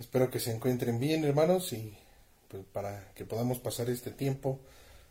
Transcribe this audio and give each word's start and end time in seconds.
Espero 0.00 0.30
que 0.30 0.40
se 0.40 0.50
encuentren 0.50 0.98
bien, 0.98 1.26
hermanos, 1.26 1.74
y 1.74 1.94
pues, 2.48 2.64
para 2.72 3.12
que 3.12 3.26
podamos 3.26 3.58
pasar 3.58 3.90
este 3.90 4.10
tiempo 4.10 4.58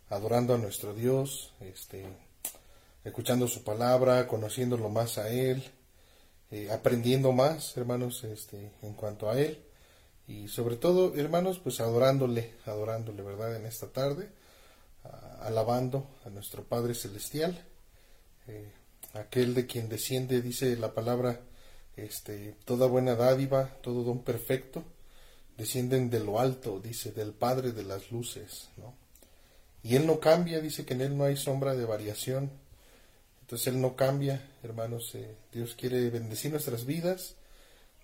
adorando 0.10 0.56
a 0.56 0.58
nuestro 0.58 0.96
Dios, 0.96 1.54
este, 1.62 2.08
escuchando 3.04 3.48
su 3.48 3.64
palabra, 3.64 4.28
conociéndolo 4.28 4.90
más 4.90 5.20
a 5.20 5.30
Él, 5.30 5.64
eh, 6.50 6.72
aprendiendo 6.72 7.32
más, 7.32 7.78
hermanos, 7.78 8.24
este, 8.24 8.72
en 8.82 8.94
cuanto 8.94 9.30
a 9.30 9.40
Él, 9.40 9.64
y 10.28 10.48
sobre 10.48 10.76
todo, 10.76 11.14
hermanos, 11.16 11.60
pues 11.60 11.80
adorándole, 11.82 12.56
adorándole, 12.66 13.22
¿verdad? 13.22 13.58
En 13.58 13.68
esta 13.68 13.90
tarde, 13.90 14.32
alabando 15.42 16.10
a 16.26 16.30
nuestro 16.32 16.64
Padre 16.64 16.96
Celestial, 16.96 17.64
eh, 18.48 18.72
aquel 19.14 19.54
de 19.54 19.68
quien 19.68 19.88
desciende, 19.88 20.42
dice 20.42 20.76
la 20.78 20.96
palabra, 20.96 21.42
este, 22.06 22.56
toda 22.66 22.88
buena 22.88 23.16
dádiva, 23.16 23.78
todo 23.82 24.04
don 24.04 24.24
perfecto, 24.24 24.84
descienden 25.58 26.10
de 26.10 26.20
lo 26.20 26.40
alto, 26.40 26.80
dice, 26.80 27.12
del 27.12 27.34
Padre 27.34 27.72
de 27.72 27.84
las 27.84 28.12
luces, 28.12 28.70
¿no? 28.78 28.94
Y 29.84 29.96
Él 29.96 30.06
no 30.06 30.20
cambia, 30.20 30.60
dice 30.60 30.86
que 30.86 30.94
en 30.94 31.02
Él 31.02 31.18
no 31.18 31.24
hay 31.24 31.38
sombra 31.38 31.76
de 31.76 31.86
variación. 31.86 32.52
Entonces 33.42 33.68
Él 33.68 33.82
no 33.82 33.96
cambia, 33.96 34.42
hermanos. 34.64 35.16
Eh, 35.16 35.36
Dios 35.54 35.76
quiere 35.76 36.10
bendecir 36.10 36.52
nuestras 36.52 36.86
vidas, 36.86 37.36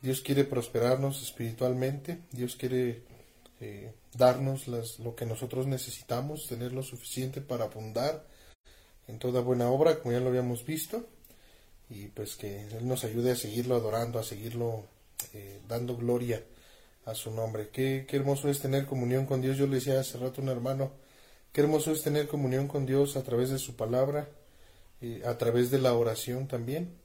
Dios 0.01 0.21
quiere 0.21 0.43
prosperarnos 0.43 1.21
espiritualmente, 1.21 2.19
Dios 2.31 2.55
quiere 2.55 3.03
eh, 3.59 3.93
darnos 4.13 4.67
lo 4.67 5.15
que 5.15 5.25
nosotros 5.25 5.67
necesitamos, 5.67 6.47
tener 6.47 6.71
lo 6.71 6.83
suficiente 6.83 7.41
para 7.41 7.65
abundar 7.65 8.25
en 9.07 9.19
toda 9.19 9.41
buena 9.41 9.69
obra, 9.69 9.99
como 9.99 10.13
ya 10.13 10.19
lo 10.19 10.29
habíamos 10.29 10.65
visto 10.65 11.07
y 11.89 12.07
pues 12.07 12.35
que 12.35 12.61
Él 12.61 12.87
nos 12.87 13.03
ayude 13.03 13.31
a 13.31 13.35
seguirlo 13.35 13.75
adorando, 13.75 14.19
a 14.19 14.23
seguirlo 14.23 14.85
eh, 15.33 15.59
dando 15.67 15.95
gloria 15.95 16.43
a 17.05 17.13
su 17.13 17.31
nombre. 17.31 17.69
Qué, 17.69 18.05
qué 18.07 18.17
hermoso 18.17 18.49
es 18.49 18.59
tener 18.59 18.85
comunión 18.85 19.25
con 19.25 19.41
Dios. 19.41 19.57
Yo 19.57 19.67
le 19.67 19.75
decía 19.75 19.99
hace 19.99 20.17
rato 20.17 20.41
a 20.41 20.43
un 20.43 20.49
hermano, 20.49 20.91
qué 21.51 21.61
hermoso 21.61 21.91
es 21.91 22.01
tener 22.01 22.27
comunión 22.27 22.67
con 22.67 22.85
Dios 22.85 23.15
a 23.15 23.23
través 23.23 23.49
de 23.49 23.59
su 23.59 23.75
palabra, 23.75 24.27
eh, 25.01 25.21
a 25.25 25.37
través 25.37 25.71
de 25.71 25.79
la 25.79 25.93
oración 25.93 26.47
también. 26.47 26.97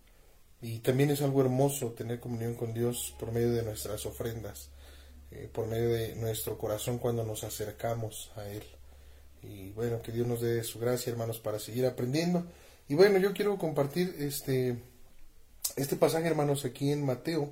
Y 0.63 0.81
también 0.81 1.11
es 1.11 1.23
algo 1.23 1.41
hermoso 1.41 1.93
tener 1.93 2.21
comunión 2.21 2.55
con 2.55 2.75
Dios 2.75 3.15
por 3.19 3.33
medio 3.33 3.53
de 3.53 3.63
nuestras 3.63 4.05
ofrendas, 4.05 4.71
eh, 5.31 5.49
por 5.53 5.67
medio 5.67 5.89
de 5.91 6.15
nuestro 6.17 6.59
corazón 6.59 6.99
cuando 6.99 7.25
nos 7.25 7.45
acercamos 7.45 8.31
a 8.37 8.47
Él. 8.49 8.65
Y 9.43 9.71
bueno, 9.71 10.03
que 10.03 10.13
Dios 10.13 10.27
nos 10.27 10.43
dé 10.43 10.63
su 10.65 10.79
gracia, 10.79 11.11
hermanos, 11.11 11.39
para 11.39 11.59
seguir 11.59 11.87
aprendiendo. 11.87 12.47
Y 12.91 12.97
bueno, 12.97 13.19
yo 13.19 13.33
quiero 13.33 13.57
compartir 13.57 14.17
este, 14.19 14.77
este 15.77 15.95
pasaje, 15.95 16.27
hermanos, 16.27 16.65
aquí 16.65 16.91
en 16.91 17.07
Mateo, 17.07 17.49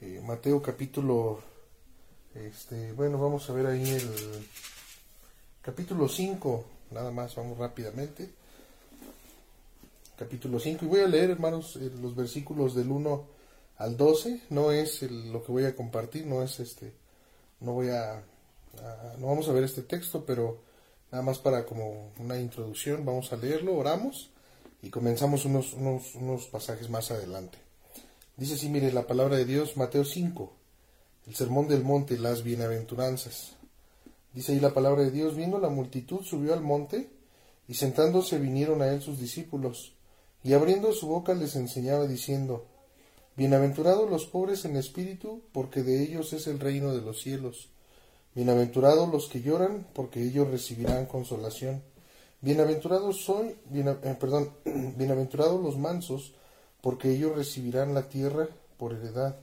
eh, 0.00 0.20
Mateo 0.26 0.60
capítulo, 0.60 1.38
este, 2.34 2.90
bueno, 2.90 3.20
vamos 3.20 3.48
a 3.48 3.52
ver 3.52 3.66
ahí 3.66 3.88
el 3.88 4.10
capítulo 5.62 6.08
5, 6.08 6.64
nada 6.90 7.12
más, 7.12 7.36
vamos 7.36 7.56
rápidamente. 7.56 8.30
Capítulo 10.18 10.58
5, 10.58 10.86
y 10.86 10.88
voy 10.88 11.00
a 11.02 11.06
leer, 11.06 11.30
hermanos, 11.30 11.76
eh, 11.76 11.92
los 12.02 12.16
versículos 12.16 12.74
del 12.74 12.90
1 12.90 13.26
al 13.76 13.96
12, 13.96 14.40
no 14.50 14.72
es 14.72 15.02
lo 15.02 15.44
que 15.44 15.52
voy 15.52 15.66
a 15.66 15.76
compartir, 15.76 16.26
no 16.26 16.42
es 16.42 16.58
este, 16.58 16.92
no 17.60 17.74
voy 17.74 17.90
a, 17.90 18.24
no 19.20 19.28
vamos 19.28 19.48
a 19.48 19.52
ver 19.52 19.62
este 19.62 19.82
texto, 19.82 20.24
pero 20.26 20.58
nada 21.12 21.22
más 21.22 21.38
para 21.38 21.64
como 21.64 22.10
una 22.18 22.40
introducción, 22.40 23.04
vamos 23.04 23.32
a 23.32 23.36
leerlo, 23.36 23.76
oramos 23.76 24.32
y 24.82 24.90
comenzamos 24.90 25.44
unos, 25.44 25.74
unos, 25.74 26.14
unos 26.14 26.46
pasajes 26.46 26.88
más 26.88 27.10
adelante. 27.10 27.58
Dice 28.36 28.54
así, 28.54 28.68
mire, 28.68 28.92
la 28.92 29.06
palabra 29.06 29.36
de 29.36 29.44
Dios, 29.44 29.76
Mateo 29.76 30.04
5, 30.04 30.52
el 31.26 31.34
sermón 31.34 31.68
del 31.68 31.82
monte, 31.82 32.18
las 32.18 32.42
bienaventuranzas. 32.42 33.56
Dice 34.32 34.52
ahí 34.52 34.60
la 34.60 34.74
palabra 34.74 35.02
de 35.02 35.10
Dios, 35.10 35.34
viendo 35.34 35.58
la 35.58 35.68
multitud, 35.68 36.22
subió 36.22 36.54
al 36.54 36.62
monte, 36.62 37.10
y 37.66 37.74
sentándose 37.74 38.38
vinieron 38.38 38.80
a 38.82 38.88
él 38.88 39.02
sus 39.02 39.18
discípulos, 39.18 39.94
y 40.44 40.52
abriendo 40.52 40.92
su 40.92 41.08
boca 41.08 41.34
les 41.34 41.56
enseñaba 41.56 42.06
diciendo, 42.06 42.66
Bienaventurados 43.36 44.10
los 44.10 44.26
pobres 44.26 44.64
en 44.64 44.76
espíritu, 44.76 45.42
porque 45.52 45.82
de 45.82 46.02
ellos 46.02 46.32
es 46.32 46.46
el 46.46 46.58
reino 46.58 46.92
de 46.92 47.02
los 47.02 47.20
cielos. 47.20 47.68
Bienaventurados 48.34 49.08
los 49.10 49.28
que 49.28 49.42
lloran, 49.42 49.86
porque 49.94 50.22
ellos 50.22 50.48
recibirán 50.50 51.06
consolación. 51.06 51.82
Bienaventurados 52.40 53.24
soy, 53.24 53.56
eh, 53.74 54.16
perdón, 54.18 54.52
bienaventurados 54.96 55.60
los 55.60 55.76
mansos, 55.76 56.34
porque 56.80 57.10
ellos 57.10 57.34
recibirán 57.34 57.94
la 57.94 58.08
tierra 58.08 58.46
por 58.76 58.92
heredad. 58.92 59.40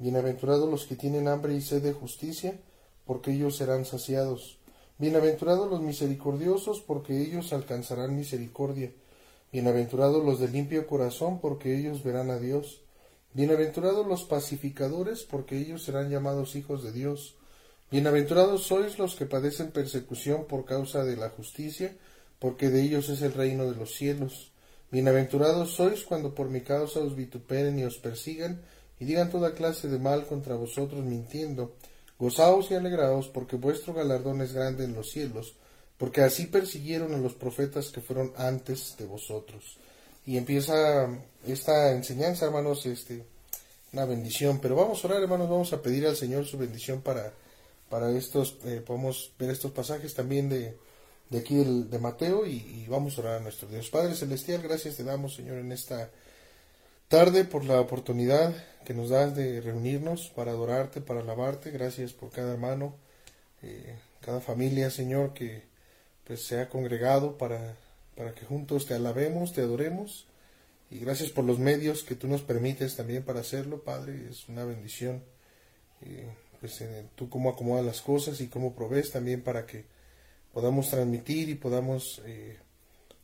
Bienaventurados 0.00 0.68
los 0.68 0.84
que 0.84 0.96
tienen 0.96 1.28
hambre 1.28 1.54
y 1.54 1.60
sed 1.60 1.80
de 1.80 1.92
justicia, 1.92 2.58
porque 3.06 3.30
ellos 3.30 3.56
serán 3.56 3.84
saciados. 3.84 4.58
Bienaventurados 4.98 5.70
los 5.70 5.80
misericordiosos, 5.80 6.80
porque 6.80 7.22
ellos 7.22 7.52
alcanzarán 7.52 8.16
misericordia. 8.16 8.90
Bienaventurados 9.52 10.24
los 10.24 10.40
de 10.40 10.48
limpio 10.48 10.88
corazón, 10.88 11.38
porque 11.40 11.78
ellos 11.78 12.02
verán 12.02 12.32
a 12.32 12.40
Dios. 12.40 12.80
Bienaventurados 13.32 14.08
los 14.08 14.24
pacificadores, 14.24 15.22
porque 15.22 15.56
ellos 15.56 15.84
serán 15.84 16.10
llamados 16.10 16.56
hijos 16.56 16.82
de 16.82 16.90
Dios. 16.90 17.36
Bienaventurados 17.92 18.64
sois 18.64 18.98
los 18.98 19.14
que 19.14 19.24
padecen 19.24 19.70
persecución 19.70 20.46
por 20.46 20.64
causa 20.64 21.04
de 21.04 21.16
la 21.16 21.30
justicia, 21.30 21.96
porque 22.44 22.68
de 22.68 22.82
ellos 22.82 23.08
es 23.08 23.22
el 23.22 23.32
reino 23.32 23.64
de 23.64 23.74
los 23.74 23.94
cielos. 23.94 24.52
Bienaventurados 24.90 25.70
sois 25.70 26.04
cuando 26.04 26.34
por 26.34 26.50
mi 26.50 26.60
causa 26.60 27.00
os 27.00 27.16
vituperen 27.16 27.78
y 27.78 27.84
os 27.84 27.96
persigan, 27.96 28.60
y 29.00 29.06
digan 29.06 29.30
toda 29.30 29.54
clase 29.54 29.88
de 29.88 29.98
mal 29.98 30.26
contra 30.26 30.54
vosotros 30.54 31.02
mintiendo. 31.06 31.74
Gozaos 32.18 32.70
y 32.70 32.74
alegraos, 32.74 33.28
porque 33.28 33.56
vuestro 33.56 33.94
galardón 33.94 34.42
es 34.42 34.52
grande 34.52 34.84
en 34.84 34.92
los 34.92 35.10
cielos, 35.10 35.54
porque 35.96 36.20
así 36.20 36.44
persiguieron 36.44 37.14
a 37.14 37.16
los 37.16 37.32
profetas 37.32 37.88
que 37.88 38.02
fueron 38.02 38.34
antes 38.36 38.94
de 38.98 39.06
vosotros. 39.06 39.78
Y 40.26 40.36
empieza 40.36 41.08
esta 41.46 41.92
enseñanza, 41.92 42.44
hermanos, 42.44 42.84
este, 42.84 43.24
una 43.90 44.04
bendición. 44.04 44.58
Pero 44.60 44.76
vamos 44.76 45.02
a 45.02 45.08
orar, 45.08 45.22
hermanos, 45.22 45.48
vamos 45.48 45.72
a 45.72 45.80
pedir 45.80 46.06
al 46.06 46.14
Señor 46.14 46.44
su 46.44 46.58
bendición 46.58 47.00
para, 47.00 47.32
para 47.88 48.10
estos, 48.10 48.58
eh, 48.66 48.82
podemos 48.86 49.32
ver 49.38 49.48
estos 49.48 49.70
pasajes 49.70 50.12
también 50.12 50.50
de, 50.50 50.76
de 51.34 51.40
aquí 51.40 51.56
de 51.56 51.98
Mateo 51.98 52.46
y, 52.46 52.86
vamos 52.88 53.18
a 53.18 53.22
orar 53.22 53.34
a 53.38 53.40
nuestro 53.40 53.66
Dios. 53.66 53.90
Padre 53.90 54.14
Celestial, 54.14 54.62
gracias 54.62 54.96
te 54.96 55.02
damos, 55.02 55.34
Señor, 55.34 55.58
en 55.58 55.72
esta 55.72 56.08
tarde 57.08 57.44
por 57.44 57.64
la 57.64 57.80
oportunidad 57.80 58.54
que 58.84 58.94
nos 58.94 59.08
das 59.08 59.34
de 59.34 59.60
reunirnos 59.60 60.28
para 60.28 60.52
adorarte, 60.52 61.00
para 61.00 61.22
alabarte. 61.22 61.72
Gracias 61.72 62.12
por 62.12 62.30
cada 62.30 62.52
hermano, 62.52 62.94
eh, 63.62 63.96
cada 64.20 64.40
familia, 64.40 64.90
Señor, 64.90 65.34
que 65.34 65.64
pues 66.24 66.46
se 66.46 66.60
ha 66.60 66.68
congregado 66.68 67.36
para, 67.36 67.74
para 68.14 68.32
que 68.32 68.46
juntos 68.46 68.86
te 68.86 68.94
alabemos, 68.94 69.52
te 69.52 69.62
adoremos. 69.62 70.28
Y 70.88 71.00
gracias 71.00 71.30
por 71.30 71.44
los 71.44 71.58
medios 71.58 72.04
que 72.04 72.14
tú 72.14 72.28
nos 72.28 72.42
permites 72.42 72.94
también 72.94 73.24
para 73.24 73.40
hacerlo, 73.40 73.82
Padre. 73.82 74.28
Es 74.30 74.48
una 74.48 74.64
bendición. 74.64 75.24
Eh, 76.02 76.28
pues 76.60 76.80
tú 77.16 77.28
cómo 77.28 77.50
acomodas 77.50 77.84
las 77.84 78.02
cosas 78.02 78.40
y 78.40 78.46
cómo 78.46 78.76
provees 78.76 79.10
también 79.10 79.42
para 79.42 79.66
que 79.66 79.93
podamos 80.54 80.88
transmitir 80.88 81.48
y 81.48 81.56
podamos 81.56 82.22
eh, 82.24 82.56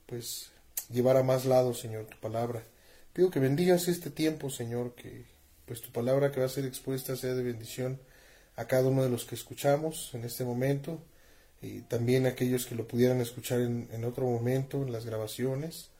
pues 0.06 0.50
llevar 0.90 1.16
a 1.16 1.22
más 1.22 1.44
lados, 1.46 1.78
Señor, 1.78 2.06
tu 2.06 2.18
palabra. 2.18 2.64
Pido 3.12 3.30
que 3.30 3.38
bendigas 3.38 3.86
este 3.86 4.10
tiempo, 4.10 4.50
Señor, 4.50 4.94
que 4.96 5.24
pues 5.64 5.80
tu 5.80 5.92
palabra 5.92 6.32
que 6.32 6.40
va 6.40 6.46
a 6.46 6.50
ser 6.50 6.64
expuesta 6.64 7.14
sea 7.14 7.34
de 7.34 7.44
bendición 7.44 8.00
a 8.56 8.66
cada 8.66 8.88
uno 8.88 9.04
de 9.04 9.10
los 9.10 9.24
que 9.24 9.36
escuchamos 9.36 10.10
en 10.14 10.24
este 10.24 10.44
momento 10.44 11.00
y 11.62 11.82
también 11.82 12.26
a 12.26 12.30
aquellos 12.30 12.66
que 12.66 12.74
lo 12.74 12.88
pudieran 12.88 13.20
escuchar 13.20 13.60
en, 13.60 13.88
en 13.92 14.04
otro 14.04 14.26
momento, 14.26 14.82
en 14.82 14.90
las 14.90 15.06
grabaciones, 15.06 15.90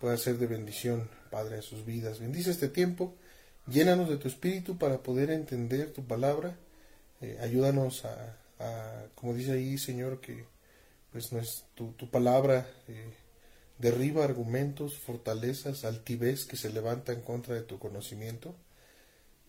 pueda 0.00 0.16
ser 0.16 0.38
de 0.38 0.48
bendición, 0.48 1.08
Padre, 1.30 1.58
a 1.58 1.62
sus 1.62 1.86
vidas. 1.86 2.18
Bendice 2.18 2.50
este 2.50 2.68
tiempo, 2.68 3.14
llénanos 3.68 4.08
de 4.08 4.16
tu 4.16 4.26
espíritu 4.26 4.76
para 4.78 4.98
poder 4.98 5.30
entender 5.30 5.92
tu 5.92 6.04
palabra, 6.04 6.56
eh, 7.20 7.38
ayúdanos 7.40 8.04
a, 8.04 8.36
a, 8.58 9.04
como 9.14 9.34
dice 9.34 9.52
ahí, 9.52 9.78
Señor, 9.78 10.20
que 10.20 10.44
pues 11.12 11.30
tu, 11.74 11.92
tu 11.92 12.10
palabra 12.10 12.66
eh, 12.88 13.12
derriba 13.78 14.24
argumentos, 14.24 14.98
fortalezas, 14.98 15.84
altivez 15.84 16.46
que 16.46 16.56
se 16.56 16.72
levanta 16.72 17.12
en 17.12 17.20
contra 17.20 17.54
de 17.54 17.62
tu 17.62 17.78
conocimiento 17.78 18.54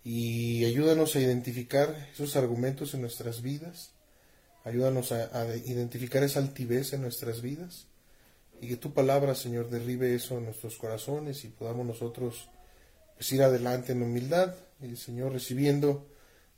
y 0.04 0.66
ayúdanos 0.66 1.16
a 1.16 1.22
identificar 1.22 2.10
esos 2.12 2.36
argumentos 2.36 2.94
en 2.94 3.02
nuestras 3.02 3.42
vidas, 3.42 3.92
ayúdanos 4.66 5.12
a, 5.14 5.56
identificar 5.56 6.24
esa 6.24 6.40
altivez 6.40 6.92
en 6.94 7.02
nuestras 7.02 7.42
vidas 7.42 7.88
y 8.60 8.68
que 8.68 8.76
tu 8.76 8.94
palabra, 8.94 9.34
Señor, 9.34 9.70
derribe 9.70 10.14
eso 10.14 10.38
en 10.38 10.46
nuestros 10.46 10.78
corazones 10.78 11.46
y 11.46 11.50
podamos 11.50 11.86
nosotros 11.86 12.50
pues, 13.16 13.32
ir 13.32 13.44
adelante 13.44 13.94
en 13.94 14.04
humildad, 14.04 14.56
y, 14.82 14.98
Señor, 14.98 15.32
recibiendo 15.32 16.06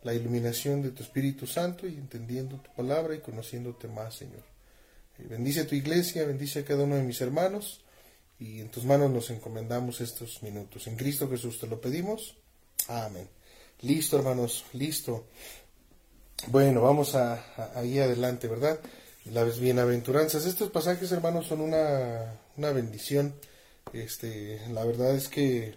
la 0.02 0.16
iluminación 0.16 0.82
de 0.82 0.92
tu 0.92 1.04
Espíritu 1.04 1.46
Santo 1.46 1.88
y 1.88 1.96
entendiendo 1.96 2.58
tu 2.58 2.74
palabra 2.74 3.14
y 3.14 3.20
conociéndote 3.20 3.88
más, 3.88 4.16
Señor. 4.16 4.55
Bendice 5.18 5.62
a 5.62 5.68
tu 5.68 5.76
iglesia, 5.76 6.26
bendice 6.26 6.60
a 6.60 6.66
cada 6.66 6.84
uno 6.84 6.96
de 6.96 7.04
mis 7.04 7.22
hermanos 7.22 7.82
y 8.40 8.60
en 8.60 8.70
tus 8.70 8.84
manos 8.84 9.10
nos 9.12 9.30
encomendamos 9.30 10.02
estos 10.02 10.44
minutos. 10.44 10.88
En 10.88 10.98
Cristo 10.98 11.30
Jesús 11.30 11.60
te 11.60 11.68
lo 11.68 11.80
pedimos. 11.80 12.36
Amén. 12.88 13.28
Listo, 13.82 14.18
hermanos, 14.18 14.66
listo. 14.74 15.28
Bueno, 16.48 16.82
vamos 16.82 17.16
a, 17.16 17.80
ahí 17.80 18.00
adelante, 18.00 18.48
¿verdad? 18.48 18.80
Las 19.32 19.60
bienaventuranzas. 19.60 20.46
Estos 20.46 20.70
pasajes, 20.70 21.12
hermanos, 21.12 21.48
son 21.48 21.62
una, 21.62 22.40
una 22.58 22.72
bendición. 22.72 23.34
Este, 23.94 24.60
la 24.70 24.84
verdad 24.84 25.16
es 25.16 25.30
que 25.30 25.76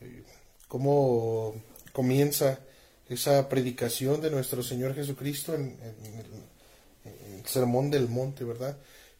eh, 0.00 0.22
cómo 0.68 1.54
comienza 1.92 2.60
esa 3.08 3.48
predicación 3.48 4.20
de 4.20 4.30
nuestro 4.30 4.62
Señor 4.62 4.94
Jesucristo 4.94 5.54
en, 5.54 5.76
el, 7.04 7.46
sermón 7.46 7.90
del 7.90 8.08
monte, 8.08 8.44
¿verdad? 8.44 8.76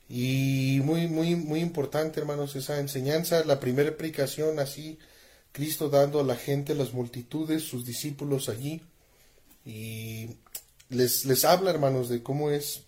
Y 0.09 0.81
muy, 0.85 1.07
muy, 1.07 1.37
muy 1.37 1.61
importante, 1.61 2.21
hermanos, 2.21 2.57
esa 2.57 2.81
enseñanza, 2.81 3.45
la 3.45 3.61
primera 3.61 3.97
predicación 3.97 4.59
así, 4.59 4.99
Cristo 5.53 5.89
dando 5.89 6.21
a 6.21 6.25
la 6.25 6.37
gente, 6.37 6.75
las 6.75 6.93
multitudes, 6.93 7.63
sus 7.63 7.85
discípulos 7.85 8.49
allí, 8.49 8.83
y 9.65 10.31
les, 10.89 11.25
les 11.25 11.45
habla, 11.45 11.71
hermanos, 11.71 12.09
de 12.09 12.23
cómo 12.23 12.51
es 12.51 12.83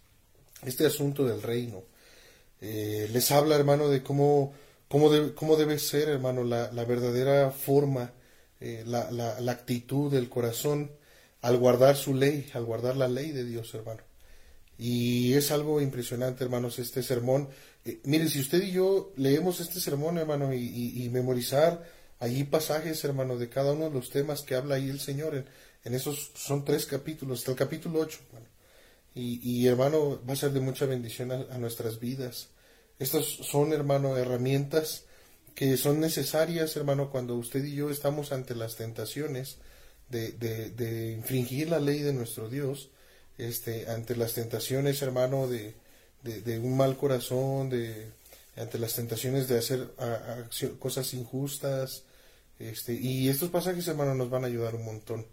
este 0.65 0.87
asunto 0.87 1.25
del 1.25 1.43
reino. 1.43 1.85
Eh, 2.61 3.09
les 3.13 3.31
habla, 3.31 3.57
hermano, 3.57 3.89
de 3.89 4.03
cómo, 4.03 4.53
cómo, 4.89 5.11
cómo 5.35 5.57
debe 5.57 5.79
ser, 5.79 6.09
hermano, 6.09 6.45
la, 6.45 6.71
la 6.73 6.85
verdadera 6.85 7.51
forma, 7.51 8.13
eh, 8.61 8.85
la, 8.87 9.11
la, 9.11 9.41
la, 9.41 9.53
actitud 9.53 10.13
del 10.13 10.29
corazón 10.29 10.93
al 11.41 11.57
guardar 11.57 11.97
su 11.97 12.15
ley, 12.15 12.49
al 12.55 12.65
guardar 12.65 12.97
la 12.97 13.09
ley 13.09 13.33
de 13.33 13.45
Dios, 13.45 13.75
hermano. 13.75 14.03
Y 14.79 15.35
es 15.35 15.51
algo 15.51 15.81
impresionante, 15.81 16.45
hermanos, 16.45 16.79
este 16.79 17.03
sermón. 17.03 17.49
Eh, 17.85 18.01
mire, 18.05 18.29
si 18.29 18.41
usted 18.41 18.63
y 18.63 18.73
yo 18.73 19.13
leemos 19.17 19.61
este 19.61 19.81
sermón, 19.81 20.19
hermano, 20.19 20.53
y, 20.53 21.09
memorizar 21.13 21.83
allí 22.19 22.45
pasajes, 22.45 23.05
hermano, 23.05 23.37
de 23.37 23.49
cada 23.49 23.73
uno 23.73 23.87
de 23.87 23.95
los 23.95 24.11
temas 24.11 24.43
que 24.43 24.55
habla 24.55 24.77
ahí 24.77 24.89
el 24.89 25.01
Señor, 25.01 25.45
en, 25.85 25.95
esos 25.95 26.33
son 26.35 26.65
tres 26.65 26.87
capítulos, 26.87 27.41
hasta 27.41 27.53
el 27.53 27.57
capítulo 27.57 28.01
8. 28.01 28.19
Y, 29.15 29.41
y, 29.43 29.67
hermano, 29.67 30.21
va 30.27 30.33
a 30.33 30.37
ser 30.37 30.53
de 30.53 30.61
mucha 30.61 30.87
bendición 30.87 31.33
a, 31.33 31.59
nuestras 31.59 32.01
vidas. 32.01 32.49
Estas 32.99 33.25
son, 33.25 33.73
hermano, 33.73 34.17
herramientas 34.17 35.05
que 35.55 35.77
son 35.77 36.01
necesarias, 36.01 36.77
hermano, 36.77 37.11
cuando 37.11 37.35
usted 37.37 37.63
y 37.63 37.75
yo 37.75 37.91
estamos 37.91 38.33
ante 38.33 38.55
las 38.55 38.77
tentaciones 38.77 39.59
de, 40.09 40.33
de 40.33 41.13
infringir 41.13 41.69
la 41.69 41.79
ley 41.79 41.99
de 41.99 42.15
nuestro 42.15 42.49
Dios, 42.49 42.91
este, 43.39 43.89
ante 43.89 44.17
las 44.17 44.35
tentaciones, 44.35 45.03
hermano, 45.03 45.49
de, 45.49 45.75
un 46.59 46.77
mal 46.77 46.97
corazón, 46.97 47.71
de, 47.71 48.11
ante 48.57 48.79
las 48.79 48.95
tentaciones 48.95 49.49
de 49.49 49.59
hacer 49.59 49.89
cosas 50.79 51.15
injustas. 51.15 52.05
Este, 52.59 52.95
y 52.95 53.29
estos 53.29 53.51
pasajes, 53.51 53.89
hermano, 53.89 54.15
nos 54.15 54.31
van 54.31 54.45
a 54.45 54.47
ayudar 54.47 54.75
un 54.75 54.85
montón. 54.85 55.27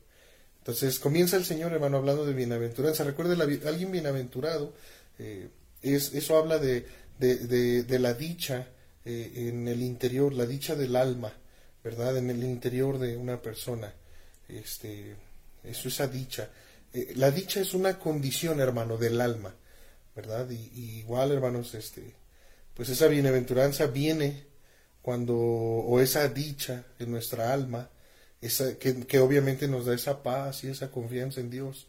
Entonces 0.60 1.00
comienza 1.00 1.38
el 1.38 1.46
Señor, 1.46 1.74
hermano, 1.74 1.98
hablando 1.98 2.26
de 2.26 2.34
bienaventuranza. 2.34 3.04
Recuerde, 3.04 3.42
alguien 3.66 3.92
bienaventurado, 3.92 4.74
eh, 5.18 5.50
es, 5.82 6.14
eso 6.14 6.38
habla 6.38 6.60
de, 6.60 6.86
de, 7.18 8.00
la 8.00 8.14
dicha 8.14 8.68
eh, 9.06 9.32
en 9.50 9.68
el 9.68 9.82
interior, 9.82 10.34
la 10.34 10.46
dicha 10.46 10.76
del 10.76 10.96
alma, 10.96 11.34
¿verdad? 11.84 12.18
En 12.18 12.30
el 12.30 12.44
interior 12.44 13.00
de 13.00 13.18
una 13.18 13.42
persona. 13.42 13.94
Este, 14.48 15.16
eso, 15.64 15.88
esa 15.88 16.08
dicha. 16.08 16.50
Eh, 16.94 17.14
la 17.16 17.32
dicha 17.32 17.62
es 17.62 17.74
una 17.74 18.00
condición, 18.00 18.60
hermano, 18.60 18.98
del 18.98 19.22
alma, 19.22 19.56
¿verdad? 20.16 20.50
Y, 20.50 21.00
igual, 21.00 21.32
hermanos, 21.32 21.74
este, 21.76 22.16
pues 22.74 22.90
esa 22.90 23.08
bienaventuranza 23.08 23.88
viene 23.88 24.48
cuando, 25.02 25.36
o 25.36 26.00
esa 26.00 26.28
dicha 26.28 26.86
en 26.98 27.12
nuestra 27.12 27.54
alma, 27.54 27.90
esa, 28.42 28.78
que, 28.78 29.20
obviamente 29.20 29.68
nos 29.68 29.86
da 29.86 29.94
esa 29.94 30.24
paz 30.24 30.64
y 30.64 30.70
esa 30.70 30.90
confianza 30.92 31.42
en 31.42 31.50
Dios. 31.50 31.88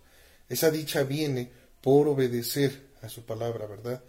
Esa 0.48 0.70
dicha 0.70 1.04
viene 1.04 1.50
por 1.80 2.08
obedecer 2.08 2.88
a 3.02 3.08
su 3.08 3.24
palabra, 3.24 3.66
¿verdad? 3.66 4.02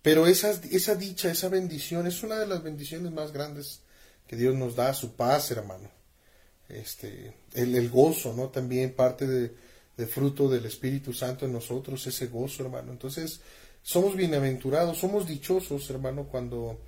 Pero 0.00 0.26
esa, 0.26 0.50
esa 0.70 0.96
dicha, 0.96 1.30
esa 1.30 1.48
bendición 1.48 2.06
es 2.06 2.22
una 2.22 2.38
de 2.38 2.46
las 2.46 2.62
bendiciones 2.62 3.12
más 3.12 3.32
grandes 3.32 3.80
que 4.26 4.36
Dios 4.36 4.54
nos 4.56 4.74
da, 4.74 4.94
su 4.94 5.14
paz, 5.14 5.50
hermano. 5.50 5.90
Este, 6.68 7.34
el, 7.52 7.76
el 7.76 7.90
gozo, 7.90 8.32
¿no? 8.32 8.48
También 8.48 8.94
parte 8.94 9.26
de, 9.26 9.54
de, 9.96 10.06
fruto 10.06 10.48
del 10.48 10.66
Espíritu 10.66 11.12
Santo 11.12 11.46
en 11.46 11.52
nosotros, 11.52 12.06
ese 12.06 12.26
gozo, 12.26 12.64
hermano. 12.64 12.92
Entonces, 12.92 13.40
somos 13.82 14.16
bienaventurados, 14.16 14.98
somos 14.98 15.26
dichosos, 15.26 15.88
hermano, 15.90 16.24
cuando 16.30 16.78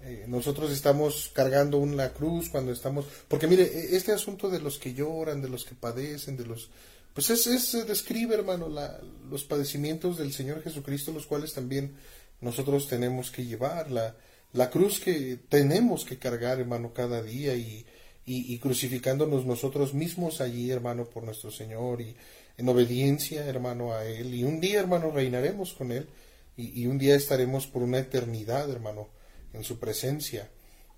eh, 0.00 0.24
nosotros 0.28 0.70
estamos 0.70 1.30
cargando 1.32 1.78
una 1.78 2.10
cruz 2.12 2.48
cuando 2.48 2.70
estamos, 2.70 3.06
porque 3.28 3.46
mire, 3.46 3.64
e, 3.64 3.96
este 3.96 4.12
asunto 4.12 4.48
de 4.48 4.60
los 4.60 4.78
que 4.78 4.94
lloran, 4.94 5.42
de 5.42 5.48
los 5.48 5.64
que 5.64 5.74
padecen, 5.74 6.36
de 6.36 6.46
los, 6.46 6.70
pues 7.12 7.30
es, 7.30 7.46
es 7.46 7.86
describe, 7.86 8.34
hermano, 8.34 8.68
la, 8.68 9.00
los 9.28 9.44
padecimientos 9.44 10.18
del 10.18 10.32
Señor 10.32 10.62
Jesucristo, 10.62 11.12
los 11.12 11.26
cuales 11.26 11.54
también 11.54 11.96
nosotros 12.40 12.86
tenemos 12.88 13.30
que 13.30 13.44
llevar, 13.44 13.90
la, 13.90 14.14
la 14.52 14.70
cruz 14.70 15.00
que 15.00 15.38
tenemos 15.48 16.04
que 16.04 16.18
cargar, 16.18 16.60
hermano, 16.60 16.92
cada 16.92 17.22
día 17.22 17.56
y, 17.56 17.84
y, 18.24 18.54
y, 18.54 18.58
crucificándonos 18.58 19.46
nosotros 19.46 19.94
mismos 19.94 20.40
allí, 20.40 20.70
hermano, 20.70 21.06
por 21.06 21.24
nuestro 21.24 21.50
Señor 21.50 22.00
y 22.00 22.16
en 22.56 22.68
obediencia, 22.68 23.44
hermano, 23.46 23.94
a 23.94 24.04
Él. 24.04 24.34
Y 24.34 24.44
un 24.44 24.60
día, 24.60 24.80
hermano, 24.80 25.10
reinaremos 25.10 25.72
con 25.74 25.92
Él 25.92 26.08
y, 26.56 26.82
y 26.82 26.86
un 26.86 26.98
día 26.98 27.14
estaremos 27.14 27.66
por 27.66 27.82
una 27.82 27.98
eternidad, 27.98 28.70
hermano, 28.70 29.08
en 29.52 29.64
su 29.64 29.78
presencia. 29.78 30.48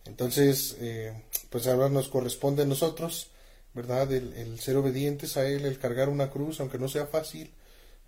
Entonces, 0.09 0.77
eh, 0.81 1.13
pues 1.51 1.67
ahora 1.67 1.91
nos 1.91 2.09
corresponde 2.09 2.63
a 2.63 2.67
nosotros, 2.67 3.31
¿verdad? 3.75 4.11
El, 4.11 4.59
ser 4.59 4.77
obedientes 4.77 5.37
a 5.37 5.47
Él, 5.47 5.67
el 5.67 5.79
cargar 5.79 6.09
una 6.09 6.31
cruz, 6.31 6.61
aunque 6.61 6.79
no 6.79 6.89
sea 6.89 7.07
fácil, 7.07 7.53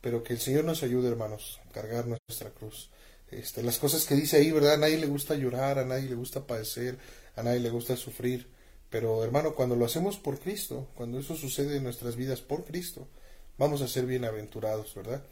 pero 0.01 0.23
que 0.23 0.33
el 0.33 0.41
Señor 0.41 0.65
nos 0.65 0.83
ayude, 0.83 1.09
hermanos, 1.09 1.61
a 1.69 1.73
cargar 1.73 2.07
nuestra 2.07 2.51
cruz. 2.51 2.91
Este, 3.31 3.63
las 3.63 3.79
cosas 3.79 4.07
que 4.07 4.15
dice 4.15 4.39
ahí, 4.39 4.51
¿verdad? 4.51 4.75
A 4.75 4.79
nadie 4.79 4.97
le 4.97 5.07
gusta 5.07 5.35
llorar, 5.35 5.79
a 5.79 5.85
nadie 5.85 6.09
le 6.09 6.15
gusta 6.15 6.47
padecer, 6.47 6.99
a 7.37 7.43
nadie 7.43 7.61
le 7.61 7.71
gusta 7.71 7.97
sufrir. 7.97 8.49
Pero, 8.89 9.23
hermano, 9.23 9.55
cuando 9.55 9.77
lo 9.77 9.85
hacemos 9.85 10.17
por 10.19 10.41
Cristo, 10.41 10.89
cuando 10.95 11.21
eso 11.21 11.37
sucede 11.37 11.77
en 11.77 11.85
nuestras 11.85 12.17
vidas 12.17 12.41
por 12.41 12.65
Cristo, 12.65 13.07
vamos 13.59 13.83
a 13.83 13.89
ser 13.89 14.07
bienaventurados, 14.07 14.95
¿verdad? 14.95 15.23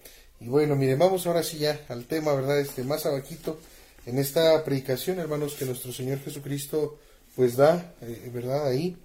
Y 0.40 0.48
bueno, 0.48 0.76
miren, 0.76 0.98
vamos 0.98 1.26
ahora 1.26 1.42
sí 1.42 1.58
ya 1.58 1.80
al 1.88 2.06
tema, 2.06 2.32
¿verdad? 2.34 2.60
Este, 2.60 2.84
más 2.84 3.06
abajito 3.06 3.58
en 4.06 4.18
esta 4.18 4.64
predicación, 4.64 5.18
hermanos, 5.18 5.54
que 5.54 5.64
nuestro 5.64 5.92
Señor 5.92 6.20
Jesucristo 6.20 6.98
pues 7.34 7.56
da, 7.56 7.94
eh, 8.00 8.30
¿verdad? 8.32 8.66
Ahí 8.66 8.96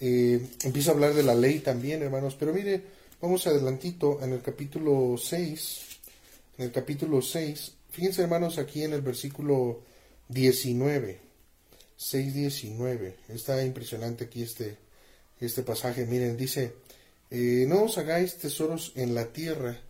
eh, 0.00 0.46
empieza 0.64 0.90
a 0.90 0.94
hablar 0.94 1.14
de 1.14 1.22
la 1.22 1.34
ley 1.34 1.60
también, 1.60 2.02
hermanos. 2.02 2.36
Pero 2.38 2.52
mire, 2.52 2.82
vamos 3.20 3.46
adelantito 3.46 4.18
en 4.22 4.32
el 4.32 4.42
capítulo 4.42 5.16
6, 5.16 5.80
en 6.58 6.64
el 6.66 6.72
capítulo 6.72 7.22
6, 7.22 7.72
fíjense 7.90 8.22
hermanos 8.22 8.58
aquí 8.58 8.82
en 8.82 8.92
el 8.92 9.02
versículo 9.02 9.82
19, 10.28 11.20
6, 11.96 12.34
19, 12.34 13.16
está 13.28 13.64
impresionante 13.64 14.24
aquí 14.24 14.42
este, 14.42 14.76
este 15.40 15.62
pasaje, 15.62 16.06
miren, 16.06 16.36
dice, 16.36 16.74
eh, 17.30 17.64
no 17.68 17.84
os 17.84 17.98
hagáis 17.98 18.38
tesoros 18.38 18.92
en 18.96 19.14
la 19.14 19.32
tierra, 19.32 19.80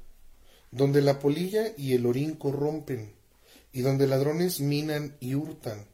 donde 0.70 1.02
la 1.02 1.18
polilla 1.18 1.72
y 1.76 1.94
el 1.94 2.06
orín 2.06 2.34
corrompen 2.34 3.14
y 3.72 3.80
donde 3.82 4.06
ladrones 4.06 4.60
minan 4.60 5.16
y 5.20 5.34
hurtan, 5.34 5.86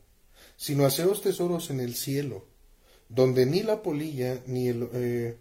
sino 0.57 0.87
haceos 0.87 1.23
tesoros 1.23 1.71
en 1.71 1.81
el 1.81 1.95
cielo, 1.95 2.47
donde 3.09 3.47
ni 3.47 3.63
la 3.63 3.83
polilla 3.83 4.43
ni 4.47 4.69
el 4.69 4.89
eh, 4.93 5.37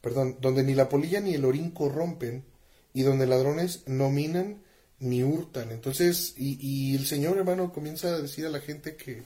perdón, 0.00 0.38
donde 0.40 0.62
ni 0.62 0.74
la 0.74 0.88
polilla 0.88 1.20
ni 1.20 1.34
el 1.34 1.44
orín 1.44 1.70
corrompen, 1.70 2.44
y 2.92 3.02
donde 3.02 3.26
ladrones 3.26 3.82
no 3.86 4.10
minan 4.10 4.62
ni 4.98 5.22
hurtan. 5.22 5.70
Entonces, 5.70 6.34
y, 6.36 6.58
y 6.60 6.96
el 6.96 7.06
Señor 7.06 7.38
hermano 7.38 7.72
comienza 7.72 8.08
a 8.08 8.20
decir 8.20 8.46
a 8.46 8.50
la 8.50 8.60
gente 8.60 8.96
que, 8.96 9.22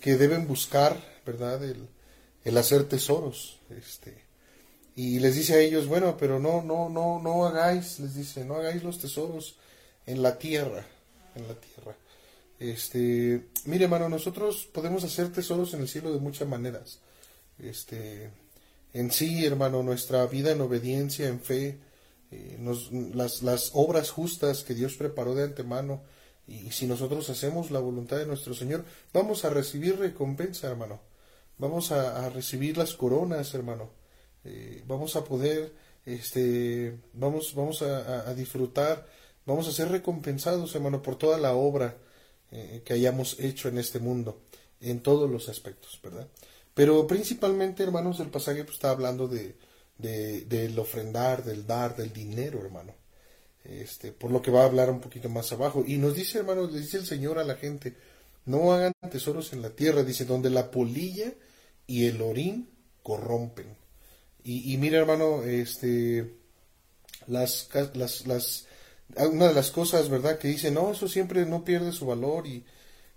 que 0.00 0.16
deben 0.16 0.46
buscar, 0.46 1.02
¿verdad? 1.26 1.64
El, 1.64 1.88
el 2.44 2.58
hacer 2.58 2.84
tesoros, 2.84 3.58
este, 3.70 4.14
y 4.94 5.18
les 5.20 5.34
dice 5.34 5.54
a 5.54 5.58
ellos, 5.60 5.86
bueno, 5.86 6.16
pero 6.18 6.38
no, 6.38 6.62
no, 6.62 6.88
no, 6.88 7.20
no 7.20 7.46
hagáis, 7.46 7.98
les 8.00 8.14
dice, 8.14 8.44
no 8.44 8.56
hagáis 8.56 8.82
los 8.82 8.98
tesoros 8.98 9.56
en 10.06 10.22
la 10.22 10.38
tierra, 10.38 10.84
en 11.34 11.48
la 11.48 11.54
tierra. 11.54 11.96
Este, 12.58 13.48
mire, 13.64 13.84
hermano, 13.84 14.08
nosotros 14.08 14.68
podemos 14.72 15.02
hacer 15.04 15.32
tesoros 15.32 15.74
en 15.74 15.80
el 15.80 15.88
cielo 15.88 16.12
de 16.12 16.20
muchas 16.20 16.46
maneras. 16.46 17.00
Este, 17.58 18.30
en 18.92 19.10
sí, 19.10 19.44
hermano, 19.44 19.82
nuestra 19.82 20.26
vida 20.26 20.52
en 20.52 20.60
obediencia, 20.60 21.26
en 21.28 21.40
fe, 21.40 21.78
eh, 22.30 22.58
las, 23.14 23.42
las, 23.42 23.70
obras 23.74 24.10
justas 24.10 24.64
que 24.64 24.74
Dios 24.74 24.94
preparó 24.94 25.34
de 25.34 25.44
antemano, 25.44 26.02
y, 26.46 26.70
si 26.70 26.86
nosotros 26.86 27.28
hacemos 27.30 27.70
la 27.70 27.80
voluntad 27.80 28.18
de 28.18 28.26
nuestro 28.26 28.54
Señor, 28.54 28.84
vamos 29.12 29.44
a 29.44 29.50
recibir 29.50 29.98
recompensa, 29.98 30.68
hermano. 30.68 31.00
Vamos 31.58 31.92
a, 31.92 32.28
recibir 32.30 32.76
las 32.76 32.94
coronas, 32.94 33.54
hermano. 33.54 33.90
Eh, 34.44 34.82
vamos 34.86 35.16
a 35.16 35.24
poder, 35.24 35.72
este, 36.04 36.98
vamos, 37.12 37.54
vamos 37.54 37.82
a 37.82 38.34
disfrutar 38.34 39.06
Vamos 39.44 39.66
a 39.66 39.72
ser 39.72 39.88
recompensados, 39.88 40.74
hermano, 40.74 41.02
por 41.02 41.16
toda 41.16 41.38
la 41.38 41.54
obra 41.54 41.96
eh, 42.52 42.82
que 42.84 42.92
hayamos 42.92 43.40
hecho 43.40 43.68
en 43.68 43.78
este 43.78 43.98
mundo, 43.98 44.42
en 44.80 45.00
todos 45.00 45.28
los 45.28 45.48
aspectos, 45.48 45.98
¿verdad? 46.02 46.28
Pero 46.74 47.06
principalmente, 47.06 47.82
hermanos, 47.82 48.20
el 48.20 48.30
pasaje 48.30 48.64
pues, 48.64 48.76
está 48.76 48.90
hablando 48.90 49.26
de, 49.26 49.56
de, 49.98 50.42
del 50.42 50.78
ofrendar, 50.78 51.44
del 51.44 51.66
dar, 51.66 51.96
del 51.96 52.12
dinero, 52.12 52.60
hermano. 52.60 52.94
Este, 53.64 54.12
por 54.12 54.30
lo 54.30 54.42
que 54.42 54.50
va 54.50 54.62
a 54.62 54.66
hablar 54.66 54.90
un 54.90 55.00
poquito 55.00 55.28
más 55.28 55.52
abajo. 55.52 55.84
Y 55.86 55.98
nos 55.98 56.14
dice, 56.14 56.38
hermano, 56.38 56.68
le 56.68 56.80
dice 56.80 56.98
el 56.98 57.06
Señor 57.06 57.38
a 57.38 57.44
la 57.44 57.56
gente, 57.56 57.96
no 58.46 58.72
hagan 58.72 58.92
tesoros 59.10 59.52
en 59.52 59.62
la 59.62 59.70
tierra, 59.70 60.04
dice, 60.04 60.24
donde 60.24 60.50
la 60.50 60.70
polilla 60.70 61.32
y 61.86 62.06
el 62.06 62.22
orín 62.22 62.70
corrompen. 63.02 63.81
Y, 64.44 64.76
mira, 64.78 64.98
hermano, 64.98 65.44
este, 65.44 66.34
las, 67.28 67.68
las, 67.94 68.26
las, 68.26 68.66
una 69.16 69.48
de 69.48 69.54
las 69.54 69.70
cosas, 69.70 70.08
¿verdad? 70.08 70.38
Que 70.38 70.48
dice, 70.48 70.70
no, 70.70 70.92
eso 70.92 71.06
siempre 71.08 71.46
no 71.46 71.64
pierde 71.64 71.92
su 71.92 72.06
valor 72.06 72.46
y 72.46 72.64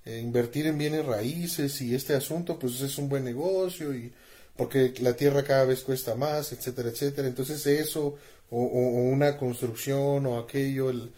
eh, 0.05 0.20
invertir 0.20 0.67
en 0.67 0.77
bienes 0.77 1.05
raíces 1.05 1.82
y 1.82 1.96
este 1.96 2.13
asunto, 2.13 2.60
pues 2.60 2.79
es 2.82 2.98
un 3.00 3.10
buen 3.10 3.24
negocio 3.24 3.94
y 3.96 4.13
porque 4.55 4.94
la 5.01 5.15
tierra 5.15 5.44
cada 5.44 5.65
vez 5.65 5.82
cuesta 5.82 6.15
más, 6.15 6.51
etcétera, 6.51 6.89
etcétera. 6.89 7.27
Entonces 7.27 7.65
eso, 7.65 8.15
o, 8.51 8.58
una 8.60 9.38
construcción 9.38 10.25
o 10.27 10.38
aquello, 10.39 10.89
el, 10.91 11.12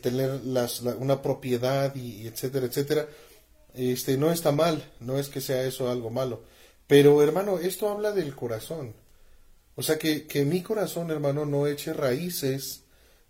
tener 0.00 0.44
las, 0.44 0.80
una 0.82 1.20
propiedad 1.22 1.94
y, 1.96 2.26
etcétera, 2.26 2.66
etcétera, 2.66 3.08
este, 3.74 4.16
no 4.16 4.30
está 4.30 4.52
mal, 4.52 4.84
no 5.00 5.18
es 5.18 5.28
que 5.28 5.40
sea 5.40 5.64
eso 5.64 5.90
algo 5.90 6.10
malo. 6.10 6.42
Pero 6.86 7.22
hermano, 7.22 7.58
esto 7.58 7.88
habla 7.88 8.12
del 8.12 8.34
corazón. 8.34 8.94
O 9.74 9.82
sea, 9.82 9.98
que, 9.98 10.26
que 10.26 10.44
mi 10.44 10.62
corazón, 10.62 11.10
hermano, 11.10 11.46
no 11.46 11.66
eche 11.66 11.92
raíces 11.92 12.82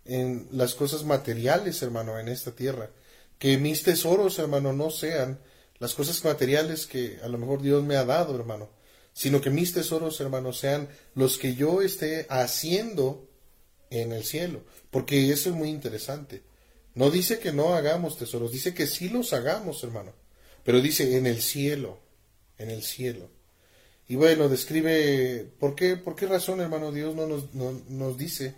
en 0.05 0.47
las 0.51 0.75
cosas 0.75 1.03
materiales, 1.03 1.81
hermano, 1.81 2.19
en 2.19 2.27
esta 2.27 2.51
tierra. 2.51 2.89
Que 3.39 3.57
mis 3.57 3.83
tesoros, 3.83 4.39
hermano, 4.39 4.73
no 4.73 4.89
sean 4.89 5.39
las 5.79 5.93
cosas 5.93 6.23
materiales 6.23 6.87
que 6.87 7.19
a 7.23 7.27
lo 7.27 7.37
mejor 7.37 7.61
Dios 7.61 7.83
me 7.83 7.95
ha 7.95 8.05
dado, 8.05 8.35
hermano, 8.35 8.69
sino 9.13 9.41
que 9.41 9.49
mis 9.49 9.73
tesoros, 9.73 10.19
hermano, 10.21 10.53
sean 10.53 10.89
los 11.15 11.37
que 11.37 11.55
yo 11.55 11.81
esté 11.81 12.25
haciendo 12.29 13.27
en 13.89 14.11
el 14.11 14.23
cielo. 14.23 14.63
Porque 14.91 15.31
eso 15.31 15.49
es 15.49 15.55
muy 15.55 15.69
interesante. 15.69 16.43
No 16.95 17.09
dice 17.09 17.39
que 17.39 17.51
no 17.51 17.73
hagamos 17.73 18.17
tesoros, 18.17 18.51
dice 18.51 18.73
que 18.73 18.87
sí 18.87 19.09
los 19.09 19.33
hagamos, 19.33 19.83
hermano. 19.83 20.13
Pero 20.63 20.81
dice 20.81 21.17
en 21.17 21.25
el 21.25 21.41
cielo, 21.41 21.99
en 22.57 22.69
el 22.69 22.83
cielo. 22.83 23.29
Y 24.07 24.15
bueno, 24.15 24.49
describe 24.49 25.47
por 25.59 25.75
qué, 25.75 25.95
por 25.95 26.15
qué 26.15 26.27
razón, 26.27 26.59
hermano 26.59 26.91
Dios 26.91 27.15
no 27.15 27.25
nos, 27.25 27.53
nos 27.53 28.17
dice 28.17 28.55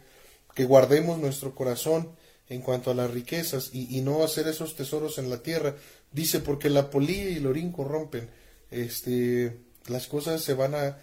que 0.56 0.66
guardemos 0.66 1.20
nuestro 1.20 1.54
corazón 1.54 2.10
en 2.50 2.62
cuanto 2.62 2.92
a 2.92 2.96
las 2.96 3.12
riquezas 3.12 3.72
y, 3.74 4.02
no 4.02 4.24
hacer 4.24 4.48
esos 4.48 4.76
tesoros 4.76 5.18
en 5.18 5.30
la 5.30 5.42
tierra. 5.42 5.76
Dice, 6.12 6.40
porque 6.40 6.70
la 6.70 6.90
polilla 6.90 7.30
y 7.30 7.38
el 7.38 7.48
orín 7.48 7.72
corrompen. 7.72 8.30
Este, 8.72 9.58
las 9.88 10.08
cosas 10.08 10.42
se 10.42 10.54
van 10.54 10.76
a... 10.76 10.98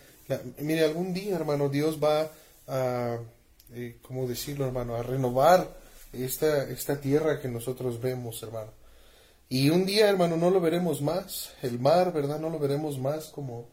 mire, 0.59 0.85
algún 0.85 1.13
día, 1.13 1.35
hermano, 1.35 1.69
Dios 1.69 1.99
va 2.03 2.31
a, 2.69 3.19
eh, 3.75 3.99
¿cómo 4.03 4.27
decirlo, 4.29 4.67
hermano? 4.67 4.95
A 4.95 5.03
renovar 5.03 5.77
esta, 6.13 6.69
esta 6.71 7.01
tierra 7.01 7.41
que 7.41 7.49
nosotros 7.49 8.01
vemos, 8.01 8.43
hermano. 8.43 8.71
Y 9.49 9.71
un 9.71 9.85
día, 9.85 10.09
hermano, 10.09 10.37
no 10.37 10.51
lo 10.51 10.61
veremos 10.61 11.03
más. 11.03 11.53
El 11.61 11.79
mar, 11.81 12.13
¿verdad? 12.13 12.39
No 12.39 12.51
lo 12.51 12.59
veremos 12.59 12.99
más 12.99 13.27
como, 13.27 13.69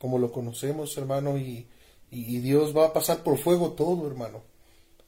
como 0.00 0.18
lo 0.18 0.32
conocemos, 0.32 0.96
hermano. 0.96 1.38
Y, 1.38 1.68
y 2.10 2.38
Dios 2.38 2.76
va 2.76 2.86
a 2.86 2.92
pasar 2.92 3.22
por 3.22 3.38
fuego 3.38 3.72
todo, 3.72 4.06
hermano. 4.06 4.42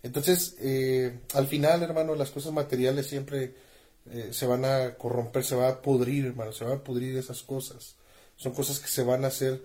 Entonces, 0.03 0.57
eh, 0.61 1.21
al 1.35 1.47
final, 1.47 1.83
hermano, 1.83 2.15
las 2.15 2.31
cosas 2.31 2.53
materiales 2.53 3.07
siempre 3.07 3.55
eh, 4.11 4.29
se 4.33 4.47
van 4.47 4.65
a 4.65 4.95
corromper, 4.97 5.45
se 5.45 5.55
va 5.55 5.69
a 5.69 5.83
pudrir, 5.83 6.27
hermano, 6.27 6.53
se 6.53 6.65
van 6.65 6.79
a 6.79 6.85
pudrir 6.85 7.17
esas 7.17 7.43
cosas. 7.43 7.97
Son 8.37 8.53
cosas 8.53 8.81
que 8.81 8.89
se 8.89 9.05
van 9.05 9.25
a 9.25 9.29
hacer 9.29 9.63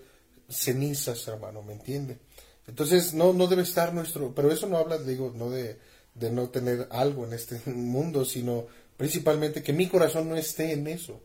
cenizas, 0.47 1.27
hermano, 1.27 1.63
¿me 1.63 1.73
entiende? 1.73 2.19
Entonces, 2.67 3.13
no, 3.13 3.33
no 3.33 3.47
debe 3.47 3.63
estar 3.63 3.93
nuestro, 3.93 4.33
pero 4.35 4.51
eso 4.51 4.67
no 4.67 4.77
habla, 4.77 4.97
digo, 4.99 5.33
no 5.35 5.49
de, 5.49 5.79
de 6.13 6.31
no 6.31 6.49
tener 6.49 6.87
algo 6.91 7.25
en 7.25 7.33
este 7.33 7.59
mundo, 7.71 8.23
sino 8.25 8.67
principalmente 8.95 9.63
que 9.63 9.73
mi 9.73 9.87
corazón 9.87 10.29
no 10.29 10.35
esté 10.35 10.73
en 10.73 10.87
eso. 10.87 11.19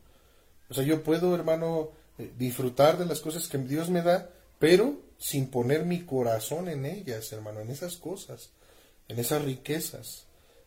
O 0.71 0.75
sea, 0.75 0.85
yo 0.85 1.02
puedo, 1.02 1.35
hermano, 1.35 1.90
disfrutar 2.38 2.99
de 2.99 3.07
las 3.07 3.21
cosas 3.21 3.49
que 3.49 3.59
Dios 3.59 3.90
me 3.90 4.02
da, 4.02 4.31
pero 4.59 5.00
sin 5.19 5.49
poner 5.49 5.85
mi 5.85 6.04
corazón 6.04 6.69
en 6.69 6.87
ellas, 6.87 7.33
hermano, 7.33 7.61
en 7.61 7.71
esas 7.71 7.97
cosas 7.97 8.50
en 9.12 9.19
esas 9.19 9.42
riquezas. 9.42 10.25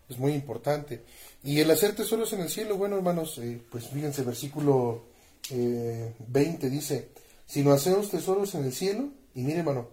Es 0.08 0.20
muy 0.20 0.34
importante. 0.34 1.04
Y 1.44 1.60
el 1.60 1.72
hacer 1.72 1.96
tesoros 1.96 2.32
en 2.34 2.42
el 2.42 2.50
cielo, 2.50 2.78
bueno, 2.78 2.96
hermanos, 2.96 3.38
eh, 3.40 3.60
pues 3.70 3.88
fíjense, 3.88 4.22
versículo 4.24 5.06
eh, 5.50 6.14
20 6.28 6.70
dice, 6.70 7.10
si 7.46 7.64
no 7.64 7.72
hacemos 7.72 8.10
tesoros 8.10 8.54
en 8.56 8.66
el 8.66 8.74
cielo, 8.74 9.10
y 9.34 9.42
mire, 9.42 9.60
hermano, 9.60 9.90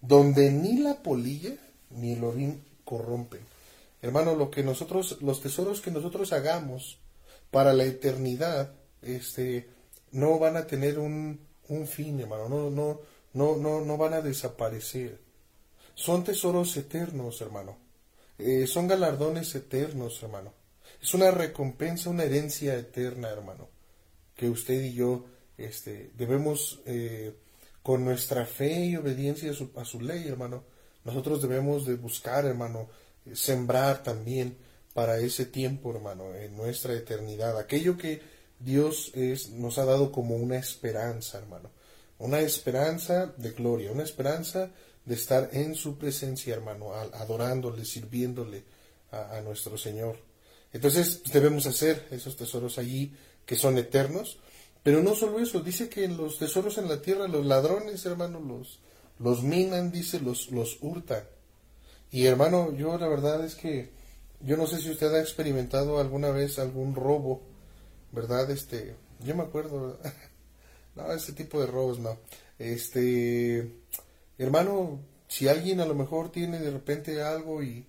donde 0.00 0.50
ni 0.50 0.78
la 0.78 1.02
polilla 1.02 1.56
ni 1.90 2.12
el 2.12 2.22
orín 2.22 2.62
corrompen. 2.84 3.40
Hermano, 4.00 4.36
lo 4.36 4.50
que 4.50 4.62
nosotros, 4.62 5.18
los 5.20 5.40
tesoros 5.42 5.80
que 5.80 5.90
nosotros 5.90 6.32
hagamos 6.32 6.98
para 7.50 7.72
la 7.72 7.84
eternidad, 7.84 8.74
este, 9.02 9.68
no 10.12 10.38
van 10.38 10.56
a 10.56 10.66
tener 10.66 10.98
un, 10.98 11.40
un 11.68 11.86
fin, 11.86 12.20
hermano, 12.20 12.48
no, 12.48 12.70
no, 12.70 13.00
no, 13.34 13.56
no, 13.56 13.80
no 13.80 13.96
van 13.96 14.14
a 14.14 14.20
desaparecer. 14.20 15.20
Son 15.94 16.24
tesoros 16.24 16.76
eternos, 16.76 17.40
hermano. 17.40 17.76
Eh, 18.38 18.66
son 18.66 18.86
galardones 18.86 19.54
eternos, 19.54 20.22
hermano. 20.22 20.54
Es 21.02 21.12
una 21.14 21.30
recompensa, 21.30 22.10
una 22.10 22.24
herencia 22.24 22.74
eterna, 22.76 23.28
hermano. 23.30 23.68
Que 24.36 24.48
usted 24.48 24.80
y 24.80 24.94
yo 24.94 25.24
este, 25.56 26.12
debemos, 26.14 26.80
eh, 26.86 27.34
con 27.82 28.04
nuestra 28.04 28.46
fe 28.46 28.86
y 28.86 28.96
obediencia 28.96 29.50
a 29.76 29.84
su, 29.84 30.00
ley, 30.00 30.28
hermano, 30.28 30.64
nosotros 31.04 31.42
debemos 31.42 31.84
de 31.84 31.96
buscar, 31.96 32.44
hermano, 32.46 32.88
eh, 33.26 33.34
sembrar 33.34 34.02
también 34.02 34.56
para 34.94 35.18
ese 35.18 35.46
tiempo, 35.46 35.92
hermano, 35.92 36.34
en 36.34 36.56
nuestra 36.56 36.94
eternidad. 36.94 37.58
Aquello 37.58 37.96
que 37.96 38.20
Dios 38.60 39.12
nos 39.52 39.78
ha 39.78 39.84
dado 39.84 40.12
como 40.12 40.36
una 40.36 40.56
esperanza, 40.56 41.38
hermano. 41.38 41.70
Una 42.18 42.40
esperanza 42.40 43.32
de 43.36 43.50
gloria, 43.52 43.92
una 43.92 44.02
esperanza 44.02 44.70
de 45.04 45.14
estar 45.14 45.50
en 45.52 45.74
su 45.74 45.96
presencia, 45.96 46.54
hermano, 46.54 46.92
adorándole, 46.92 47.84
sirviéndole 47.84 48.64
a, 49.10 49.40
nuestro 49.40 49.78
Señor. 49.78 50.18
Entonces 50.72 51.22
debemos 51.32 51.66
hacer 51.66 52.08
esos 52.10 52.36
tesoros 52.36 52.78
allí 52.78 53.14
que 53.46 53.56
son 53.56 53.78
eternos, 53.78 54.38
pero 54.82 55.02
no 55.02 55.14
solo 55.14 55.38
eso, 55.40 55.60
dice 55.60 55.88
que 55.88 56.06
los 56.08 56.38
tesoros 56.38 56.76
en 56.78 56.88
la 56.88 57.00
tierra, 57.00 57.26
los 57.26 57.46
ladrones, 57.46 58.04
hermano, 58.04 58.40
los, 58.40 58.80
los 59.18 59.42
minan, 59.42 59.90
dice, 59.90 60.20
los, 60.20 60.50
los 60.50 60.78
hurtan. 60.82 61.24
Y 62.10 62.26
hermano, 62.26 62.74
yo 62.74 62.98
la 62.98 63.08
verdad 63.08 63.44
es 63.44 63.54
que 63.54 63.90
yo 64.40 64.56
no 64.56 64.66
sé 64.66 64.80
si 64.80 64.90
usted 64.90 65.12
ha 65.14 65.20
experimentado 65.20 65.98
alguna 66.00 66.30
vez 66.30 66.58
algún 66.58 66.94
robo, 66.94 67.42
¿verdad? 68.12 68.50
Este, 68.50 68.96
yo 69.24 69.34
me 69.34 69.42
acuerdo, 69.42 69.98
no, 70.96 71.12
ese 71.12 71.32
tipo 71.32 71.60
de 71.60 71.66
robos 71.66 71.98
no. 71.98 72.18
Este, 72.58 73.72
hermano, 74.38 75.00
si 75.28 75.48
alguien 75.48 75.80
a 75.80 75.86
lo 75.86 75.94
mejor 75.94 76.30
tiene 76.30 76.58
de 76.58 76.70
repente 76.70 77.22
algo 77.22 77.62
y, 77.62 77.86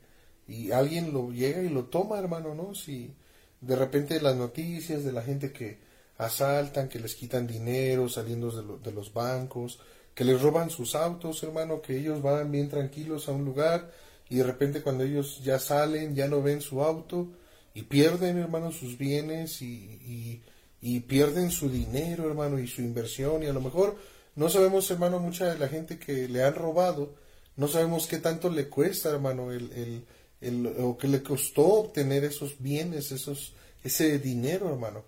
y 0.47 0.71
alguien 0.71 1.13
lo 1.13 1.31
llega 1.31 1.61
y 1.61 1.69
lo 1.69 1.85
toma, 1.85 2.19
hermano, 2.19 2.53
¿no? 2.53 2.75
Si 2.75 3.13
de 3.61 3.75
repente 3.75 4.21
las 4.21 4.35
noticias 4.35 5.03
de 5.03 5.11
la 5.11 5.21
gente 5.21 5.51
que 5.51 5.79
asaltan, 6.17 6.89
que 6.89 6.99
les 6.99 7.15
quitan 7.15 7.47
dinero 7.47 8.09
saliendo 8.09 8.51
de, 8.51 8.83
de 8.83 8.91
los 8.95 9.13
bancos, 9.13 9.79
que 10.13 10.25
les 10.25 10.41
roban 10.41 10.69
sus 10.69 10.95
autos, 10.95 11.41
hermano, 11.43 11.81
que 11.81 11.97
ellos 11.97 12.21
van 12.21 12.51
bien 12.51 12.67
tranquilos 12.67 13.29
a 13.29 13.31
un 13.31 13.45
lugar 13.45 13.89
y 14.29 14.35
de 14.35 14.43
repente 14.43 14.81
cuando 14.81 15.03
ellos 15.03 15.41
ya 15.43 15.59
salen 15.59 16.15
ya 16.15 16.27
no 16.27 16.41
ven 16.41 16.61
su 16.61 16.83
auto 16.83 17.29
y 17.79 17.83
pierden, 17.83 18.37
hermano, 18.37 18.73
sus 18.73 18.97
bienes 18.97 19.61
y, 19.61 20.41
y, 20.81 20.99
pierden 21.01 21.49
su 21.49 21.69
dinero, 21.69 22.27
hermano, 22.27 22.59
y 22.59 22.67
su 22.67 22.81
inversión 22.81 23.41
y 23.41 23.45
a 23.45 23.53
lo 23.53 23.61
mejor 23.61 23.95
no 24.35 24.49
sabemos, 24.49 24.91
hermano, 24.91 25.19
mucha 25.19 25.45
de 25.45 25.57
la 25.57 25.69
gente 25.69 25.97
que 25.97 26.27
le 26.27 26.43
han 26.43 26.55
robado, 26.55 27.15
no 27.55 27.69
sabemos 27.69 28.05
qué 28.05 28.17
tanto 28.17 28.49
le 28.49 28.67
cuesta, 28.67 29.09
hermano, 29.09 29.53
el, 29.53 29.71
el, 29.71 30.05
el, 30.41 30.75
o 30.81 30.97
qué 30.97 31.07
le 31.07 31.23
costó 31.23 31.65
obtener 31.67 32.25
esos 32.25 32.61
bienes, 32.61 33.13
esos, 33.13 33.53
ese 33.81 34.19
dinero, 34.19 34.69
hermano. 34.69 35.05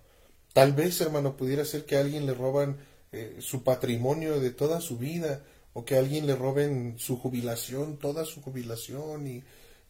Tal 0.53 0.71
vez, 0.71 1.01
hermano, 1.01 1.35
pudiera 1.35 1.65
ser 1.65 1.85
que 1.85 1.97
a 1.97 2.01
alguien 2.01 2.25
le 2.25 2.33
roban 2.33 2.77
eh, 3.11 3.37
su 3.39 3.63
patrimonio 3.63 4.39
de 4.39 4.51
toda 4.51 4.79
su 4.79 4.97
vida, 4.97 5.43
o 5.73 5.83
que 5.83 5.95
a 5.95 5.99
alguien 5.99 6.25
le 6.25 6.35
roben 6.35 6.95
su 6.97 7.17
jubilación, 7.17 7.97
toda 7.97 8.23
su 8.23 8.41
jubilación, 8.41 9.27
y, 9.27 9.43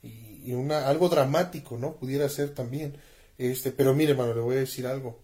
y, 0.04 0.54
una, 0.54 0.88
algo 0.88 1.10
dramático, 1.10 1.78
¿no? 1.78 1.96
Pudiera 1.96 2.28
ser 2.30 2.54
también. 2.54 2.98
Este, 3.38 3.72
pero 3.72 3.94
mire, 3.94 4.12
hermano, 4.12 4.34
le 4.34 4.42
voy 4.42 4.56
a 4.58 4.60
decir 4.60 4.88
algo. 4.88 5.20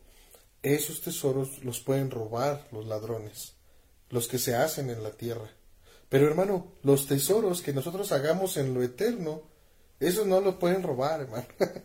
Esos 0.62 1.02
tesoros 1.02 1.64
los 1.64 1.80
pueden 1.80 2.12
robar 2.12 2.68
los 2.72 2.86
ladrones 2.86 3.54
los 4.10 4.28
que 4.28 4.38
se 4.38 4.56
hacen 4.56 4.90
en 4.90 5.04
la 5.04 5.12
tierra. 5.12 5.50
Pero 6.10 6.28
hermano, 6.28 6.74
los 6.84 7.08
tesoros 7.08 7.62
que 7.62 7.74
nosotros 7.74 8.12
hagamos 8.12 8.56
en 8.58 8.74
lo 8.74 8.82
eterno, 8.82 9.42
esos 10.00 10.26
no 10.26 10.40
lo 10.40 10.58
pueden 10.60 10.84
robar, 10.84 11.22
hermano. 11.22 11.48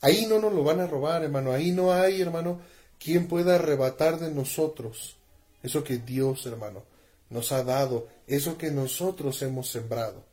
Ahí 0.00 0.26
no 0.26 0.38
nos 0.38 0.52
lo 0.52 0.62
van 0.62 0.80
a 0.80 0.86
robar, 0.86 1.24
hermano. 1.24 1.52
Ahí 1.52 1.72
no 1.72 1.92
hay, 1.92 2.20
hermano, 2.20 2.60
quien 3.00 3.26
pueda 3.26 3.56
arrebatar 3.56 4.20
de 4.20 4.30
nosotros 4.30 5.18
eso 5.62 5.82
que 5.82 5.98
Dios, 5.98 6.46
hermano, 6.46 6.84
nos 7.30 7.52
ha 7.52 7.64
dado, 7.64 8.08
eso 8.26 8.56
que 8.56 8.70
nosotros 8.70 9.42
hemos 9.42 9.68
sembrado, 9.68 10.24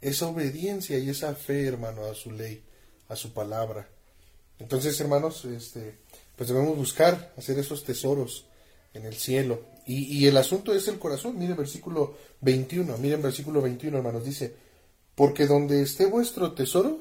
esa 0.00 0.28
obediencia 0.28 0.98
y 0.98 1.10
esa 1.10 1.34
fe, 1.34 1.66
hermano, 1.66 2.04
a 2.04 2.14
su 2.14 2.30
ley, 2.30 2.62
a 3.08 3.16
su 3.16 3.32
palabra. 3.32 3.88
Entonces, 4.58 4.98
hermanos, 5.00 5.44
este, 5.44 5.98
pues 6.36 6.48
debemos 6.48 6.76
buscar 6.76 7.32
hacer 7.36 7.58
esos 7.58 7.84
tesoros 7.84 8.46
en 8.94 9.06
el 9.06 9.14
cielo. 9.14 9.62
Y, 9.86 10.18
y 10.18 10.26
el 10.26 10.36
asunto 10.36 10.74
es 10.74 10.88
el 10.88 10.98
corazón. 10.98 11.38
Miren 11.38 11.56
versículo 11.56 12.16
21, 12.40 12.98
miren 12.98 13.22
versículo 13.22 13.60
21, 13.62 13.96
hermanos, 13.96 14.24
dice, 14.24 14.54
porque 15.14 15.46
donde 15.46 15.82
esté 15.82 16.06
vuestro 16.06 16.52
tesoro, 16.52 16.98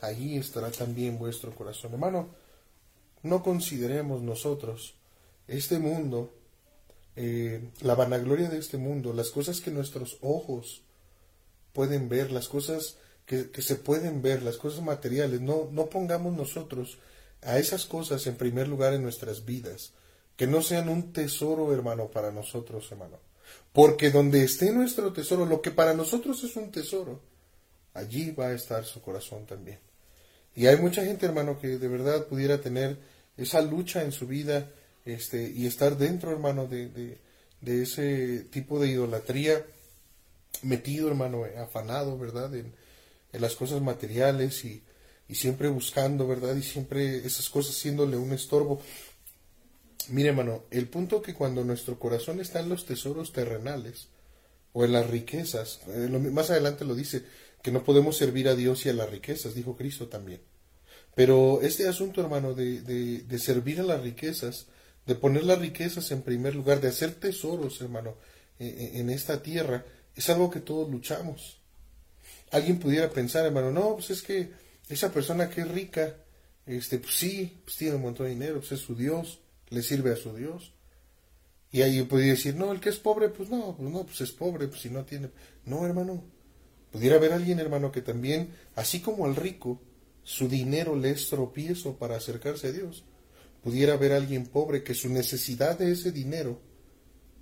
allí 0.00 0.36
estará 0.36 0.70
también 0.70 1.18
vuestro 1.18 1.54
corazón. 1.54 1.92
Hermano, 1.92 2.28
no 3.22 3.42
consideremos 3.42 4.22
nosotros 4.22 4.94
este 5.46 5.78
mundo, 5.78 6.32
eh, 7.16 7.70
la 7.80 7.94
vanagloria 7.94 8.48
de 8.48 8.58
este 8.58 8.76
mundo, 8.76 9.12
las 9.12 9.30
cosas 9.30 9.60
que 9.60 9.70
nuestros 9.70 10.18
ojos 10.20 10.82
pueden 11.72 12.08
ver, 12.08 12.30
las 12.32 12.48
cosas 12.48 12.96
que, 13.26 13.50
que, 13.50 13.62
se 13.62 13.76
pueden 13.76 14.22
ver, 14.22 14.42
las 14.42 14.56
cosas 14.56 14.82
materiales, 14.82 15.40
no, 15.40 15.68
no 15.72 15.86
pongamos 15.86 16.36
nosotros 16.36 16.98
a 17.42 17.58
esas 17.58 17.86
cosas 17.86 18.26
en 18.26 18.36
primer 18.36 18.68
lugar 18.68 18.94
en 18.94 19.02
nuestras 19.02 19.44
vidas, 19.44 19.92
que 20.36 20.46
no 20.46 20.62
sean 20.62 20.88
un 20.88 21.12
tesoro, 21.12 21.72
hermano, 21.72 22.10
para 22.10 22.30
nosotros, 22.30 22.90
hermano. 22.90 23.18
Porque 23.72 24.10
donde 24.10 24.44
esté 24.44 24.72
nuestro 24.72 25.12
tesoro, 25.12 25.46
lo 25.46 25.60
que 25.60 25.70
para 25.70 25.94
nosotros 25.94 26.42
es 26.44 26.56
un 26.56 26.70
tesoro, 26.70 27.20
allí 27.94 28.30
va 28.30 28.48
a 28.48 28.54
estar 28.54 28.84
su 28.84 29.00
corazón 29.00 29.46
también. 29.46 29.78
Y 30.54 30.66
hay 30.66 30.76
mucha 30.76 31.04
gente, 31.04 31.26
hermano, 31.26 31.58
que 31.60 31.78
de 31.78 31.88
verdad 31.88 32.26
pudiera 32.26 32.60
tener 32.60 32.98
esa 33.36 33.60
lucha 33.62 34.02
en 34.02 34.12
su 34.12 34.26
vida 34.26 34.70
este, 35.04 35.50
y 35.50 35.66
estar 35.66 35.96
dentro, 35.96 36.32
hermano, 36.32 36.66
de, 36.66 37.18
de, 37.60 37.82
ese 37.82 38.40
tipo 38.50 38.80
de 38.80 38.88
idolatría, 38.88 39.64
metido, 40.62 41.08
hermano, 41.08 41.44
afanado, 41.58 42.18
¿verdad? 42.18 42.54
En, 42.54 42.74
las 43.32 43.54
cosas 43.54 43.82
materiales 43.82 44.64
y, 44.64 44.82
y, 45.28 45.34
siempre 45.34 45.68
buscando, 45.68 46.26
¿verdad? 46.26 46.56
Y 46.56 46.62
siempre 46.62 47.18
esas 47.18 47.50
cosas 47.50 47.74
siéndole 47.74 48.16
un 48.16 48.32
estorbo. 48.32 48.80
Mire, 50.08 50.30
hermano, 50.30 50.64
el 50.70 50.88
punto 50.88 51.20
que 51.20 51.34
cuando 51.34 51.62
nuestro 51.62 51.98
corazón 51.98 52.40
está 52.40 52.60
en 52.60 52.70
los 52.70 52.86
tesoros 52.86 53.32
terrenales 53.32 54.08
o 54.72 54.84
en 54.84 54.92
las 54.92 55.08
riquezas, 55.08 55.80
eh, 55.88 56.08
más 56.08 56.50
adelante 56.50 56.84
lo 56.84 56.94
dice, 56.94 57.22
que 57.62 57.70
no 57.70 57.84
podemos 57.84 58.16
servir 58.16 58.48
a 58.48 58.54
Dios 58.54 58.86
y 58.86 58.88
a 58.88 58.94
las 58.94 59.10
riquezas, 59.10 59.54
dijo 59.54 59.76
Cristo 59.76 60.08
también. 60.08 60.40
Pero 61.14 61.60
este 61.62 61.88
asunto, 61.88 62.20
hermano, 62.20 62.54
de, 62.54 62.80
de, 62.80 63.38
servir 63.38 63.80
a 63.80 63.82
las 63.82 64.00
riquezas, 64.00 64.66
de 65.04 65.16
poner 65.16 65.44
las 65.44 65.58
riquezas 65.58 66.10
en 66.12 66.22
primer 66.22 66.54
lugar, 66.54 66.80
de 66.80 66.88
hacer 66.88 67.14
tesoros, 67.14 67.80
hermano, 67.80 68.14
en, 68.58 68.96
en 68.96 69.10
esta 69.10 69.42
tierra, 69.42 69.84
es 70.18 70.28
algo 70.30 70.50
que 70.50 70.60
todos 70.60 70.90
luchamos. 70.90 71.60
Alguien 72.50 72.78
pudiera 72.78 73.10
pensar, 73.10 73.44
hermano, 73.44 73.70
no, 73.70 73.94
pues 73.94 74.10
es 74.10 74.22
que 74.22 74.50
esa 74.88 75.12
persona 75.12 75.48
que 75.48 75.62
es 75.62 75.68
rica, 75.68 76.16
este, 76.66 76.98
pues 76.98 77.14
sí, 77.14 77.60
pues 77.64 77.76
tiene 77.76 77.96
un 77.96 78.02
montón 78.02 78.26
de 78.26 78.32
dinero, 78.32 78.60
pues 78.60 78.72
es 78.72 78.80
su 78.80 78.94
Dios, 78.94 79.40
le 79.68 79.82
sirve 79.82 80.12
a 80.12 80.16
su 80.16 80.34
Dios. 80.34 80.72
Y 81.70 81.82
ahí 81.82 82.02
podría 82.02 82.32
decir, 82.32 82.54
no, 82.54 82.72
el 82.72 82.80
que 82.80 82.88
es 82.88 82.98
pobre, 82.98 83.28
pues 83.28 83.50
no, 83.50 83.76
pues 83.76 83.90
no, 83.90 84.04
pues 84.04 84.20
es 84.22 84.32
pobre, 84.32 84.68
pues 84.68 84.80
si 84.80 84.90
no 84.90 85.04
tiene. 85.04 85.30
No, 85.66 85.84
hermano, 85.84 86.24
Pudiera 86.90 87.16
haber 87.16 87.32
alguien, 87.32 87.58
hermano, 87.58 87.92
que 87.92 88.00
también, 88.00 88.54
así 88.74 89.00
como 89.00 89.26
al 89.26 89.36
rico, 89.36 89.80
su 90.22 90.48
dinero 90.48 90.96
le 90.96 91.10
es 91.10 91.28
tropiezo 91.28 91.96
para 91.96 92.16
acercarse 92.16 92.68
a 92.68 92.72
Dios. 92.72 93.04
Pudiera 93.62 93.94
haber 93.94 94.12
alguien 94.12 94.46
pobre 94.46 94.82
que 94.82 94.94
su 94.94 95.08
necesidad 95.08 95.78
de 95.78 95.92
ese 95.92 96.12
dinero 96.12 96.60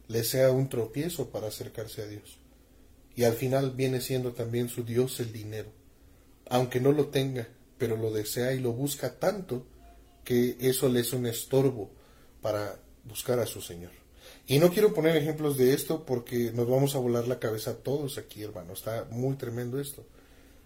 le 0.08 0.24
sea 0.24 0.50
un 0.50 0.68
tropiezo 0.68 1.30
para 1.30 1.48
acercarse 1.48 2.02
a 2.02 2.06
Dios. 2.06 2.38
Y 3.16 3.24
al 3.24 3.32
final 3.32 3.72
viene 3.72 4.00
siendo 4.00 4.32
también 4.32 4.68
su 4.68 4.84
Dios 4.84 5.18
el 5.20 5.32
dinero. 5.32 5.70
Aunque 6.48 6.80
no 6.80 6.92
lo 6.92 7.08
tenga, 7.08 7.48
pero 7.78 7.96
lo 7.96 8.12
desea 8.12 8.52
y 8.52 8.60
lo 8.60 8.72
busca 8.72 9.18
tanto 9.18 9.66
que 10.22 10.56
eso 10.60 10.88
le 10.88 11.00
es 11.00 11.12
un 11.12 11.26
estorbo 11.26 11.90
para 12.42 12.78
buscar 13.04 13.38
a 13.38 13.46
su 13.46 13.62
Señor. 13.62 13.92
Y 14.46 14.58
no 14.58 14.70
quiero 14.70 14.94
poner 14.94 15.16
ejemplos 15.16 15.56
de 15.56 15.72
esto 15.72 16.04
porque 16.04 16.52
nos 16.52 16.68
vamos 16.68 16.94
a 16.94 16.98
volar 16.98 17.26
la 17.26 17.38
cabeza 17.38 17.76
todos 17.76 18.18
aquí, 18.18 18.42
hermano. 18.42 18.74
Está 18.74 19.06
muy 19.10 19.34
tremendo 19.36 19.80
esto. 19.80 20.04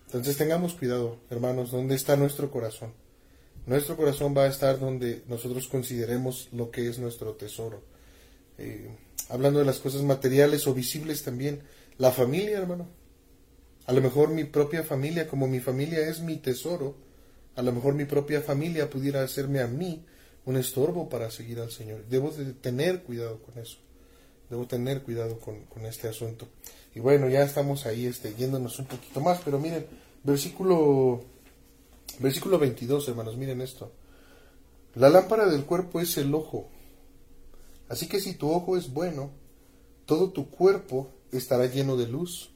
Entonces 0.06 0.36
tengamos 0.36 0.74
cuidado, 0.74 1.18
hermanos, 1.30 1.70
¿dónde 1.70 1.94
está 1.94 2.16
nuestro 2.16 2.50
corazón? 2.50 2.92
Nuestro 3.66 3.96
corazón 3.96 4.34
va 4.36 4.44
a 4.44 4.48
estar 4.48 4.80
donde 4.80 5.22
nosotros 5.28 5.68
consideremos 5.68 6.48
lo 6.52 6.70
que 6.70 6.88
es 6.88 6.98
nuestro 6.98 7.34
tesoro. 7.34 7.82
Eh, 8.58 8.90
hablando 9.28 9.60
de 9.60 9.64
las 9.64 9.78
cosas 9.78 10.02
materiales 10.02 10.66
o 10.66 10.74
visibles 10.74 11.22
también, 11.22 11.62
la 12.00 12.10
familia, 12.10 12.56
hermano. 12.56 12.88
A 13.84 13.92
lo 13.92 14.00
mejor 14.00 14.30
mi 14.30 14.44
propia 14.44 14.82
familia, 14.82 15.28
como 15.28 15.46
mi 15.46 15.60
familia 15.60 16.08
es 16.08 16.20
mi 16.20 16.36
tesoro, 16.36 16.96
a 17.56 17.62
lo 17.62 17.72
mejor 17.72 17.92
mi 17.92 18.06
propia 18.06 18.40
familia 18.40 18.88
pudiera 18.88 19.22
hacerme 19.22 19.60
a 19.60 19.66
mí 19.66 20.06
un 20.46 20.56
estorbo 20.56 21.10
para 21.10 21.30
seguir 21.30 21.60
al 21.60 21.70
Señor. 21.70 22.06
Debo 22.08 22.30
de 22.30 22.54
tener 22.54 23.02
cuidado 23.02 23.42
con 23.42 23.58
eso. 23.58 23.76
Debo 24.48 24.66
tener 24.66 25.02
cuidado 25.02 25.38
con, 25.38 25.84
este 25.84 26.08
asunto. 26.08 26.48
Y 26.94 27.00
bueno, 27.00 27.28
ya 27.28 27.42
estamos 27.42 27.84
ahí 27.84 28.06
este, 28.06 28.34
yéndonos 28.34 28.78
un 28.78 28.86
poquito 28.86 29.20
más, 29.20 29.42
pero 29.44 29.58
miren, 29.58 29.86
versículo, 30.24 31.22
versículo 32.18 32.58
22, 32.58 33.08
hermanos, 33.08 33.36
miren 33.36 33.60
esto. 33.60 33.92
La 34.94 35.10
lámpara 35.10 35.46
del 35.46 35.66
cuerpo 35.66 36.00
es 36.00 36.16
el 36.16 36.34
ojo. 36.34 36.70
Así 37.90 38.08
que 38.08 38.20
si 38.20 38.36
tu 38.36 38.50
ojo 38.50 38.78
es 38.78 38.90
bueno, 38.90 39.32
todo 40.06 40.30
tu 40.30 40.48
cuerpo 40.48 41.19
estará 41.32 41.66
lleno 41.66 41.96
de 41.96 42.08
luz. 42.08 42.50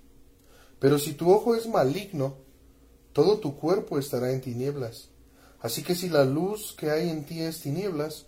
Pero 0.78 0.98
si 0.98 1.12
tu 1.14 1.30
ojo 1.30 1.54
es 1.54 1.68
maligno, 1.68 2.36
todo 3.12 3.38
tu 3.38 3.56
cuerpo 3.56 3.98
estará 3.98 4.32
en 4.32 4.40
tinieblas. 4.40 5.08
Así 5.60 5.82
que 5.82 5.94
si 5.94 6.08
la 6.08 6.24
luz 6.24 6.74
que 6.76 6.90
hay 6.90 7.08
en 7.08 7.24
ti 7.24 7.40
es 7.40 7.60
tinieblas, 7.60 8.26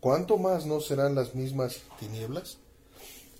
¿cuánto 0.00 0.36
más 0.36 0.66
no 0.66 0.80
serán 0.80 1.14
las 1.14 1.34
mismas 1.34 1.80
tinieblas? 1.98 2.58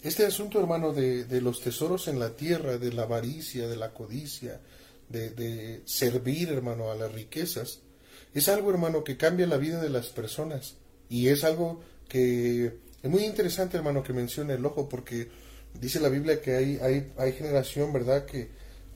Este 0.02 0.24
asunto, 0.24 0.60
hermano, 0.60 0.92
de, 0.92 1.40
los 1.40 1.60
tesoros 1.60 2.08
en 2.08 2.18
la 2.18 2.36
tierra, 2.36 2.78
de 2.78 2.92
la 2.92 3.02
avaricia, 3.02 3.68
de 3.68 3.76
la 3.76 3.92
codicia, 3.92 4.60
de, 5.08 5.30
de, 5.30 5.82
servir, 5.86 6.50
hermano, 6.50 6.90
a 6.90 6.94
las 6.94 7.12
riquezas, 7.12 7.80
es 8.34 8.48
algo, 8.48 8.70
hermano, 8.70 9.04
que 9.04 9.16
cambia 9.16 9.46
la 9.46 9.56
vida 9.56 9.80
de 9.80 9.90
las 9.90 10.08
personas. 10.08 10.76
Y 11.08 11.28
es 11.28 11.44
algo 11.44 11.80
que 12.08 12.78
es 13.02 13.10
muy 13.10 13.24
interesante, 13.24 13.76
hermano, 13.76 14.02
que 14.02 14.12
mencione 14.12 14.54
el 14.54 14.64
ojo, 14.64 14.88
porque 14.88 15.28
dice 15.80 16.00
la 16.00 16.08
Biblia 16.08 16.40
que 16.40 16.54
hay, 16.54 16.78
hay, 16.82 17.12
hay 17.16 17.32
generación, 17.32 17.92
¿verdad?, 17.92 18.24
que 18.26 18.48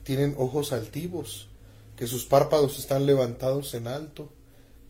tienen 0.03 0.35
ojos 0.37 0.73
altivos, 0.73 1.49
que 1.95 2.07
sus 2.07 2.25
párpados 2.25 2.79
están 2.79 3.05
levantados 3.05 3.73
en 3.73 3.87
alto, 3.87 4.31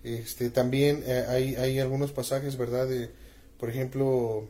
este, 0.04 0.49
también 0.49 1.04
eh, 1.06 1.25
hay, 1.28 1.56
hay, 1.56 1.80
algunos 1.80 2.12
pasajes, 2.12 2.56
¿verdad? 2.58 2.88
De, 2.88 3.10
por 3.58 3.69
ejemplo, 3.69 4.47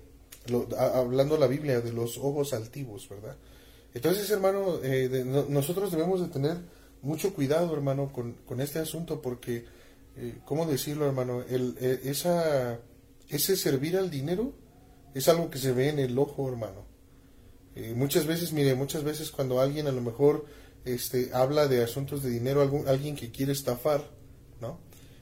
hablando 0.78 1.38
la 1.38 1.48
Biblia 1.48 1.82
de 1.82 1.92
los 1.92 2.18
ojos 2.18 2.54
altivos, 2.54 3.10
¿verdad? 3.10 3.36
Entonces, 3.94 4.30
hermano, 4.30 4.80
eh, 4.84 5.26
nosotros 5.50 5.92
debemos 5.92 6.22
de 6.22 6.28
tener 6.28 6.58
mucho 7.02 7.34
cuidado, 7.34 7.74
hermano, 7.74 8.14
con, 8.14 8.34
con 8.46 8.62
este 8.62 8.78
asunto, 8.78 9.22
porque, 9.22 9.66
eh, 10.18 10.36
¿cómo 10.46 10.68
decirlo, 10.68 11.08
hermano? 11.08 11.44
El, 11.50 11.76
esa, 12.04 12.80
ese 13.28 13.58
servir 13.58 13.98
al 13.98 14.12
dinero 14.12 14.54
es 15.16 15.28
algo 15.28 15.50
que 15.50 15.58
se 15.58 15.72
ve 15.72 15.90
en 15.90 15.98
el 15.98 16.18
ojo, 16.20 16.48
hermano. 16.48 16.89
Muchas 17.96 18.26
veces, 18.26 18.52
mire, 18.52 18.76
muchas 18.76 19.04
veces 19.04 19.32
cuando 19.32 19.62
alguien 19.62 19.88
a 19.88 19.92
lo 19.92 20.02
mejor 20.02 20.46
este, 20.86 21.32
habla 21.34 21.68
de 21.68 21.84
asuntos 21.84 22.24
de 22.24 22.30
dinero, 22.30 22.62
algún, 22.62 22.88
alguien 22.88 23.16
que 23.16 23.32
quiere 23.32 23.52
estafar, 23.52 24.10
¿no? 24.60 24.80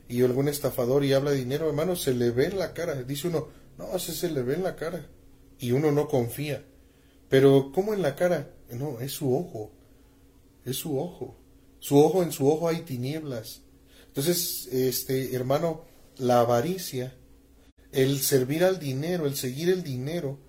y 0.10 0.24
algún 0.24 0.48
estafador 0.48 1.04
y 1.04 1.14
habla 1.14 1.32
de 1.32 1.38
dinero, 1.38 1.68
hermano, 1.68 1.96
se 1.96 2.14
le 2.14 2.32
ve 2.32 2.46
en 2.46 2.60
la 2.60 2.74
cara. 2.74 3.04
Dice 3.04 3.28
uno, 3.28 3.50
no, 3.78 3.96
ese 3.96 4.14
se 4.14 4.30
le 4.30 4.42
ve 4.42 4.56
en 4.56 4.64
la 4.64 4.76
cara. 4.76 5.06
Y 5.60 5.72
uno 5.72 5.92
no 5.92 6.08
confía. 6.08 6.64
Pero, 7.30 7.72
¿cómo 7.74 7.94
en 7.94 8.02
la 8.02 8.16
cara? 8.16 8.54
No, 8.72 9.00
es 9.02 9.12
su 9.12 9.36
ojo. 9.36 9.72
Es 10.66 10.78
su 10.78 11.00
ojo. 11.00 11.36
Su 11.80 12.00
ojo, 12.00 12.24
en 12.24 12.32
su 12.32 12.50
ojo 12.50 12.68
hay 12.68 12.82
tinieblas. 12.82 13.62
Entonces, 14.08 14.68
este, 14.72 15.36
hermano, 15.36 15.84
la 16.18 16.40
avaricia, 16.40 17.16
el 17.92 18.20
servir 18.20 18.64
al 18.64 18.80
dinero, 18.80 19.26
el 19.26 19.36
seguir 19.36 19.70
el 19.70 19.84
dinero, 19.84 20.40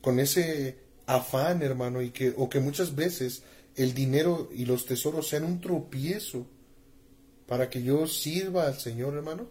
con 0.00 0.20
ese 0.20 0.78
afán, 1.10 1.62
hermano, 1.62 2.02
y 2.02 2.10
que, 2.10 2.32
o 2.36 2.48
que 2.48 2.60
muchas 2.60 2.94
veces 2.94 3.42
el 3.74 3.94
dinero 3.94 4.48
y 4.54 4.64
los 4.64 4.86
tesoros 4.86 5.28
sean 5.28 5.44
un 5.44 5.60
tropiezo 5.60 6.46
para 7.46 7.68
que 7.68 7.82
yo 7.82 8.06
sirva 8.06 8.66
al 8.66 8.78
Señor, 8.78 9.14
hermano. 9.14 9.48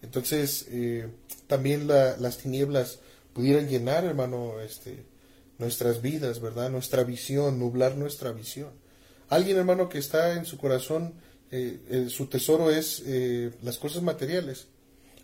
Entonces, 0.00 0.66
eh, 0.70 1.08
también 1.46 1.86
las 1.86 2.38
tinieblas 2.38 3.00
pudieran 3.34 3.68
llenar, 3.68 4.04
hermano, 4.04 4.60
este, 4.60 5.04
nuestras 5.58 6.00
vidas, 6.00 6.40
¿verdad? 6.40 6.70
Nuestra 6.70 7.04
visión, 7.04 7.58
nublar 7.58 7.96
nuestra 7.96 8.32
visión. 8.32 8.70
Alguien, 9.28 9.58
hermano, 9.58 9.90
que 9.90 9.98
está 9.98 10.34
en 10.34 10.46
su 10.46 10.56
corazón, 10.56 11.14
eh, 11.50 11.80
eh, 11.90 12.06
su 12.08 12.28
tesoro 12.28 12.70
es 12.70 13.02
las 13.62 13.76
cosas 13.76 14.02
materiales. 14.02 14.68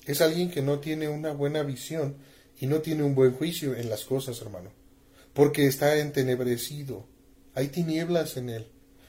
Es 0.04 0.20
alguien 0.20 0.50
que 0.50 0.60
no 0.60 0.80
tiene 0.80 1.08
una 1.08 1.32
buena 1.32 1.62
visión 1.62 2.16
y 2.60 2.66
no 2.66 2.80
tiene 2.80 3.02
un 3.02 3.14
buen 3.14 3.32
juicio 3.32 3.74
en 3.74 3.88
las 3.88 4.04
cosas, 4.04 4.38
hermano. 4.42 4.83
Porque 5.34 5.66
está 5.66 5.98
entenebrecido. 5.98 7.06
Hay 7.54 7.68
tinieblas 7.68 8.36
en 8.36 8.48
él 8.48 8.66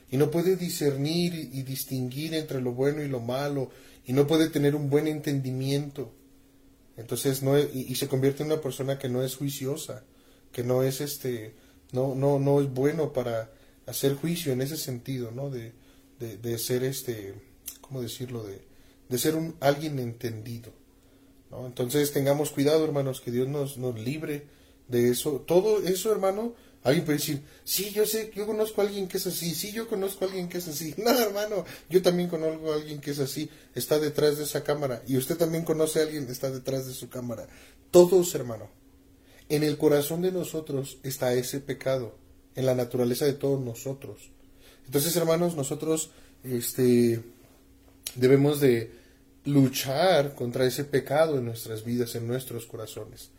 y 0.09 0.17
no 0.17 0.29
puede 0.29 0.55
discernir 0.55 1.33
y 1.33 1.63
distinguir 1.63 2.33
entre 2.33 2.61
lo 2.61 2.73
bueno 2.73 3.01
y 3.01 3.07
lo 3.07 3.21
malo 3.21 3.69
y 4.05 4.13
no 4.13 4.27
puede 4.27 4.49
tener 4.49 4.75
un 4.75 4.89
buen 4.89 5.07
entendimiento. 5.07 6.13
Entonces 6.97 7.41
no 7.43 7.57
y, 7.57 7.95
se 7.95 8.07
convierte 8.07 8.43
en 8.43 8.51
una 8.51 8.61
persona 8.61 8.99
que 8.99 9.09
no 9.09 9.23
es 9.23 9.35
juiciosa, 9.35 10.03
que 10.51 10.63
no 10.63 10.83
es 10.83 11.01
este 11.01 11.55
no 11.91 12.15
no 12.15 12.39
no 12.39 12.61
es 12.61 12.69
bueno 12.71 13.13
para 13.13 13.51
hacer 13.85 14.15
juicio 14.15 14.53
en 14.53 14.61
ese 14.61 14.77
sentido, 14.77 15.31
¿no? 15.31 15.49
De, 15.49 15.73
de, 16.19 16.57
ser 16.57 16.83
este 16.83 17.33
¿cómo 17.81 18.01
decirlo? 18.01 18.43
de, 18.43 18.61
de 19.09 19.17
ser 19.17 19.35
un 19.35 19.55
alguien 19.59 19.99
entendido. 19.99 20.71
Entonces 21.65 22.11
tengamos 22.11 22.49
cuidado, 22.49 22.83
hermanos, 22.83 23.21
que 23.21 23.31
Dios 23.31 23.47
nos, 23.47 23.77
nos 23.77 23.97
libre 23.97 24.45
de 24.87 25.09
eso. 25.09 25.43
Todo 25.45 25.79
eso, 25.83 26.11
hermano, 26.11 26.53
Alguien 26.85 27.03
puede 27.03 27.17
decir, 27.17 27.41
sí, 27.63 27.89
yo 27.89 28.05
sé, 28.05 28.31
yo 28.35 28.45
conozco 28.45 28.79
a 28.79 28.85
alguien 28.85 29.07
que 29.07 29.17
es 29.17 29.25
así, 29.25 29.55
sí, 29.55 29.71
yo 29.71 29.87
conozco 29.87 30.23
a 30.23 30.27
alguien 30.27 30.47
que 30.47 30.59
es 30.59 30.67
así. 30.67 30.93
No, 31.03 31.09
hermano, 31.19 31.65
yo 31.89 31.99
también 32.03 32.29
conozco 32.29 32.71
a 32.71 32.75
alguien 32.75 33.01
que 33.01 33.09
es 33.09 33.17
así, 33.17 33.49
está 33.73 33.97
detrás 33.97 34.37
de 34.37 34.43
esa 34.43 34.63
cámara. 34.63 35.01
Y 35.07 35.17
usted 35.17 35.35
también 35.35 35.65
conoce 35.65 35.99
a 35.99 36.03
alguien 36.03 36.27
que 36.27 36.31
está 36.31 36.51
detrás 36.51 36.85
de 36.85 36.93
su 36.93 37.09
cámara. 37.09 37.47
Todos, 37.89 38.35
hermano. 38.35 38.69
En 39.49 39.63
el 39.63 39.79
corazón 39.79 40.21
de 40.21 40.31
nosotros 40.31 40.99
está 41.01 41.33
ese 41.33 41.59
pecado, 41.59 42.19
en 42.53 42.67
la 42.67 42.75
naturaleza 42.75 43.25
de 43.25 43.33
todos 43.33 43.59
nosotros. 43.59 44.29
Entonces, 44.85 45.15
hermanos, 45.15 45.55
nosotros 45.55 46.11
este, 46.43 47.19
debemos 48.13 48.59
de 48.59 48.91
luchar 49.45 50.35
contra 50.35 50.67
ese 50.67 50.83
pecado 50.83 51.39
en 51.39 51.45
nuestras 51.45 51.83
vidas, 51.83 52.13
en 52.13 52.27
nuestros 52.27 52.67
corazones. 52.67 53.31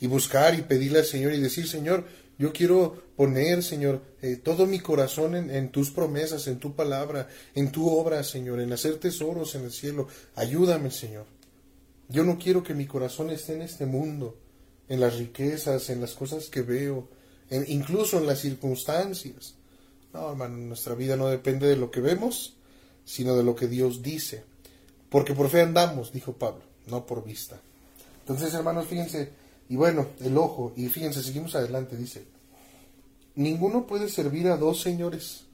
Y 0.00 0.06
buscar 0.06 0.58
y 0.58 0.62
pedirle 0.62 1.00
al 1.00 1.04
Señor 1.04 1.34
y 1.34 1.40
decir, 1.40 1.68
Señor, 1.68 2.04
yo 2.38 2.52
quiero 2.52 3.02
poner, 3.16 3.64
Señor, 3.64 4.00
eh, 4.22 4.36
todo 4.36 4.66
mi 4.66 4.78
corazón 4.78 5.34
en, 5.34 5.70
tus 5.70 5.90
promesas, 5.90 6.46
en 6.46 6.60
tu 6.60 6.74
palabra, 6.76 7.28
en 7.54 7.72
tu 7.72 7.88
obra, 7.88 8.22
Señor, 8.22 8.60
en 8.60 8.72
hacer 8.72 8.98
tesoros 8.98 9.56
en 9.56 9.64
el 9.64 9.72
cielo. 9.72 10.06
Ayúdame, 10.36 10.92
Señor. 10.92 11.26
Yo 12.08 12.22
no 12.22 12.38
quiero 12.38 12.62
que 12.62 12.74
mi 12.74 12.86
corazón 12.86 13.30
esté 13.30 13.54
en 13.54 13.62
este 13.62 13.86
mundo, 13.86 14.38
en 14.88 15.00
las 15.00 15.18
riquezas, 15.18 15.90
en 15.90 16.00
las 16.00 16.14
cosas 16.14 16.48
que 16.48 16.62
veo, 16.62 17.08
incluso 17.66 18.18
en 18.18 18.26
las 18.26 18.38
circunstancias. 18.38 19.54
No, 20.14 20.30
hermano, 20.30 20.56
nuestra 20.58 20.94
vida 20.94 21.16
no 21.16 21.26
depende 21.26 21.66
de 21.66 21.76
lo 21.76 21.90
que 21.90 22.00
vemos, 22.00 22.56
sino 23.04 23.36
de 23.36 23.42
lo 23.42 23.56
que 23.56 23.66
Dios 23.66 24.00
dice. 24.00 24.44
Porque 25.10 25.34
por 25.34 25.48
fe 25.48 25.62
andamos, 25.62 26.12
dijo 26.12 26.34
Pablo, 26.34 26.62
no 26.86 27.04
por 27.04 27.24
vista. 27.24 27.60
Entonces, 28.20 28.54
hermanos, 28.54 28.86
fíjense, 28.86 29.30
y 29.68 29.76
bueno, 29.76 30.08
el 30.20 30.36
ojo, 30.38 30.72
y 30.76 30.88
fíjense, 30.88 31.22
seguimos 31.22 31.54
adelante, 31.54 31.96
dice, 31.96 32.24
ninguno 33.34 33.86
puede 33.86 34.08
servir 34.08 34.48
a 34.48 34.56
dos 34.56 34.80
señores, 34.80 35.44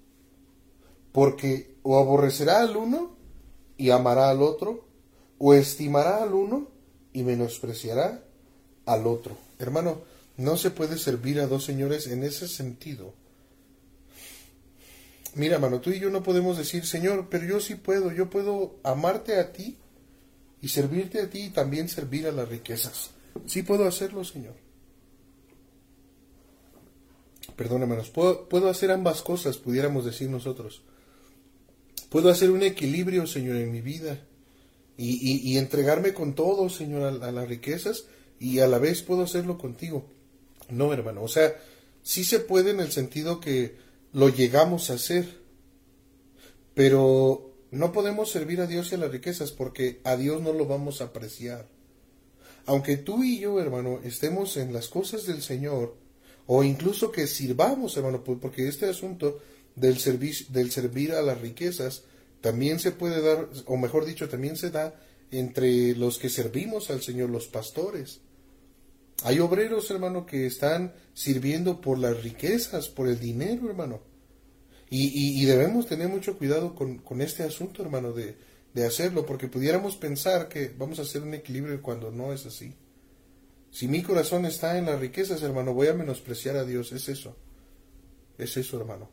porque 1.12 1.74
o 1.82 1.98
aborrecerá 1.98 2.60
al 2.60 2.76
uno 2.76 3.16
y 3.76 3.90
amará 3.90 4.30
al 4.30 4.42
otro, 4.42 4.86
o 5.38 5.52
estimará 5.52 6.22
al 6.22 6.32
uno 6.32 6.68
y 7.12 7.22
menospreciará 7.22 8.22
al 8.86 9.06
otro. 9.06 9.36
Hermano, 9.58 10.02
no 10.36 10.56
se 10.56 10.70
puede 10.70 10.98
servir 10.98 11.40
a 11.40 11.46
dos 11.46 11.64
señores 11.64 12.06
en 12.06 12.22
ese 12.22 12.48
sentido. 12.48 13.14
Mira, 15.34 15.56
hermano, 15.56 15.80
tú 15.80 15.90
y 15.90 15.98
yo 15.98 16.10
no 16.10 16.22
podemos 16.22 16.56
decir, 16.56 16.86
Señor, 16.86 17.28
pero 17.28 17.44
yo 17.44 17.60
sí 17.60 17.74
puedo, 17.74 18.12
yo 18.12 18.30
puedo 18.30 18.76
amarte 18.84 19.38
a 19.38 19.52
ti 19.52 19.76
y 20.60 20.68
servirte 20.68 21.20
a 21.20 21.28
ti 21.28 21.46
y 21.46 21.50
también 21.50 21.88
servir 21.88 22.28
a 22.28 22.32
las 22.32 22.48
riquezas. 22.48 23.10
Sí 23.46 23.62
puedo 23.62 23.86
hacerlo, 23.86 24.24
Señor. 24.24 24.54
Perdón, 27.56 27.88
puedo, 28.12 28.48
puedo 28.48 28.68
hacer 28.68 28.90
ambas 28.90 29.22
cosas, 29.22 29.58
pudiéramos 29.58 30.04
decir 30.04 30.28
nosotros. 30.28 30.82
Puedo 32.08 32.30
hacer 32.30 32.50
un 32.50 32.62
equilibrio, 32.62 33.26
Señor, 33.26 33.56
en 33.56 33.70
mi 33.70 33.80
vida 33.80 34.20
y, 34.96 35.58
entregarme 35.58 36.14
con 36.14 36.34
todo, 36.34 36.68
Señor, 36.68 37.22
a, 37.22 37.32
las 37.32 37.48
riquezas 37.48 38.04
y 38.38 38.60
a 38.60 38.68
la 38.68 38.78
vez 38.78 39.02
puedo 39.02 39.22
hacerlo 39.22 39.58
contigo. 39.58 40.06
No, 40.70 40.92
hermano, 40.92 41.22
o 41.22 41.28
sea, 41.28 41.54
sí 42.02 42.24
se 42.24 42.40
puede 42.40 42.70
en 42.70 42.80
el 42.80 42.92
sentido 42.92 43.40
que 43.40 43.76
lo 44.12 44.28
llegamos 44.28 44.90
a 44.90 44.94
hacer, 44.94 45.40
pero 46.74 47.52
no 47.70 47.92
podemos 47.92 48.30
servir 48.30 48.60
a 48.60 48.66
Dios 48.66 48.92
y 48.92 48.94
a 48.94 48.98
las 48.98 49.10
riquezas 49.10 49.52
porque 49.52 50.00
a 50.04 50.16
Dios 50.16 50.40
no 50.40 50.52
lo 50.52 50.66
vamos 50.66 51.00
a 51.00 51.04
apreciar 51.04 51.68
aunque 52.66 52.96
tú 52.96 53.22
y 53.22 53.38
yo, 53.38 53.60
hermano, 53.60 54.00
estemos 54.04 54.56
en 54.56 54.72
las 54.72 54.88
cosas 54.88 55.26
del 55.26 55.42
Señor, 55.42 55.96
o 56.46 56.62
incluso 56.62 57.10
que 57.10 57.26
sirvamos, 57.26 57.96
hermano, 57.96 58.22
porque 58.22 58.68
este 58.68 58.86
asunto 58.86 59.40
del, 59.74 59.98
del 60.48 60.70
servir 60.70 61.12
a 61.12 61.22
las 61.22 61.40
riquezas 61.40 62.04
también 62.40 62.78
se 62.78 62.92
puede 62.92 63.22
dar, 63.22 63.48
o 63.66 63.76
mejor 63.76 64.04
dicho, 64.04 64.28
también 64.28 64.56
se 64.56 64.70
da 64.70 65.00
entre 65.30 65.96
los 65.96 66.18
que 66.18 66.28
servimos 66.28 66.90
al 66.90 67.02
Señor, 67.02 67.30
los 67.30 67.48
pastores. 67.48 68.20
Hay 69.22 69.40
obreros, 69.40 69.90
hermano, 69.90 70.26
que 70.26 70.46
están 70.46 70.92
sirviendo 71.14 71.80
por 71.80 71.98
las 71.98 72.22
riquezas, 72.22 72.88
por 72.88 73.08
el 73.08 73.18
dinero, 73.18 73.68
hermano. 73.68 74.02
Y, 74.90 75.44
debemos 75.46 75.86
tener 75.86 76.06
mucho 76.08 76.38
cuidado 76.38 76.74
con, 76.76 76.98
con 76.98 77.20
este 77.20 77.42
asunto, 77.42 77.82
hermano, 77.82 78.12
de, 78.12 78.36
de 78.74 78.84
hacerlo, 78.84 79.24
porque 79.24 79.48
pudiéramos 79.48 79.96
pensar 79.96 80.48
que 80.48 80.74
vamos 80.76 80.98
a 80.98 81.02
hacer 81.02 81.22
un 81.22 81.32
equilibrio 81.32 81.80
cuando 81.80 82.10
no 82.10 82.32
es 82.32 82.44
así. 82.44 82.74
Si 83.70 83.88
mi 83.88 84.02
corazón 84.02 84.44
está 84.46 84.76
en 84.76 84.86
las 84.86 85.00
riquezas, 85.00 85.42
hermano, 85.42 85.72
voy 85.72 85.86
a 85.88 85.94
menospreciar 85.94 86.56
a 86.56 86.64
Dios, 86.64 86.92
es 86.92 87.08
eso. 87.08 87.36
Es 88.36 88.56
eso, 88.56 88.78
hermano. 88.78 89.10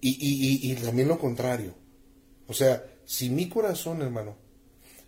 Y, 0.00 0.10
y, 0.10 0.70
y, 0.70 0.74
también 0.74 1.08
lo 1.08 1.18
contrario. 1.18 1.74
O 2.46 2.52
sea, 2.52 2.84
si 3.04 3.30
mi 3.30 3.48
corazón, 3.48 4.02
hermano, 4.02 4.36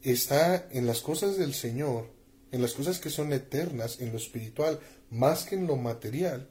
está 0.02 0.68
en 0.70 0.86
las 0.86 1.00
cosas 1.00 1.36
del 1.36 1.52
Señor, 1.52 2.10
en 2.52 2.62
las 2.62 2.72
cosas 2.72 2.98
que 2.98 3.10
son 3.10 3.32
eternas, 3.32 4.00
en 4.00 4.12
lo 4.12 4.18
espiritual, 4.18 4.80
más 5.10 5.44
que 5.44 5.56
en 5.56 5.66
lo 5.66 5.76
material, 5.76 6.48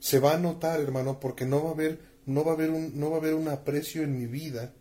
se 0.00 0.18
va 0.18 0.34
a 0.34 0.38
notar, 0.38 0.80
hermano, 0.80 1.20
porque 1.20 1.46
no 1.46 1.62
va 1.62 1.70
a 1.70 1.74
haber, 1.74 2.00
no 2.26 2.44
va 2.44 2.52
a 2.52 2.54
haber 2.54 2.70
un, 2.70 2.98
no 2.98 3.10
va 3.10 3.16
a 3.16 3.20
haber 3.20 3.34
un 3.34 3.48
aprecio 3.48 4.02
en 4.02 4.18
mi 4.18 4.26
vida, 4.26 4.74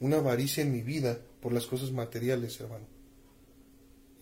una 0.00 0.16
avaricia 0.16 0.62
en 0.62 0.72
mi 0.72 0.82
vida 0.82 1.20
por 1.44 1.52
las 1.52 1.66
cosas 1.66 1.92
materiales, 1.92 2.58
hermano. 2.58 2.86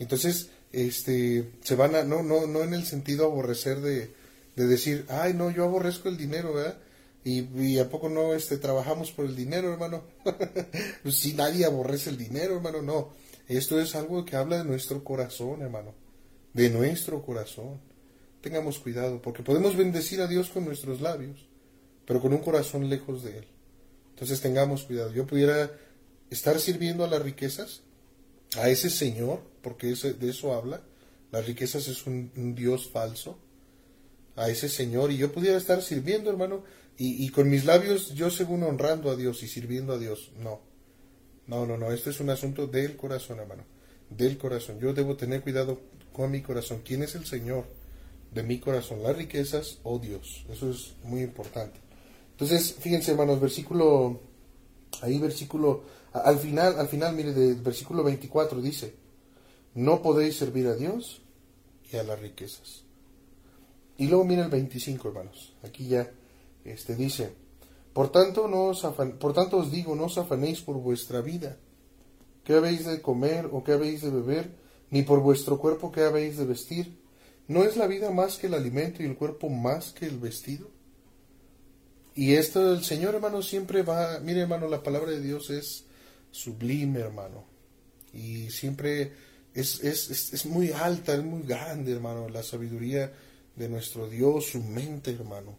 Entonces, 0.01 0.51
este, 0.73 1.53
se 1.63 1.77
van 1.77 1.95
a, 1.95 2.03
no, 2.03 2.25
no, 2.25 2.49
no 2.49 2.65
en 2.65 2.75
el 2.75 2.85
sentido 2.85 3.27
aborrecer 3.27 3.81
de, 3.81 4.13
de 4.57 4.67
decir, 4.67 5.07
ay, 5.09 5.33
no, 5.33 5.49
yo 5.53 5.63
aborrezco 5.63 6.09
el 6.09 6.17
dinero, 6.17 6.53
¿verdad? 6.53 6.79
Y, 7.23 7.43
y, 7.63 7.79
a 7.79 7.89
poco 7.89 8.09
no 8.09 8.35
este 8.35 8.57
trabajamos 8.57 9.13
por 9.13 9.25
el 9.25 9.37
dinero, 9.37 9.73
hermano. 9.73 10.03
pues 11.05 11.15
si 11.15 11.35
nadie 11.35 11.65
aborrece 11.65 12.11
el 12.11 12.19
dinero, 12.19 12.57
hermano, 12.57 12.83
no. 12.83 13.11
Esto 13.47 13.81
es 13.81 13.95
algo 13.95 14.25
que 14.25 14.35
habla 14.35 14.59
de 14.59 14.65
nuestro 14.65 15.05
corazón, 15.05 15.63
hermano. 15.63 15.95
De 16.53 16.71
nuestro 16.71 17.23
corazón. 17.23 17.81
Tengamos 18.41 18.81
cuidado, 18.81 19.23
porque 19.23 19.45
podemos 19.45 19.77
bendecir 19.77 20.23
a 20.23 20.27
Dios 20.27 20.49
con 20.49 20.65
nuestros 20.65 21.01
labios, 21.01 21.47
pero 22.05 22.21
con 22.21 22.33
un 22.33 22.41
corazón 22.41 22.91
lejos 22.91 23.23
de 23.23 23.39
Él. 23.39 23.47
Entonces 24.11 24.41
tengamos 24.41 24.83
cuidado. 24.83 25.13
Yo 25.13 25.25
pudiera 25.25 25.71
estar 26.33 26.59
sirviendo 26.59 27.05
a 27.05 27.09
las 27.09 27.23
riquezas, 27.23 27.83
a 28.57 28.69
ese 28.69 28.91
Señor, 28.91 29.43
porque 29.63 29.89
de 29.89 30.31
eso 30.31 30.55
habla, 30.55 30.83
las 31.31 31.47
riquezas 31.47 31.89
es 31.89 32.07
un, 32.07 32.55
Dios 32.55 32.89
falso, 32.91 33.39
a 34.37 34.49
ese 34.49 34.69
Señor, 34.69 35.11
y 35.11 35.19
yo 35.19 35.33
pudiera 35.33 35.57
estar 35.57 35.83
sirviendo, 35.83 36.31
hermano, 36.31 36.65
y, 36.99 37.29
con 37.31 37.51
mis 37.51 37.65
labios 37.65 38.15
yo 38.15 38.31
según 38.31 38.63
honrando 38.63 39.11
a 39.11 39.17
Dios 39.17 39.43
y 39.43 39.49
sirviendo 39.49 39.95
a 39.95 39.99
Dios. 39.99 40.31
No, 40.39 40.61
no, 41.49 41.67
no, 41.67 41.77
no, 41.77 41.91
esto 41.91 42.11
es 42.11 42.21
un 42.21 42.31
asunto 42.31 42.67
del 42.67 42.97
corazón, 42.97 43.41
hermano, 43.41 43.65
del 44.09 44.39
corazón. 44.39 44.79
Yo 44.79 44.93
debo 44.93 45.17
tener 45.17 45.43
cuidado 45.43 45.81
con 46.13 46.31
mi 46.31 46.43
corazón. 46.43 46.83
¿Quién 46.85 47.03
es 47.03 47.15
el 47.15 47.25
Señor 47.25 47.65
de 48.33 48.43
mi 48.43 48.61
corazón? 48.61 49.03
¿Las 49.03 49.17
riquezas 49.17 49.79
o 49.83 49.99
Dios? 49.99 50.45
Eso 50.51 50.71
es 50.71 50.95
muy 51.03 51.23
importante. 51.23 51.81
Entonces, 52.33 52.77
fíjense, 52.79 53.13
hermanos, 53.13 53.41
versículo, 53.41 54.21
ahí 55.01 55.19
versículo 55.19 55.83
al 56.13 56.39
final, 56.39 56.79
al 56.79 56.89
final, 56.89 57.15
mire, 57.15 57.33
del 57.33 57.57
versículo 57.57 58.03
24 58.03 58.61
dice, 58.61 58.95
no 59.75 60.03
podéis 60.03 60.37
servir 60.37 60.67
a 60.67 60.75
Dios 60.75 61.23
y 61.91 61.97
a 61.97 62.03
las 62.03 62.21
riquezas. 62.21 62.83
Y 63.97 64.09
luego 64.09 64.25
mire 64.25 64.43
el 64.43 64.49
25, 64.49 65.09
hermanos. 65.09 65.55
Aquí 65.63 65.89
ya 65.89 66.11
este, 66.65 66.97
dice, 66.97 67.33
por 67.93 68.11
tanto, 68.11 68.49
no 68.49 68.67
os 68.67 68.83
por 69.19 69.33
tanto 69.33 69.59
os 69.59 69.71
digo, 69.71 69.95
no 69.95 70.05
os 70.05 70.19
afanéis 70.19 70.61
por 70.61 70.77
vuestra 70.77 71.21
vida, 71.21 71.57
qué 72.45 72.55
habéis 72.55 72.87
de 72.87 73.01
comer 73.01 73.49
o 73.53 73.63
qué 73.63 73.73
habéis 73.73 74.03
de 74.03 74.11
beber, 74.11 74.51
ni 74.91 75.03
por 75.03 75.21
vuestro 75.21 75.59
cuerpo 75.59 75.93
qué 75.93 76.03
habéis 76.03 76.37
de 76.37 76.45
vestir. 76.45 77.01
¿No 77.49 77.65
es 77.65 77.77
la 77.77 77.87
vida 77.87 78.11
más 78.11 78.39
que 78.39 78.47
el 78.47 78.55
alimento 78.55 79.03
y 79.03 79.07
el 79.07 79.17
cuerpo 79.17 79.49
más 79.49 79.93
que 79.93 80.07
el 80.07 80.19
vestido? 80.19 80.69
Y 82.15 82.35
esto 82.35 82.73
el 82.73 82.85
Señor, 82.85 83.15
hermano, 83.15 83.43
siempre 83.43 83.83
va, 83.83 84.21
mire, 84.21 84.43
hermano, 84.43 84.69
la 84.69 84.83
palabra 84.83 85.11
de 85.11 85.21
Dios 85.21 85.51
es 85.51 85.87
sublime, 86.33 86.99
hermano. 87.01 87.45
Y 88.13 88.51
siempre 88.51 89.13
es, 89.55 89.85
es, 89.85 90.33
es, 90.33 90.47
muy 90.47 90.73
alta, 90.73 91.15
es 91.15 91.23
muy 91.23 91.43
grande, 91.43 91.93
hermano, 91.93 92.29
la 92.29 92.43
sabiduría 92.43 93.13
de 93.55 93.69
nuestro 93.69 94.09
Dios, 94.09 94.47
su 94.47 94.63
mente, 94.63 95.13
hermano. 95.13 95.57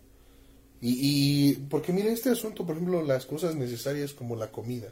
Y, 0.81 1.51
y 1.51 1.53
porque 1.69 1.93
mire, 1.93 2.12
este 2.12 2.31
asunto, 2.31 2.65
por 2.65 2.75
ejemplo, 2.75 3.01
las 3.01 3.25
cosas 3.25 3.55
necesarias 3.55 4.13
como 4.13 4.36
la 4.36 4.51
comida 4.51 4.91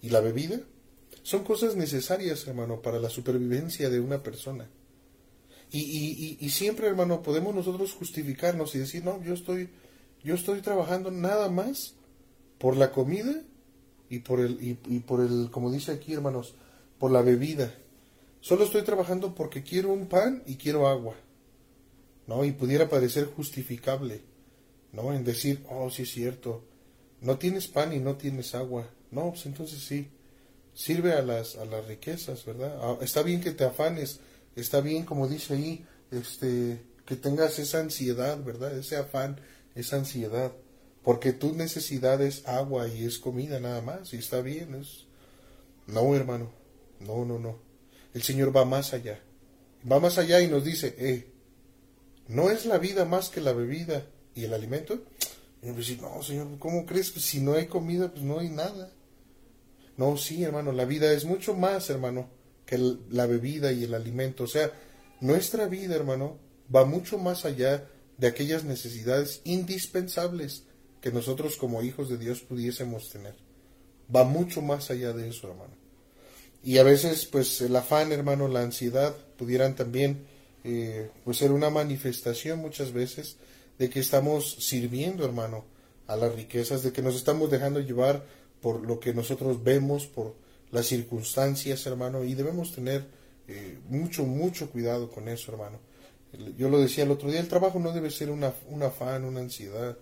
y 0.00 0.10
la 0.10 0.20
bebida, 0.20 0.60
son 1.22 1.42
cosas 1.42 1.74
necesarias, 1.74 2.46
hermano, 2.46 2.80
para 2.82 3.00
la 3.00 3.08
supervivencia 3.08 3.90
de 3.90 3.98
una 3.98 4.22
persona. 4.22 4.68
Y, 5.70 5.80
y, 5.80 6.38
y, 6.40 6.50
siempre, 6.50 6.86
hermano, 6.86 7.22
podemos 7.22 7.52
nosotros 7.54 7.94
justificarnos 7.94 8.74
y 8.74 8.78
decir, 8.78 9.04
no, 9.04 9.20
yo 9.24 9.34
estoy, 9.34 9.70
yo 10.22 10.34
estoy 10.34 10.60
trabajando 10.60 11.10
nada 11.10 11.48
más 11.48 11.94
por 12.58 12.76
la 12.76 12.92
comida 12.92 13.42
y 14.08 14.20
por 14.20 14.40
el, 14.40 14.62
y, 14.62 14.78
y 14.86 15.00
por 15.00 15.20
el, 15.20 15.50
como 15.50 15.70
dice 15.70 15.92
aquí, 15.92 16.12
hermanos, 16.12 16.54
por 16.98 17.10
la 17.10 17.22
bebida. 17.22 17.74
Solo 18.40 18.64
estoy 18.64 18.82
trabajando 18.82 19.34
porque 19.34 19.62
quiero 19.62 19.92
un 19.92 20.06
pan 20.06 20.42
y 20.46 20.56
quiero 20.56 20.86
agua. 20.86 21.14
¿No? 22.26 22.44
Y 22.44 22.52
pudiera 22.52 22.88
parecer 22.88 23.26
justificable, 23.26 24.22
¿no? 24.92 25.12
En 25.12 25.24
decir, 25.24 25.62
oh, 25.68 25.90
sí 25.90 26.02
es 26.02 26.10
cierto, 26.10 26.64
no 27.20 27.38
tienes 27.38 27.68
pan 27.68 27.92
y 27.92 27.98
no 27.98 28.16
tienes 28.16 28.54
agua. 28.54 28.88
No, 29.10 29.30
pues 29.30 29.46
entonces 29.46 29.82
sí, 29.82 30.08
sirve 30.72 31.12
a 31.12 31.22
las, 31.22 31.56
a 31.56 31.64
las 31.64 31.86
riquezas, 31.86 32.44
¿verdad? 32.44 32.78
Ah, 32.80 32.98
está 33.00 33.22
bien 33.22 33.40
que 33.40 33.52
te 33.52 33.64
afanes, 33.64 34.20
está 34.56 34.80
bien, 34.80 35.04
como 35.04 35.28
dice 35.28 35.54
ahí, 35.54 35.86
este, 36.10 36.82
que 37.06 37.16
tengas 37.16 37.58
esa 37.58 37.80
ansiedad, 37.80 38.42
¿verdad? 38.42 38.76
Ese 38.76 38.96
afán, 38.96 39.40
esa 39.74 39.96
ansiedad, 39.96 40.52
porque 41.04 41.34
tu 41.34 41.54
necesidad 41.54 42.20
es 42.22 42.48
agua 42.48 42.88
y 42.88 43.04
es 43.04 43.18
comida 43.18 43.60
nada 43.60 43.82
más, 43.82 44.12
y 44.14 44.16
está 44.16 44.40
bien, 44.40 44.74
es... 44.74 45.04
No, 45.86 46.16
hermano, 46.16 46.50
no, 47.00 47.26
no, 47.26 47.38
no. 47.38 47.58
El 48.14 48.22
Señor 48.22 48.56
va 48.56 48.64
más 48.64 48.94
allá. 48.94 49.20
Va 49.90 50.00
más 50.00 50.16
allá 50.16 50.40
y 50.40 50.48
nos 50.48 50.64
dice, 50.64 50.94
eh, 50.98 51.30
¿no 52.26 52.48
es 52.48 52.64
la 52.64 52.78
vida 52.78 53.04
más 53.04 53.28
que 53.28 53.42
la 53.42 53.52
bebida 53.52 54.06
y 54.34 54.44
el 54.44 54.54
alimento? 54.54 55.02
Y 55.62 55.70
pues, 55.72 56.00
no, 56.00 56.22
Señor, 56.22 56.58
¿cómo 56.58 56.86
crees 56.86 57.10
que 57.10 57.20
si 57.20 57.40
no 57.40 57.52
hay 57.52 57.66
comida, 57.66 58.10
pues 58.10 58.24
no 58.24 58.38
hay 58.38 58.48
nada? 58.48 58.90
No, 59.98 60.16
sí, 60.16 60.42
hermano, 60.42 60.72
la 60.72 60.86
vida 60.86 61.12
es 61.12 61.26
mucho 61.26 61.52
más, 61.52 61.90
hermano, 61.90 62.30
que 62.64 62.78
la 63.10 63.26
bebida 63.26 63.72
y 63.72 63.84
el 63.84 63.92
alimento. 63.92 64.44
O 64.44 64.48
sea, 64.48 64.72
nuestra 65.20 65.66
vida, 65.66 65.94
hermano, 65.96 66.38
va 66.74 66.86
mucho 66.86 67.18
más 67.18 67.44
allá 67.44 67.90
de 68.16 68.26
aquellas 68.26 68.64
necesidades 68.64 69.42
indispensables 69.44 70.64
que 71.04 71.12
nosotros 71.12 71.58
como 71.58 71.82
hijos 71.82 72.08
de 72.08 72.16
Dios 72.16 72.40
pudiésemos 72.40 73.10
tener. 73.10 73.34
Va 74.14 74.24
mucho 74.24 74.62
más 74.62 74.90
allá 74.90 75.12
de 75.12 75.28
eso, 75.28 75.50
hermano. 75.50 75.74
Y 76.62 76.78
a 76.78 76.82
veces, 76.82 77.26
pues, 77.26 77.60
el 77.60 77.76
afán, 77.76 78.10
hermano, 78.10 78.48
la 78.48 78.62
ansiedad, 78.62 79.14
pudieran 79.36 79.76
también, 79.76 80.24
eh, 80.64 81.10
pues, 81.22 81.36
ser 81.36 81.52
una 81.52 81.68
manifestación 81.68 82.58
muchas 82.60 82.94
veces 82.94 83.36
de 83.78 83.90
que 83.90 84.00
estamos 84.00 84.56
sirviendo, 84.60 85.26
hermano, 85.26 85.66
a 86.06 86.16
las 86.16 86.34
riquezas, 86.34 86.82
de 86.82 86.90
que 86.90 87.02
nos 87.02 87.16
estamos 87.16 87.50
dejando 87.50 87.80
llevar 87.80 88.24
por 88.62 88.80
lo 88.80 88.98
que 88.98 89.12
nosotros 89.12 89.62
vemos, 89.62 90.06
por 90.06 90.34
las 90.70 90.86
circunstancias, 90.86 91.84
hermano, 91.84 92.24
y 92.24 92.32
debemos 92.32 92.74
tener 92.74 93.04
eh, 93.46 93.78
mucho, 93.90 94.24
mucho 94.24 94.70
cuidado 94.70 95.10
con 95.10 95.28
eso, 95.28 95.52
hermano. 95.52 95.80
Yo 96.56 96.70
lo 96.70 96.80
decía 96.80 97.04
el 97.04 97.10
otro 97.10 97.30
día, 97.30 97.40
el 97.40 97.48
trabajo 97.48 97.78
no 97.78 97.92
debe 97.92 98.10
ser 98.10 98.30
una, 98.30 98.54
un 98.70 98.82
afán, 98.82 99.26
una 99.26 99.40
ansiedad. 99.40 99.98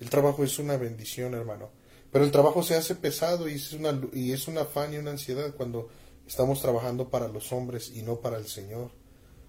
El 0.00 0.10
trabajo 0.10 0.44
es 0.44 0.58
una 0.58 0.76
bendición, 0.76 1.34
hermano. 1.34 1.70
Pero 2.10 2.24
el 2.24 2.30
trabajo 2.30 2.62
se 2.62 2.74
hace 2.74 2.94
pesado 2.94 3.48
y 3.48 3.54
es, 3.54 3.72
una, 3.72 3.98
y 4.12 4.32
es 4.32 4.46
un 4.46 4.58
afán 4.58 4.92
y 4.92 4.98
una 4.98 5.12
ansiedad 5.12 5.54
cuando 5.56 5.88
estamos 6.26 6.60
trabajando 6.60 7.08
para 7.08 7.28
los 7.28 7.52
hombres 7.52 7.90
y 7.94 8.02
no 8.02 8.20
para 8.20 8.36
el 8.36 8.46
Señor. 8.46 8.90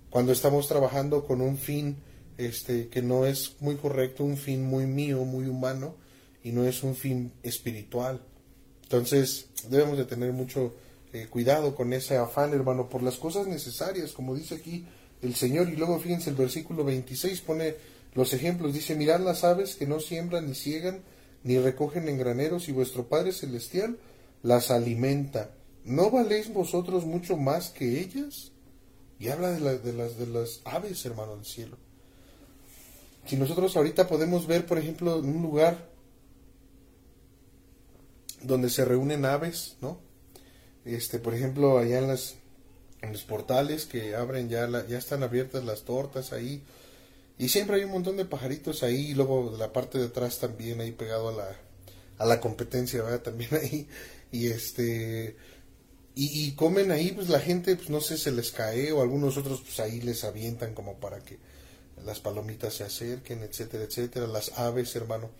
Cuando 0.10 0.32
estamos 0.32 0.68
trabajando 0.68 1.26
con 1.26 1.42
un 1.42 1.58
fin 1.58 1.98
este, 2.38 2.88
que 2.88 3.02
no 3.02 3.26
es 3.26 3.58
muy 3.60 3.76
correcto, 3.76 4.24
un 4.24 4.38
fin 4.38 4.66
muy 4.66 4.86
mío, 4.86 5.26
muy 5.26 5.48
humano, 5.48 5.96
y 6.44 6.52
no 6.52 6.66
es 6.66 6.84
un 6.84 6.96
fin 6.96 7.34
espiritual. 7.44 8.22
Entonces 8.84 9.48
debemos 9.70 9.98
de 9.98 10.06
tener 10.06 10.32
mucho 10.34 10.74
eh, 11.14 11.28
cuidado 11.30 11.76
con 11.76 11.94
ese 11.94 12.18
afán, 12.18 12.54
hermano, 12.54 12.90
por 12.90 13.04
las 13.04 13.18
cosas 13.18 13.48
necesarias, 13.48 14.12
como 14.12 14.36
dice 14.36 14.56
aquí 14.56 14.86
el 15.22 15.36
Señor. 15.36 15.70
Y 15.70 15.76
luego 15.76 16.00
fíjense 16.00 16.30
el 16.30 16.36
versículo 16.36 16.84
26 16.84 17.42
pone 17.42 17.76
los 18.14 18.34
ejemplos. 18.34 18.74
Dice, 18.74 18.96
mirad 18.96 19.20
las 19.20 19.44
aves 19.44 19.76
que 19.76 19.88
no 19.88 20.00
siembran 20.00 20.48
ni 20.48 20.56
ciegan 20.56 21.02
ni 21.44 21.60
recogen 21.60 22.08
en 22.08 22.18
graneros 22.18 22.70
y 22.70 22.72
vuestro 22.72 23.08
Padre 23.08 23.34
Celestial 23.34 23.98
las 24.42 24.72
alimenta. 24.72 25.52
¿No 25.84 26.10
valéis 26.10 26.54
vosotros 26.54 27.06
mucho 27.06 27.36
más 27.38 27.70
que 27.70 28.00
ellas? 28.00 28.52
Y 29.20 29.30
habla 29.30 29.52
de, 29.52 29.80
de, 29.80 29.94
las, 29.94 30.18
de 30.18 30.28
las 30.28 30.62
aves, 30.64 31.06
hermano 31.06 31.36
del 31.36 31.46
cielo. 31.46 31.78
Si 33.26 33.36
nosotros 33.38 33.76
ahorita 33.76 34.08
podemos 34.08 34.48
ver, 34.48 34.66
por 34.66 34.78
ejemplo, 34.78 35.20
en 35.20 35.30
un 35.30 35.42
lugar 35.42 35.90
donde 38.42 38.70
se 38.70 38.86
reúnen 38.86 39.26
aves, 39.26 39.78
¿no? 39.82 39.98
Este, 40.86 41.20
por 41.20 41.34
ejemplo, 41.34 41.78
allá 41.78 42.00
en 42.00 42.08
las 42.08 42.36
en 43.02 43.12
los 43.12 43.24
portales 43.24 43.86
que 43.86 44.16
abren 44.16 44.48
ya 44.48 44.68
ya 44.88 44.98
están 44.98 45.24
abiertas 45.24 45.66
las 45.66 45.84
tortas 45.84 46.32
ahí 46.32 46.64
y 47.38 47.50
siempre 47.50 47.78
hay 47.78 47.84
un 47.84 47.92
montón 47.92 48.18
de 48.18 48.26
pajaritos 48.26 48.84
ahí 48.84 49.12
y 49.12 49.14
luego 49.14 49.52
de 49.52 49.58
la 49.58 49.74
parte 49.74 49.98
de 49.98 50.06
atrás 50.06 50.40
también 50.40 50.82
ahí 50.82 50.92
pegado 50.92 51.30
a 51.30 51.32
la 51.32 51.58
a 52.18 52.26
la 52.26 52.40
competencia, 52.40 53.02
¿verdad? 53.02 53.22
También 53.24 53.50
ahí 53.56 53.88
y 54.32 54.48
este 54.48 55.36
y, 56.16 56.48
y, 56.48 56.52
comen 56.52 56.92
ahí, 56.92 57.12
pues 57.12 57.28
la 57.28 57.40
gente, 57.40 57.76
pues 57.76 57.90
no 57.90 58.00
sé, 58.00 58.18
se 58.20 58.32
les 58.32 58.52
cae 58.52 58.92
o 58.92 59.02
algunos 59.02 59.36
otros 59.38 59.62
pues 59.62 59.80
ahí 59.80 60.00
les 60.00 60.24
avientan 60.24 60.76
como 60.76 61.00
para 61.00 61.20
que 61.22 61.40
las 62.06 62.20
palomitas 62.20 62.76
se 62.76 62.84
acerquen, 62.84 63.42
etcétera, 63.44 63.84
etcétera, 63.86 64.28
las 64.28 64.58
aves, 64.60 64.96
hermano. 64.96 65.32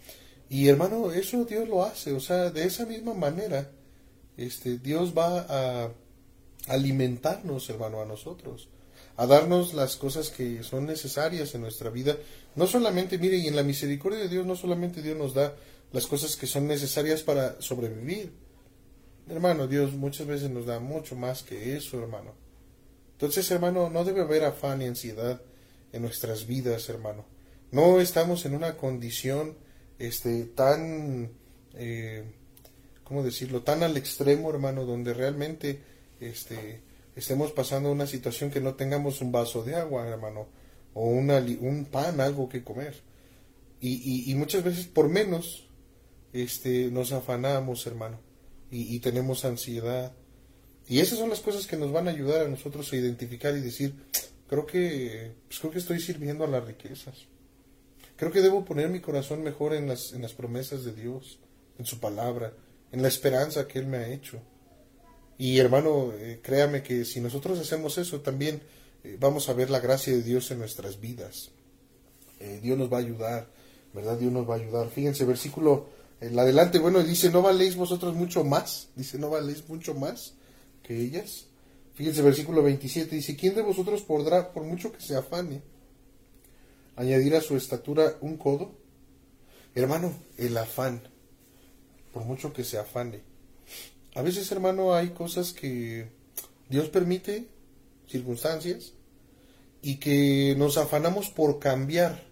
Y 0.50 0.68
hermano, 0.70 1.12
eso 1.12 1.46
Dios 1.46 1.68
lo 1.68 1.84
hace, 1.84 2.12
o 2.14 2.20
sea, 2.20 2.50
de 2.50 2.66
esa 2.66 2.86
misma 2.86 3.14
manera, 3.14 3.72
este, 4.38 4.78
Dios 4.78 5.14
va 5.18 5.46
a 5.50 5.92
alimentarnos, 6.68 7.70
hermano, 7.70 8.02
a 8.02 8.06
nosotros, 8.06 8.70
a 9.16 9.28
darnos 9.28 9.74
las 9.74 9.96
cosas 9.96 10.30
que 10.30 10.64
son 10.64 10.86
necesarias 10.86 11.54
en 11.56 11.62
nuestra 11.62 11.90
vida. 11.90 12.18
No 12.56 12.68
solamente, 12.68 13.18
mire, 13.18 13.38
y 13.38 13.48
en 13.48 13.56
la 13.56 13.64
misericordia 13.64 14.20
de 14.20 14.30
Dios, 14.30 14.46
no 14.46 14.56
solamente 14.56 15.02
Dios 15.02 15.18
nos 15.18 15.34
da 15.34 15.56
las 15.92 16.08
cosas 16.08 16.36
que 16.36 16.48
son 16.48 16.68
necesarias 16.68 17.22
para 17.22 17.62
sobrevivir. 17.62 18.32
Hermano, 19.30 19.68
Dios 19.68 19.94
muchas 19.94 20.28
veces 20.28 20.50
nos 20.50 20.66
da 20.66 20.80
mucho 20.80 21.16
más 21.16 21.44
que 21.44 21.78
eso, 21.78 22.00
hermano. 22.02 22.34
Entonces, 23.14 23.50
hermano, 23.52 23.90
no 23.90 24.04
debe 24.04 24.22
haber 24.22 24.44
afán 24.44 24.82
y 24.82 24.86
ansiedad 24.86 25.42
en 25.92 26.02
nuestras 26.02 26.48
vidas, 26.48 26.90
hermano. 26.90 27.26
No 27.72 28.00
estamos 28.00 28.46
en 28.46 28.56
una 28.56 28.76
condición 28.76 29.56
este, 30.00 30.44
tan, 30.46 31.32
eh, 31.76 32.24
¿cómo 33.04 33.24
decirlo?, 33.24 33.62
tan 33.62 33.84
al 33.84 33.96
extremo, 33.96 34.50
hermano, 34.50 34.86
donde 34.86 35.14
realmente 35.14 35.80
este, 36.20 36.82
estemos 37.16 37.52
pasando 37.52 37.92
una 37.92 38.08
situación 38.08 38.50
que 38.50 38.62
no 38.62 38.76
tengamos 38.76 39.22
un 39.22 39.32
vaso 39.32 39.64
de 39.64 39.76
agua, 39.76 40.08
hermano, 40.08 40.48
o 40.94 41.08
una, 41.08 41.38
un 41.38 41.86
pan, 41.86 42.22
algo 42.22 42.50
que 42.50 42.64
comer. 42.64 43.02
Y, 43.80 44.32
y, 44.32 44.36
muchas 44.36 44.64
veces 44.64 44.86
por 44.86 45.10
menos 45.10 45.68
este, 46.32 46.90
nos 46.90 47.12
afanamos, 47.12 47.86
hermano, 47.86 48.18
y, 48.72 48.96
y 48.96 49.00
tenemos 49.00 49.44
ansiedad. 49.44 50.14
Y 50.88 51.00
esas 51.00 51.20
son 51.20 51.30
las 51.30 51.42
cosas 51.42 51.68
que 51.68 51.76
nos 51.76 51.92
van 51.92 52.08
a 52.08 52.12
ayudar 52.12 52.46
a 52.46 52.48
nosotros 52.48 52.92
a 52.92 52.96
identificar 52.96 53.56
y 53.58 53.60
decir, 53.60 53.94
creo 54.48 54.66
que, 54.66 55.34
pues 55.48 55.60
creo 55.60 55.72
que 55.72 55.80
estoy 55.80 56.00
sirviendo 56.00 56.46
a 56.46 56.48
las 56.48 56.64
riquezas. 56.64 57.28
Creo 58.16 58.32
que 58.32 58.42
debo 58.42 58.64
poner 58.64 58.90
mi 58.90 59.02
corazón 59.02 59.44
mejor 59.44 59.74
en 59.74 59.88
las, 59.90 60.14
en 60.14 60.22
las 60.22 60.34
promesas 60.34 60.86
de 60.86 60.94
Dios, 60.94 61.40
en 61.78 61.86
su 61.86 62.00
palabra, 62.00 62.54
en 62.92 63.02
la 63.02 63.10
esperanza 63.10 63.68
que 63.68 63.80
Él 63.80 63.88
me 63.88 63.98
ha 63.98 64.08
hecho. 64.08 64.42
Y 65.38 65.58
hermano, 65.58 66.12
eh, 66.14 66.40
créame 66.42 66.84
que 66.84 67.06
si 67.06 67.20
nosotros 67.20 67.60
hacemos 67.60 67.98
eso, 67.98 68.22
también 68.22 68.62
eh, 69.04 69.18
vamos 69.20 69.50
a 69.50 69.54
ver 69.54 69.70
la 69.70 69.80
gracia 69.80 70.14
de 70.14 70.24
Dios 70.24 70.52
en 70.52 70.60
nuestras 70.60 71.00
vidas. 71.00 71.52
Eh, 72.40 72.60
Dios 72.62 72.78
nos 72.78 72.92
va 72.92 72.98
a 72.98 73.02
ayudar, 73.02 73.48
¿verdad? 73.94 74.18
Dios 74.18 74.32
nos 74.32 74.50
va 74.50 74.56
a 74.56 74.58
ayudar. 74.58 74.90
Fíjense, 74.90 75.26
versículo 75.26 75.88
el 76.24 76.40
adelante, 76.40 76.80
bueno, 76.80 77.04
dice, 77.04 77.30
¿no 77.30 77.42
valéis 77.42 77.76
vosotros 77.76 78.16
mucho 78.16 78.46
más? 78.46 78.88
Dice, 78.96 79.18
¿no 79.20 79.30
valéis 79.30 79.68
mucho 79.68 79.94
más 79.94 80.36
que 80.82 80.98
ellas? 80.98 81.48
Fíjense, 81.96 82.22
versículo 82.22 82.64
27, 82.64 83.14
dice, 83.14 83.36
¿quién 83.36 83.56
de 83.56 83.62
vosotros 83.62 84.04
podrá, 84.04 84.54
por 84.54 84.64
mucho 84.64 84.94
que 84.94 85.02
se 85.02 85.18
afane, 85.18 85.62
añadir 86.96 87.36
a 87.36 87.42
su 87.42 87.58
estatura 87.58 88.16
un 88.22 88.38
codo? 88.38 88.72
Hermano, 89.76 90.14
el 90.38 90.56
afán, 90.58 91.02
por 92.14 92.24
mucho 92.24 92.54
que 92.54 92.64
se 92.64 92.78
afane. 92.78 93.22
A 94.16 94.22
veces, 94.22 94.52
hermano, 94.52 94.94
hay 94.94 95.10
cosas 95.10 95.54
que 95.54 96.08
Dios 96.70 96.90
permite, 96.90 97.48
circunstancias, 98.08 98.94
y 99.82 99.98
que 99.98 100.56
nos 100.58 100.78
afanamos 100.78 101.30
por 101.30 101.60
cambiar, 101.60 102.24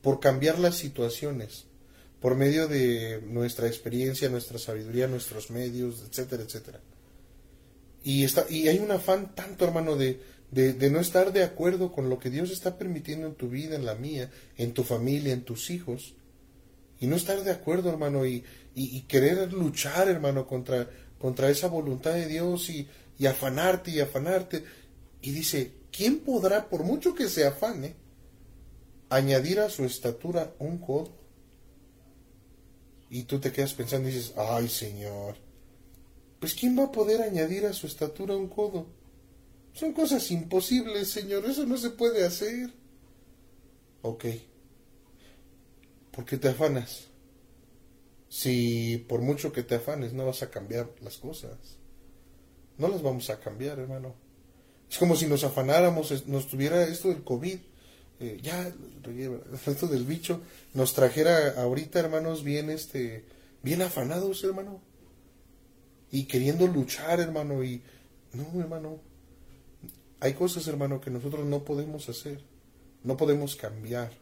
por 0.00 0.20
cambiar 0.20 0.58
las 0.58 0.76
situaciones, 0.76 1.66
por 2.20 2.36
medio 2.36 2.68
de 2.68 3.20
nuestra 3.26 3.66
experiencia, 3.66 4.28
nuestra 4.28 4.58
sabiduría, 4.58 5.08
nuestros 5.08 5.50
medios, 5.50 6.04
etcétera, 6.08 6.44
etcétera. 6.44 6.80
Y, 8.04 8.24
está, 8.24 8.46
y 8.48 8.68
hay 8.68 8.78
un 8.78 8.90
afán 8.92 9.34
tanto, 9.34 9.64
hermano, 9.64 9.96
de, 9.96 10.20
de, 10.50 10.72
de, 10.72 10.90
no 10.90 11.00
estar 11.00 11.32
de 11.32 11.42
acuerdo 11.42 11.92
con 11.92 12.08
lo 12.08 12.18
que 12.18 12.30
Dios 12.30 12.50
está 12.50 12.78
permitiendo 12.78 13.26
en 13.26 13.34
tu 13.34 13.48
vida, 13.48 13.74
en 13.74 13.84
la 13.84 13.94
mía, 13.94 14.30
en 14.56 14.72
tu 14.72 14.84
familia, 14.84 15.32
en 15.32 15.42
tus 15.42 15.70
hijos. 15.70 16.14
Y 17.02 17.08
no 17.08 17.16
estar 17.16 17.42
de 17.42 17.50
acuerdo, 17.50 17.90
hermano, 17.90 18.24
y, 18.24 18.44
y, 18.76 19.00
querer 19.02 19.52
luchar, 19.52 20.06
hermano, 20.06 20.46
contra, 20.46 20.88
contra 21.18 21.50
esa 21.50 21.66
voluntad 21.66 22.12
de 22.12 22.28
Dios 22.28 22.70
y, 22.70 22.86
y 23.18 23.26
afanarte 23.26 23.90
y 23.90 23.98
afanarte. 23.98 24.62
Y 25.20 25.32
dice, 25.32 25.72
¿quién 25.90 26.20
podrá, 26.20 26.68
por 26.68 26.84
mucho 26.84 27.12
que 27.12 27.28
se 27.28 27.44
afane, 27.44 27.96
añadir 29.08 29.58
a 29.58 29.68
su 29.68 29.84
estatura 29.84 30.54
un 30.60 30.78
codo? 30.78 31.10
Y 33.10 33.24
tú 33.24 33.40
te 33.40 33.50
quedas 33.50 33.74
pensando 33.74 34.08
y 34.08 34.12
dices, 34.12 34.34
ay 34.36 34.68
Señor, 34.68 35.34
pues 36.38 36.54
¿quién 36.54 36.78
va 36.78 36.84
a 36.84 36.92
poder 36.92 37.20
añadir 37.22 37.66
a 37.66 37.72
su 37.72 37.88
estatura 37.88 38.36
un 38.36 38.46
codo? 38.46 38.86
Son 39.72 39.92
cosas 39.92 40.30
imposibles, 40.30 41.10
Señor, 41.10 41.46
eso 41.46 41.66
no 41.66 41.76
se 41.78 41.90
puede 41.90 42.24
hacer. 42.24 42.72
Ok. 44.02 44.24
¿Por 46.12 46.24
qué 46.24 46.36
te 46.36 46.48
afanas? 46.48 47.08
Si 48.28 49.04
por 49.08 49.20
mucho 49.20 49.52
que 49.52 49.62
te 49.62 49.74
afanes 49.74 50.12
no 50.12 50.26
vas 50.26 50.42
a 50.42 50.50
cambiar 50.50 50.90
las 51.02 51.18
cosas. 51.18 51.78
No 52.78 52.88
las 52.88 53.02
vamos 53.02 53.28
a 53.30 53.40
cambiar, 53.40 53.78
hermano. 53.78 54.14
Es 54.90 54.98
como 54.98 55.16
si 55.16 55.26
nos 55.26 55.42
afanáramos, 55.42 56.26
nos 56.26 56.48
tuviera 56.48 56.84
esto 56.84 57.08
del 57.08 57.24
COVID, 57.24 57.58
eh, 58.20 58.38
ya, 58.42 58.72
esto 59.66 59.86
del 59.88 60.04
bicho, 60.04 60.42
nos 60.74 60.92
trajera 60.94 61.60
ahorita, 61.62 61.98
hermanos, 61.98 62.44
bien, 62.44 62.70
este, 62.70 63.24
bien 63.62 63.82
afanados, 63.82 64.44
hermano. 64.44 64.80
Y 66.10 66.24
queriendo 66.24 66.66
luchar, 66.66 67.20
hermano, 67.20 67.64
y 67.64 67.82
no, 68.34 68.60
hermano. 68.60 69.00
Hay 70.20 70.34
cosas, 70.34 70.68
hermano, 70.68 71.00
que 71.00 71.10
nosotros 71.10 71.44
no 71.46 71.64
podemos 71.64 72.08
hacer, 72.08 72.44
no 73.02 73.16
podemos 73.16 73.56
cambiar. 73.56 74.12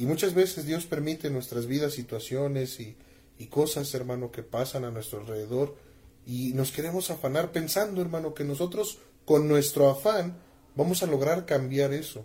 Y 0.00 0.06
muchas 0.06 0.32
veces 0.32 0.64
Dios 0.64 0.86
permite 0.86 1.26
en 1.26 1.34
nuestras 1.34 1.66
vidas 1.66 1.92
situaciones 1.92 2.80
y, 2.80 2.96
y 3.38 3.48
cosas, 3.48 3.92
hermano, 3.92 4.30
que 4.30 4.42
pasan 4.42 4.86
a 4.86 4.90
nuestro 4.90 5.20
alrededor 5.20 5.76
y 6.24 6.54
nos 6.54 6.72
queremos 6.72 7.10
afanar 7.10 7.52
pensando, 7.52 8.00
hermano, 8.00 8.32
que 8.32 8.42
nosotros 8.42 8.96
con 9.26 9.46
nuestro 9.46 9.90
afán 9.90 10.38
vamos 10.74 11.02
a 11.02 11.06
lograr 11.06 11.44
cambiar 11.44 11.92
eso, 11.92 12.24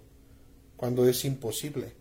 cuando 0.78 1.06
es 1.06 1.26
imposible. 1.26 1.92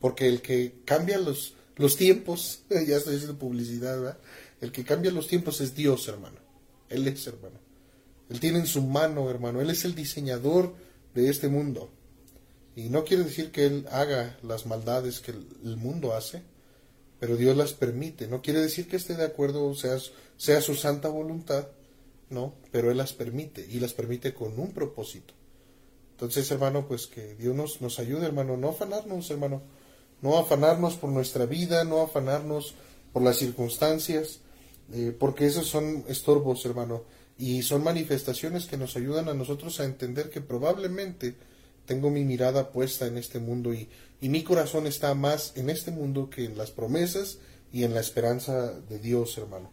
Porque 0.00 0.26
el 0.26 0.42
que 0.42 0.80
cambia 0.84 1.16
los, 1.18 1.54
los 1.76 1.96
tiempos, 1.96 2.64
ya 2.68 2.96
estoy 2.96 3.14
haciendo 3.14 3.38
publicidad, 3.38 3.96
¿verdad? 4.00 4.18
El 4.60 4.72
que 4.72 4.82
cambia 4.82 5.12
los 5.12 5.28
tiempos 5.28 5.60
es 5.60 5.76
Dios, 5.76 6.08
hermano. 6.08 6.40
Él 6.88 7.06
es, 7.06 7.24
hermano. 7.28 7.60
Él 8.28 8.40
tiene 8.40 8.58
en 8.58 8.66
su 8.66 8.82
mano, 8.82 9.30
hermano. 9.30 9.60
Él 9.60 9.70
es 9.70 9.84
el 9.84 9.94
diseñador 9.94 10.74
de 11.14 11.30
este 11.30 11.46
mundo. 11.46 11.88
Y 12.76 12.88
no 12.88 13.04
quiere 13.04 13.24
decir 13.24 13.52
que 13.52 13.66
Él 13.66 13.86
haga 13.90 14.38
las 14.42 14.66
maldades 14.66 15.20
que 15.20 15.30
el 15.30 15.76
mundo 15.76 16.14
hace, 16.14 16.42
pero 17.20 17.36
Dios 17.36 17.56
las 17.56 17.72
permite. 17.72 18.26
No 18.26 18.42
quiere 18.42 18.60
decir 18.60 18.88
que 18.88 18.96
esté 18.96 19.14
de 19.14 19.24
acuerdo, 19.24 19.74
sea, 19.74 19.96
sea 20.36 20.60
su 20.60 20.74
santa 20.74 21.08
voluntad, 21.08 21.68
no, 22.30 22.54
pero 22.70 22.90
Él 22.90 22.98
las 22.98 23.12
permite 23.12 23.66
y 23.66 23.80
las 23.80 23.94
permite 23.94 24.34
con 24.34 24.58
un 24.58 24.72
propósito. 24.72 25.34
Entonces, 26.12 26.50
hermano, 26.50 26.86
pues 26.86 27.06
que 27.06 27.34
Dios 27.34 27.54
nos, 27.54 27.80
nos 27.80 27.98
ayude, 27.98 28.26
hermano, 28.26 28.56
no 28.56 28.70
afanarnos, 28.70 29.30
hermano, 29.30 29.62
no 30.20 30.38
afanarnos 30.38 30.96
por 30.96 31.10
nuestra 31.10 31.46
vida, 31.46 31.84
no 31.84 32.02
afanarnos 32.02 32.74
por 33.12 33.22
las 33.22 33.38
circunstancias, 33.38 34.40
eh, 34.92 35.16
porque 35.18 35.46
esos 35.46 35.66
son 35.66 36.04
estorbos, 36.08 36.64
hermano, 36.66 37.04
y 37.38 37.62
son 37.62 37.82
manifestaciones 37.82 38.66
que 38.66 38.76
nos 38.76 38.96
ayudan 38.96 39.28
a 39.28 39.34
nosotros 39.34 39.80
a 39.80 39.84
entender 39.84 40.30
que 40.30 40.40
probablemente 40.40 41.36
tengo 41.86 42.10
mi 42.10 42.24
mirada 42.24 42.70
puesta 42.70 43.06
en 43.06 43.18
este 43.18 43.38
mundo 43.38 43.74
y, 43.74 43.88
y 44.20 44.28
mi 44.28 44.42
corazón 44.42 44.86
está 44.86 45.14
más 45.14 45.52
en 45.56 45.70
este 45.70 45.90
mundo 45.90 46.30
que 46.30 46.44
en 46.44 46.56
las 46.56 46.70
promesas 46.70 47.38
y 47.72 47.84
en 47.84 47.92
la 47.92 48.00
esperanza 48.00 48.72
de 48.72 48.98
Dios, 48.98 49.36
hermano. 49.36 49.70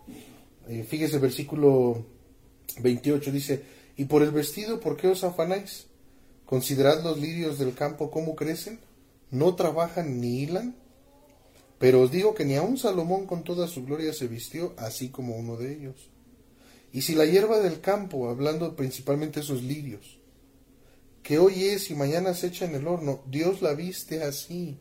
Eh, 0.67 0.84
fíjese 0.88 1.19
versículo 1.19 2.06
28 2.82 3.32
dice, 3.32 3.63
y 3.97 4.06
por 4.06 4.24
el 4.24 4.32
vestido, 4.32 4.80
¿por 4.80 4.97
qué 4.97 5.08
os 5.08 5.24
afanáis? 5.24 5.88
Considerad 6.45 7.04
los 7.04 7.19
lirios 7.19 7.60
del 7.60 7.74
campo 7.74 8.12
cómo 8.12 8.36
crecen, 8.36 8.80
no 9.30 9.56
trabajan 9.56 10.19
ni 10.19 10.41
hilan, 10.41 10.76
pero 11.78 12.02
os 12.02 12.12
digo 12.12 12.36
que 12.36 12.45
ni 12.45 12.56
aun 12.56 12.78
Salomón 12.78 13.26
con 13.26 13.43
toda 13.43 13.67
su 13.67 13.86
gloria 13.86 14.13
se 14.13 14.28
vistió 14.28 14.74
así 14.78 15.10
como 15.10 15.36
uno 15.36 15.58
de 15.58 15.74
ellos. 15.74 16.10
Y 16.93 17.02
si 17.04 17.15
la 17.15 17.26
hierba 17.26 17.60
del 17.60 17.80
campo, 17.82 18.30
hablando 18.30 18.76
principalmente 18.76 19.39
de 19.39 19.45
esos 19.45 19.63
lirios, 19.63 20.19
que 21.23 21.38
hoy 21.38 21.65
es 21.65 21.89
y 21.91 21.95
mañana 21.95 22.34
se 22.34 22.47
echa 22.47 22.65
en 22.65 22.75
el 22.75 22.88
horno, 22.88 23.23
Dios 23.27 23.62
la 23.62 23.73
viste 23.73 24.23
así. 24.23 24.77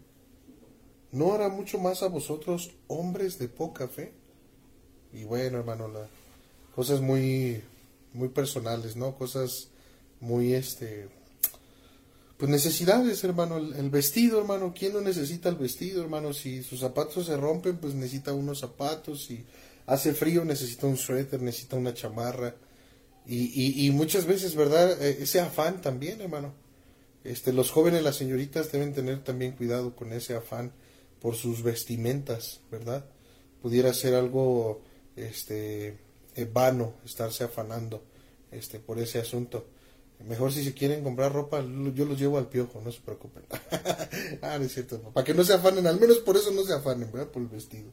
¿No 1.12 1.33
hará 1.33 1.48
mucho 1.48 1.79
más 1.79 2.03
a 2.03 2.09
vosotros, 2.09 2.72
hombres 2.87 3.38
de 3.38 3.48
poca 3.48 3.88
fe? 3.88 4.12
Y 5.12 5.24
bueno, 5.24 5.59
hermano, 5.59 5.88
la, 5.88 6.09
cosas 6.74 7.00
muy, 7.00 7.62
muy 8.12 8.29
personales, 8.29 8.96
¿no? 8.96 9.16
Cosas 9.16 9.68
muy, 10.20 10.55
este, 10.55 11.09
pues 12.38 12.50
necesidades, 12.50 13.22
hermano. 13.24 13.59
El, 13.59 13.74
el, 13.74 13.90
vestido, 13.90 14.38
hermano. 14.38 14.72
¿Quién 14.76 14.92
no 14.92 15.00
necesita 15.00 15.48
el 15.48 15.57
vestido, 15.57 16.03
hermano? 16.03 16.33
Si 16.33 16.62
sus 16.62 16.81
zapatos 16.81 17.26
se 17.26 17.37
rompen, 17.37 17.76
pues 17.79 17.94
necesita 17.94 18.33
unos 18.33 18.61
zapatos. 18.61 19.24
Si 19.24 19.44
hace 19.87 20.14
frío, 20.14 20.44
necesita 20.44 20.87
un 20.87 20.96
suéter, 20.96 21.42
necesita 21.42 21.76
una 21.76 21.92
chamarra. 21.92 22.55
Y, 23.33 23.87
y, 23.87 23.93
muchas 23.93 24.27
veces, 24.27 24.57
¿verdad? 24.57 25.01
E, 25.01 25.23
ese 25.23 25.38
afán 25.38 25.81
también, 25.81 26.21
hermano. 26.21 26.53
Este, 27.23 27.53
los 27.53 27.71
jóvenes, 27.71 28.03
las 28.03 28.16
señoritas 28.16 28.73
deben 28.73 28.93
tener 28.93 29.23
también 29.23 29.53
cuidado 29.53 29.95
con 29.95 30.12
ese 30.12 30.35
afán 30.35 30.73
por 31.21 31.37
sus 31.37 31.62
vestimentas, 31.62 32.61
¿verdad? 32.73 33.05
Pudiera 33.62 33.95
ser 33.95 34.14
algo, 34.14 34.83
este, 35.14 35.99
eh, 36.35 36.51
vano 36.53 36.95
estarse 37.05 37.45
afanando, 37.45 38.03
este, 38.51 38.81
por 38.81 38.99
ese 38.99 39.21
asunto. 39.21 39.69
Mejor 40.27 40.53
si 40.53 40.64
se 40.64 40.75
quieren 40.75 41.05
comprar 41.05 41.33
ropa, 41.33 41.64
yo 41.95 42.07
los 42.07 42.19
llevo 42.19 42.37
al 42.37 42.49
piojo, 42.49 42.81
no 42.81 42.90
se 42.90 43.01
preocupen. 43.01 43.45
ah, 44.43 44.59
no 44.59 44.64
es 44.64 44.75
cierto, 44.75 45.01
para 45.14 45.25
que 45.25 45.35
no 45.35 45.45
se 45.45 45.55
afanen, 45.55 45.87
al 45.87 46.01
menos 46.01 46.19
por 46.19 46.37
eso 46.37 46.51
no 46.51 46.64
se 46.64 46.73
afanen, 46.73 47.12
¿verdad? 47.12 47.29
Por 47.29 47.43
el 47.43 47.49
vestido. 47.49 47.93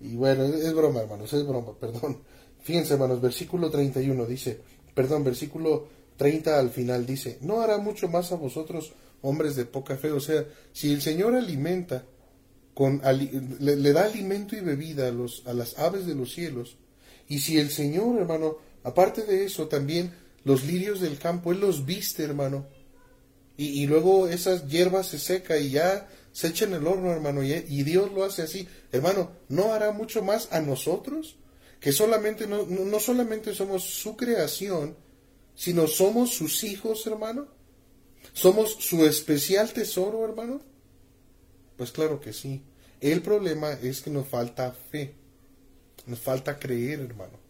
Y 0.00 0.16
bueno, 0.16 0.44
es 0.44 0.72
broma, 0.72 1.02
hermanos, 1.02 1.30
es 1.30 1.46
broma, 1.46 1.76
perdón. 1.78 2.22
Fíjense, 2.62 2.94
hermanos, 2.94 3.20
versículo 3.20 3.70
31 3.70 4.24
dice, 4.26 4.60
perdón, 4.94 5.24
versículo 5.24 5.88
30 6.16 6.58
al 6.58 6.70
final 6.70 7.04
dice, 7.04 7.38
no 7.40 7.60
hará 7.60 7.78
mucho 7.78 8.08
más 8.08 8.30
a 8.32 8.36
vosotros, 8.36 8.92
hombres 9.22 9.56
de 9.56 9.64
poca 9.64 9.96
fe. 9.96 10.12
O 10.12 10.20
sea, 10.20 10.44
si 10.72 10.92
el 10.92 11.02
Señor 11.02 11.34
alimenta, 11.34 12.04
con, 12.74 13.02
le, 13.60 13.92
da 13.92 14.04
alimento 14.04 14.56
y 14.56 14.60
bebida 14.60 15.08
a, 15.08 15.10
los, 15.10 15.42
a 15.46 15.52
las 15.52 15.78
aves 15.78 16.06
de 16.06 16.14
los 16.14 16.32
cielos, 16.32 16.76
y 17.28 17.40
si 17.40 17.58
el 17.58 17.70
Señor, 17.70 18.20
hermano, 18.20 18.56
aparte 18.84 19.22
de 19.22 19.44
eso, 19.44 19.68
también 19.68 20.12
los 20.44 20.64
lirios 20.64 21.00
del 21.00 21.18
campo, 21.18 21.52
Él 21.52 21.60
los 21.60 21.84
viste, 21.84 22.22
hermano, 22.22 22.66
y, 23.56 23.86
luego 23.86 24.28
esas 24.28 24.66
hierbas 24.66 25.08
se 25.08 25.18
seca 25.18 25.58
y 25.58 25.70
ya 25.70 26.08
se 26.32 26.48
echa 26.48 26.64
en 26.64 26.72
el 26.72 26.86
horno, 26.86 27.12
hermano, 27.12 27.44
y, 27.44 27.52
y 27.52 27.82
Dios 27.84 28.10
lo 28.10 28.24
hace 28.24 28.42
así. 28.42 28.66
Hermano, 28.90 29.30
¿no 29.48 29.72
hará 29.72 29.92
mucho 29.92 30.22
más 30.22 30.48
a 30.52 30.60
nosotros? 30.60 31.36
Que 31.82 31.90
solamente 31.90 32.46
no, 32.46 32.64
no, 32.64 33.00
solamente 33.00 33.52
somos 33.52 33.82
su 33.82 34.16
creación, 34.16 34.96
sino 35.56 35.88
somos 35.88 36.30
sus 36.32 36.62
hijos, 36.62 37.04
hermano. 37.08 37.48
¿Somos 38.32 38.76
su 38.78 39.04
especial 39.04 39.72
tesoro, 39.72 40.24
hermano? 40.24 40.60
Pues 41.76 41.90
claro 41.90 42.20
que 42.20 42.32
sí. 42.32 42.62
El 43.00 43.20
problema 43.20 43.72
es 43.72 44.00
que 44.00 44.10
nos 44.10 44.28
falta 44.28 44.70
fe. 44.70 45.16
Nos 46.06 46.20
falta 46.20 46.56
creer, 46.56 47.00
hermano. 47.00 47.40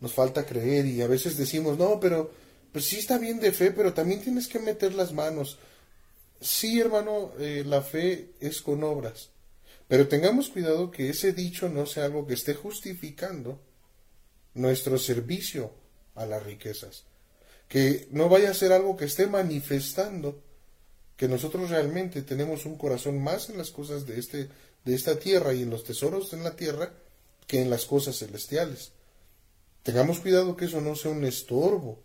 Nos 0.00 0.14
falta 0.14 0.46
creer 0.46 0.86
y 0.86 1.02
a 1.02 1.06
veces 1.06 1.36
decimos, 1.36 1.76
no, 1.76 2.00
pero 2.00 2.30
pues 2.72 2.86
sí 2.86 2.96
está 2.96 3.18
bien 3.18 3.40
de 3.40 3.52
fe, 3.52 3.72
pero 3.72 3.92
también 3.92 4.22
tienes 4.22 4.48
que 4.48 4.58
meter 4.58 4.94
las 4.94 5.12
manos. 5.12 5.58
Sí, 6.40 6.80
hermano, 6.80 7.32
eh, 7.38 7.62
la 7.66 7.82
fe 7.82 8.30
es 8.40 8.62
con 8.62 8.82
obras. 8.84 9.28
Pero 9.90 10.06
tengamos 10.06 10.50
cuidado 10.50 10.92
que 10.92 11.08
ese 11.10 11.32
dicho 11.32 11.68
no 11.68 11.84
sea 11.84 12.04
algo 12.04 12.24
que 12.24 12.34
esté 12.34 12.54
justificando 12.54 13.60
nuestro 14.54 14.96
servicio 14.98 15.72
a 16.14 16.26
las 16.26 16.44
riquezas. 16.44 17.02
Que 17.66 18.06
no 18.12 18.28
vaya 18.28 18.52
a 18.52 18.54
ser 18.54 18.70
algo 18.70 18.96
que 18.96 19.06
esté 19.06 19.26
manifestando 19.26 20.44
que 21.16 21.26
nosotros 21.26 21.70
realmente 21.70 22.22
tenemos 22.22 22.66
un 22.66 22.78
corazón 22.78 23.20
más 23.20 23.50
en 23.50 23.58
las 23.58 23.72
cosas 23.72 24.06
de, 24.06 24.20
este, 24.20 24.48
de 24.84 24.94
esta 24.94 25.18
tierra 25.18 25.54
y 25.54 25.62
en 25.62 25.70
los 25.70 25.82
tesoros 25.82 26.32
en 26.34 26.44
la 26.44 26.54
tierra 26.54 26.92
que 27.48 27.60
en 27.60 27.68
las 27.68 27.84
cosas 27.84 28.16
celestiales. 28.16 28.92
Tengamos 29.82 30.20
cuidado 30.20 30.56
que 30.56 30.66
eso 30.66 30.80
no 30.80 30.94
sea 30.94 31.10
un 31.10 31.24
estorbo 31.24 31.98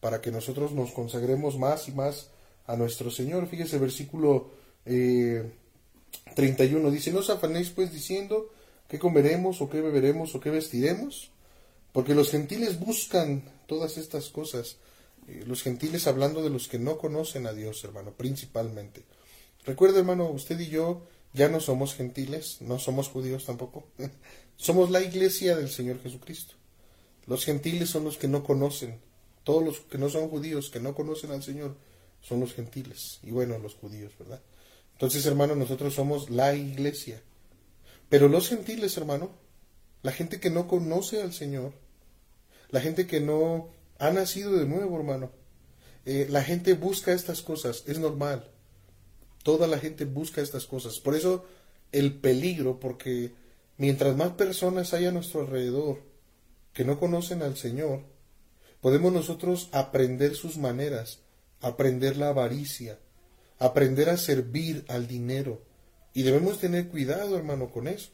para 0.00 0.20
que 0.20 0.32
nosotros 0.32 0.72
nos 0.72 0.90
consagremos 0.90 1.56
más 1.56 1.86
y 1.86 1.92
más 1.92 2.30
a 2.66 2.74
nuestro 2.74 3.12
Señor. 3.12 3.46
Fíjese, 3.46 3.78
versículo 3.78 4.50
eh, 4.84 5.48
31 6.34 6.90
dice, 6.90 7.12
no 7.12 7.20
os 7.20 7.30
afanéis 7.30 7.70
pues 7.70 7.92
diciendo 7.92 8.50
qué 8.88 8.98
comeremos 8.98 9.60
o 9.60 9.68
qué 9.68 9.80
beberemos 9.80 10.34
o 10.34 10.40
qué 10.40 10.50
vestiremos, 10.50 11.30
porque 11.92 12.14
los 12.14 12.30
gentiles 12.30 12.78
buscan 12.78 13.42
todas 13.66 13.98
estas 13.98 14.28
cosas, 14.28 14.78
Eh, 15.28 15.44
los 15.46 15.62
gentiles 15.62 16.06
hablando 16.06 16.42
de 16.42 16.50
los 16.50 16.68
que 16.68 16.78
no 16.78 16.98
conocen 16.98 17.46
a 17.46 17.52
Dios, 17.52 17.84
hermano, 17.84 18.12
principalmente. 18.12 19.04
Recuerde, 19.64 19.98
hermano, 19.98 20.30
usted 20.30 20.58
y 20.58 20.68
yo 20.68 21.02
ya 21.34 21.48
no 21.48 21.60
somos 21.60 21.94
gentiles, 21.94 22.58
no 22.60 22.78
somos 22.78 23.08
judíos 23.08 23.44
tampoco. 23.44 23.84
somos 24.56 24.90
la 24.90 25.02
iglesia 25.02 25.56
del 25.56 25.68
Señor 25.68 26.00
Jesucristo. 26.02 26.54
Los 27.26 27.44
gentiles 27.44 27.90
son 27.90 28.04
los 28.04 28.16
que 28.16 28.26
no 28.26 28.42
conocen. 28.42 29.00
Todos 29.44 29.62
los 29.62 29.80
que 29.80 29.98
no 29.98 30.08
son 30.08 30.28
judíos, 30.28 30.70
que 30.70 30.80
no 30.80 30.94
conocen 30.94 31.30
al 31.30 31.42
Señor, 31.42 31.76
son 32.22 32.40
los 32.40 32.54
gentiles. 32.54 33.20
Y 33.22 33.30
bueno, 33.30 33.58
los 33.58 33.74
judíos, 33.74 34.12
¿verdad? 34.18 34.40
Entonces, 34.98 35.24
hermano, 35.26 35.54
nosotros 35.54 35.94
somos 35.94 36.28
la 36.28 36.56
iglesia. 36.56 37.22
Pero 38.08 38.26
los 38.26 38.48
gentiles, 38.48 38.96
hermano, 38.96 39.30
la 40.02 40.10
gente 40.10 40.40
que 40.40 40.50
no 40.50 40.66
conoce 40.66 41.22
al 41.22 41.32
Señor, 41.32 41.72
la 42.70 42.80
gente 42.80 43.06
que 43.06 43.20
no 43.20 43.68
ha 44.00 44.10
nacido 44.10 44.56
de 44.56 44.66
nuevo, 44.66 44.96
hermano, 44.96 45.30
eh, 46.04 46.26
la 46.28 46.42
gente 46.42 46.74
busca 46.74 47.12
estas 47.12 47.42
cosas, 47.42 47.84
es 47.86 48.00
normal. 48.00 48.50
Toda 49.44 49.68
la 49.68 49.78
gente 49.78 50.04
busca 50.04 50.40
estas 50.40 50.66
cosas. 50.66 50.98
Por 50.98 51.14
eso 51.14 51.44
el 51.92 52.14
peligro, 52.14 52.80
porque 52.80 53.34
mientras 53.76 54.16
más 54.16 54.32
personas 54.32 54.94
hay 54.94 55.06
a 55.06 55.12
nuestro 55.12 55.42
alrededor 55.42 56.02
que 56.72 56.84
no 56.84 56.98
conocen 56.98 57.42
al 57.42 57.56
Señor, 57.56 58.02
podemos 58.80 59.12
nosotros 59.12 59.68
aprender 59.70 60.34
sus 60.34 60.58
maneras, 60.58 61.20
aprender 61.60 62.16
la 62.16 62.30
avaricia, 62.30 62.98
aprender 63.58 64.10
a 64.10 64.16
servir 64.16 64.84
al 64.88 65.06
dinero. 65.06 65.62
Y 66.14 66.22
debemos 66.22 66.58
tener 66.58 66.88
cuidado, 66.88 67.36
hermano, 67.36 67.70
con 67.70 67.88
eso. 67.88 68.10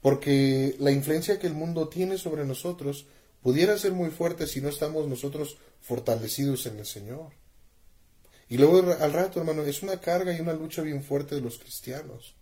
Porque 0.00 0.76
la 0.78 0.90
influencia 0.90 1.38
que 1.38 1.46
el 1.46 1.54
mundo 1.54 1.88
tiene 1.88 2.18
sobre 2.18 2.44
nosotros 2.44 3.06
pudiera 3.42 3.76
ser 3.78 3.92
muy 3.92 4.10
fuerte 4.10 4.46
si 4.46 4.60
no 4.60 4.68
estamos 4.68 5.08
nosotros 5.08 5.58
fortalecidos 5.80 6.66
en 6.66 6.78
el 6.78 6.86
Señor. 6.86 7.32
Y 8.48 8.58
luego 8.58 8.92
al 8.92 9.12
rato, 9.12 9.40
hermano, 9.40 9.62
es 9.62 9.82
una 9.82 10.00
carga 10.00 10.36
y 10.36 10.40
una 10.40 10.52
lucha 10.52 10.82
bien 10.82 11.02
fuerte 11.02 11.34
de 11.34 11.40
los 11.40 11.58
cristianos. 11.58 12.34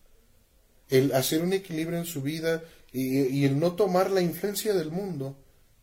El 0.89 1.13
hacer 1.13 1.43
un 1.43 1.53
equilibrio 1.53 1.99
en 1.99 2.05
su 2.05 2.23
vida 2.23 2.63
y, 2.93 3.45
el 3.45 3.59
no 3.59 3.75
tomar 3.75 4.11
la 4.11 4.21
influencia 4.21 4.75
del 4.75 4.91
mundo 4.91 5.37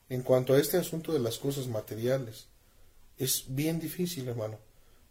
en 0.07 0.21
cuanto 0.21 0.53
a 0.53 0.59
este 0.59 0.77
asunto 0.77 1.13
de 1.13 1.19
las 1.19 1.37
cosas 1.37 1.67
materiales. 1.67 2.47
Es 3.17 3.45
bien 3.47 3.79
difícil, 3.79 4.27
hermano. 4.27 4.59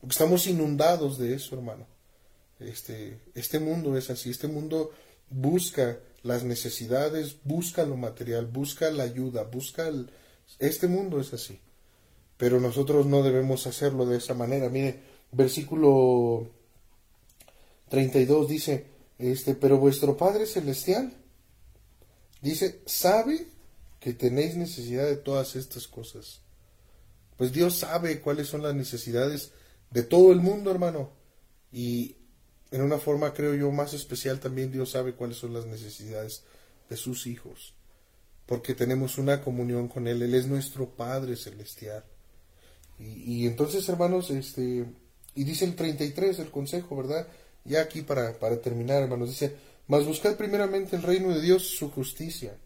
Porque 0.01 0.13
estamos 0.13 0.47
inundados 0.47 1.19
de 1.19 1.35
eso, 1.35 1.57
hermano. 1.57 1.87
Este, 2.61 3.21
este 3.35 3.59
mundo 3.59 3.97
es 3.97 4.11
así. 4.11 4.31
Este 4.31 4.49
mundo 4.49 4.91
busca 5.31 5.99
las 6.23 6.45
necesidades, 6.45 7.37
busca 7.45 7.85
lo 7.85 7.97
material, 7.97 8.47
busca 8.47 8.91
la 8.91 9.05
ayuda, 9.05 9.45
busca 9.45 9.89
el... 9.89 10.11
Este 10.59 10.89
mundo 10.89 11.21
es 11.21 11.33
así 11.33 11.61
pero 12.39 12.61
nosotros 12.61 13.05
no 13.05 13.23
debemos 13.23 13.67
hacerlo 13.67 14.07
de 14.07 14.17
esa 14.17 14.33
manera. 14.33 14.71
Mire, 14.71 15.01
versículo 15.33 16.49
32 17.91 18.49
dice, 18.49 18.87
este, 19.19 19.55
pero 19.55 19.77
vuestro 19.77 20.17
Padre 20.17 20.47
Celestial 20.47 21.13
dice, 22.41 22.81
sabe 22.87 23.49
que 23.99 24.15
tenéis 24.15 24.57
necesidad 24.57 25.07
de 25.07 25.17
todas 25.17 25.57
estas 25.57 25.89
cosas. 25.89 26.41
Pues 27.37 27.53
Dios 27.53 27.77
sabe 27.77 28.21
cuáles 28.21 28.47
son 28.47 28.63
las 28.63 28.75
necesidades 28.75 29.51
de 29.91 30.03
todo 30.03 30.33
el 30.33 30.41
mundo, 30.41 30.71
hermano. 30.71 31.11
Y 31.73 32.17
en 32.71 32.83
una 32.83 32.99
forma, 32.99 33.33
creo 33.33 33.55
yo, 33.55 33.71
más 33.71 33.95
especial 33.95 34.41
también 34.41 34.71
Dios 34.71 34.91
sabe 34.91 35.15
cuáles 35.15 35.39
son 35.39 35.55
las 35.55 35.67
necesidades 35.67 36.45
de 36.89 36.97
sus 36.97 37.27
hijos. 37.27 37.75
Porque 38.47 38.75
tenemos 38.75 39.19
una 39.19 39.43
comunión 39.43 39.89
con 39.89 40.07
Él. 40.07 40.23
Él 40.23 40.35
es 40.35 40.47
nuestro 40.47 40.89
Padre 40.89 41.37
Celestial. 41.37 42.05
Y, 42.99 43.47
entonces, 43.47 43.89
hermanos, 43.89 44.31
este, 44.31 44.85
y 45.35 45.45
dice 45.45 45.65
el 45.65 45.77
33, 45.77 46.41
el 46.41 46.51
consejo, 46.51 46.97
¿verdad? 46.97 47.29
Ya 47.65 47.83
aquí 47.83 48.03
para, 48.03 48.39
para 48.39 48.61
terminar, 48.61 49.03
hermanos, 49.03 49.29
dice, 49.29 49.55
mas 49.87 50.05
buscad 50.05 50.37
primeramente 50.37 50.97
el 50.97 51.03
reino 51.03 51.31
de 51.31 51.41
Dios, 51.41 51.63
su 51.63 51.91
justicia, 51.91 52.57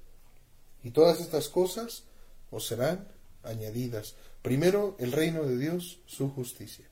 y 0.83 0.91
todas 0.91 1.21
estas 1.21 1.49
cosas 1.49 2.05
os 2.51 2.67
serán 2.67 3.09
añadidas. 3.43 4.15
Primero 4.43 4.97
el 4.99 5.13
reino 5.13 5.45
de 5.45 5.59
Dios, 5.59 6.01
su 6.07 6.31
justicia, 6.31 6.87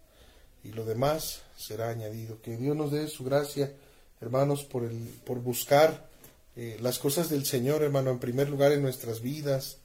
y 0.65 0.73
lo 0.73 0.85
demás 0.85 1.43
será 1.57 1.91
añadido. 1.91 2.41
Que 2.43 2.57
Dios 2.57 2.77
nos 2.77 2.93
dé 2.93 3.09
su 3.09 3.25
gracia, 3.25 3.73
hermanos, 4.21 4.65
por, 4.65 4.85
el, 4.85 4.97
por 5.25 5.41
buscar 5.41 6.09
eh, 6.57 6.79
las 6.81 6.99
cosas 6.99 7.31
del 7.31 7.47
Señor, 7.47 7.83
hermano, 7.83 8.11
en 8.11 8.19
primer 8.19 8.49
lugar 8.49 8.73
en 8.73 8.83
nuestras 8.83 9.21
vidas, 9.21 9.79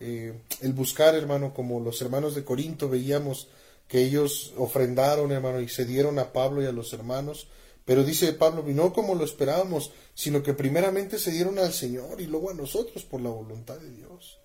eh, 0.00 0.34
el 0.60 0.72
buscar, 0.72 1.14
hermano, 1.14 1.52
como 1.54 1.80
los 1.80 2.00
hermanos 2.02 2.34
de 2.34 2.44
Corinto 2.44 2.88
veíamos 2.88 3.48
que 3.88 4.02
ellos 4.02 4.52
ofrendaron, 4.56 5.32
hermano, 5.32 5.60
y 5.60 5.68
se 5.68 5.84
dieron 5.84 6.18
a 6.18 6.32
Pablo 6.32 6.62
y 6.62 6.66
a 6.66 6.72
los 6.72 6.92
hermanos. 6.92 7.48
Pero 7.84 8.04
dice 8.04 8.32
Pablo, 8.34 8.62
no 8.66 8.92
como 8.92 9.14
lo 9.14 9.24
esperábamos, 9.24 9.92
sino 10.14 10.42
que 10.42 10.52
primeramente 10.52 11.18
se 11.18 11.30
dieron 11.30 11.58
al 11.58 11.72
Señor 11.72 12.20
y 12.20 12.26
luego 12.26 12.50
a 12.50 12.54
nosotros 12.54 13.04
por 13.04 13.22
la 13.22 13.30
voluntad 13.30 13.78
de 13.78 13.90
Dios. 13.90 14.38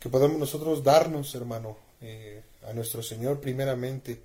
Que 0.00 0.08
podamos 0.08 0.38
nosotros 0.38 0.82
darnos, 0.82 1.34
hermano, 1.36 1.76
eh, 2.00 2.42
a 2.68 2.72
nuestro 2.72 3.02
Señor 3.02 3.40
primeramente 3.40 4.20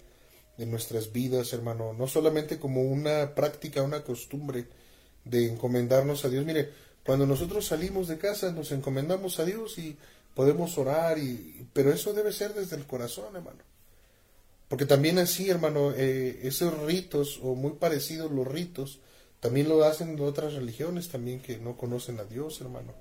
en 0.58 0.72
nuestras 0.72 1.12
vidas, 1.12 1.54
hermano, 1.54 1.94
no 1.94 2.08
solamente 2.08 2.60
como 2.60 2.82
una 2.82 3.34
práctica, 3.34 3.82
una 3.82 4.04
costumbre 4.04 4.68
de 5.26 5.52
encomendarnos 5.52 6.26
a 6.26 6.30
Dios. 6.30 6.46
Mire, 6.46 6.70
cuando 7.06 7.26
nosotros 7.26 7.66
salimos 7.66 8.08
de 8.08 8.18
casa 8.18 8.52
nos 8.52 8.72
encomendamos 8.72 9.40
a 9.40 9.46
Dios 9.46 9.78
y 9.78 9.98
podemos 10.36 10.78
orar, 10.78 11.18
y, 11.18 11.68
pero 11.74 11.92
eso 11.92 12.14
debe 12.14 12.32
ser 12.32 12.54
desde 12.54 12.76
el 12.76 12.86
corazón, 12.86 13.36
hermano. 13.36 13.60
Porque 14.68 14.86
también 14.86 15.20
así, 15.20 15.50
hermano, 15.50 15.92
eh, 15.96 16.40
esos 16.44 16.82
ritos, 16.84 17.40
o 17.44 17.56
muy 17.56 17.74
parecidos 17.74 18.32
los 18.32 18.48
ritos, 18.48 19.00
también 19.40 19.68
lo 19.68 19.84
hacen 19.84 20.16
de 20.16 20.24
otras 20.24 20.54
religiones 20.54 21.10
también 21.10 21.42
que 21.42 21.58
no 21.58 21.78
conocen 21.78 22.20
a 22.20 22.24
Dios, 22.24 22.62
hermano. 22.62 22.94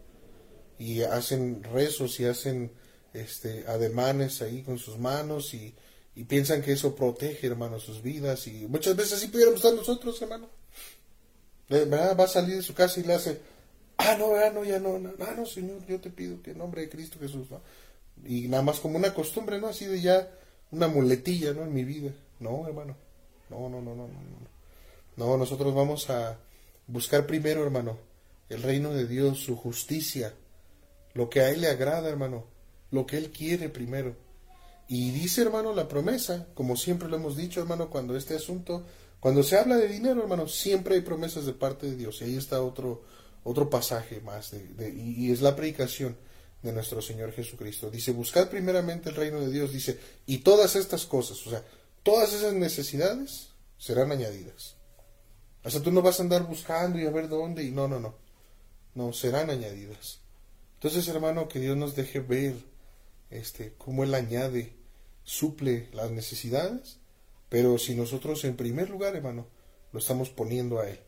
Y 0.79 1.03
hacen 1.03 1.63
rezos 1.63 2.19
y 2.19 2.25
hacen 2.25 2.73
este, 3.15 3.65
ademanes 3.69 4.43
ahí 4.43 4.63
con 4.63 4.79
sus 4.79 4.99
manos 4.99 5.55
y, 5.55 5.75
y 6.15 6.25
piensan 6.25 6.63
que 6.63 6.73
eso 6.73 6.95
protege, 6.95 7.47
hermano, 7.47 7.81
sus 7.81 8.03
vidas. 8.03 8.47
Y 8.47 8.67
muchas 8.69 8.95
veces 8.97 9.15
así 9.15 9.29
pudiéramos 9.29 9.59
estar 9.59 9.75
nosotros, 9.75 10.21
hermano. 10.21 10.49
Eh, 11.71 11.87
Va 11.87 12.25
a 12.25 12.29
salir 12.29 12.57
de 12.57 12.63
su 12.63 12.75
casa 12.75 13.01
y 13.01 13.05
le 13.05 13.15
hace, 13.15 13.41
ah, 13.97 14.17
no, 14.19 14.35
ah, 14.35 14.51
no, 14.51 14.65
ya 14.65 14.79
no, 14.79 14.99
no, 14.99 15.13
ah, 15.21 15.35
no, 15.37 15.47
Señor, 15.47 15.85
yo 15.87 16.01
te 16.01 16.11
pido 16.11 16.43
que 16.43 16.51
en 16.51 16.59
nombre 16.59 16.83
de 16.83 16.91
Cristo 16.91 17.19
Jesús. 17.19 17.49
Y 18.25 18.49
nada 18.49 18.63
más 18.63 18.79
como 18.79 18.99
una 18.99 19.15
costumbre, 19.15 19.59
¿no? 19.59 19.69
Así 19.69 19.87
de 19.87 20.01
ya 20.01 20.31
una 20.71 20.89
muletilla, 20.89 21.53
¿no? 21.55 21.63
En 21.63 21.73
mi 21.73 21.85
vida. 21.85 22.11
No, 22.41 22.67
hermano. 22.67 22.97
No, 23.49 23.69
no, 23.69 23.81
no, 23.81 23.95
no, 23.95 24.09
no. 24.09 24.53
No, 25.17 25.37
nosotros 25.37 25.75
vamos 25.75 26.09
a 26.11 26.39
buscar 26.87 27.27
primero, 27.27 27.63
hermano, 27.63 27.99
el 28.49 28.63
reino 28.63 28.93
de 28.93 29.07
Dios, 29.07 29.41
su 29.41 29.57
justicia, 29.57 30.35
lo 31.15 31.29
que 31.29 31.41
a 31.41 31.51
Él 31.51 31.61
le 31.63 31.69
agrada, 31.69 32.09
hermano, 32.09 32.45
lo 32.91 33.07
que 33.07 33.19
Él 33.19 33.31
quiere 33.31 33.69
primero. 33.69 34.17
Y 34.89 35.11
dice, 35.11 35.43
hermano, 35.43 35.75
la 35.75 35.89
promesa, 35.89 36.49
como 36.55 36.77
siempre 36.77 37.09
lo 37.09 37.17
hemos 37.17 37.37
dicho, 37.37 37.61
hermano, 37.61 37.89
cuando 37.89 38.17
este 38.17 38.35
asunto, 38.37 38.85
cuando 39.21 39.43
se 39.43 39.57
habla 39.57 39.77
de 39.77 39.89
dinero, 39.89 40.23
hermano, 40.23 40.49
siempre 40.49 40.97
hay 40.97 41.01
promesas 41.01 41.47
de 41.47 41.53
parte 41.53 41.87
de 41.87 41.97
Dios. 41.97 42.21
Y 42.21 42.25
ahí 42.25 42.37
está 42.37 42.63
otro, 42.63 43.03
otro 43.45 43.71
pasaje 43.71 44.21
más, 44.21 44.51
de, 44.51 44.91
y, 44.91 45.31
es 45.31 45.41
la 45.41 45.57
predicación 45.57 46.17
de 46.63 46.73
nuestro 46.73 47.03
Señor 47.03 47.33
Jesucristo. 47.33 47.91
Dice, 47.91 48.13
buscad 48.13 48.49
primeramente 48.49 49.09
el 49.09 49.17
reino 49.17 49.41
de 49.41 49.51
Dios, 49.51 49.73
dice, 49.73 49.99
y 50.27 50.39
todas 50.39 50.77
estas 50.77 51.07
cosas, 51.07 51.45
o 51.47 51.51
sea, 51.51 51.65
todas 52.03 52.33
esas 52.33 52.53
necesidades 52.53 53.49
serán 53.79 54.13
añadidas. 54.13 54.77
O 55.65 55.71
sea, 55.71 55.81
tú 55.81 55.91
no 55.91 56.03
vas 56.03 56.19
a 56.21 56.23
andar 56.23 56.45
buscando 56.45 56.99
y 56.99 57.07
a 57.07 57.11
ver 57.11 57.29
dónde, 57.29 57.65
y 57.65 57.71
no, 57.71 57.89
no, 57.89 57.99
no, 57.99 58.15
no, 58.95 59.13
serán 59.13 59.51
añadidas. 59.51 60.21
Entonces, 60.75 61.07
hermano, 61.09 61.49
que 61.49 61.61
Dios 61.61 61.77
nos 61.77 61.95
deje 61.95 62.21
ver 62.21 62.55
este, 63.33 63.75
cómo 63.79 64.05
Él 64.05 64.15
añade, 64.15 64.75
suple 65.25 65.89
las 65.93 66.11
necesidades, 66.11 66.99
pero 67.49 67.79
si 67.79 67.95
nosotros 67.95 68.45
en 68.45 68.57
primer 68.57 68.91
lugar, 68.91 69.15
hermano, 69.17 69.47
lo 69.93 69.99
estamos 69.99 70.31
poniendo 70.31 70.81
a 70.81 70.89
Él. 70.89 70.99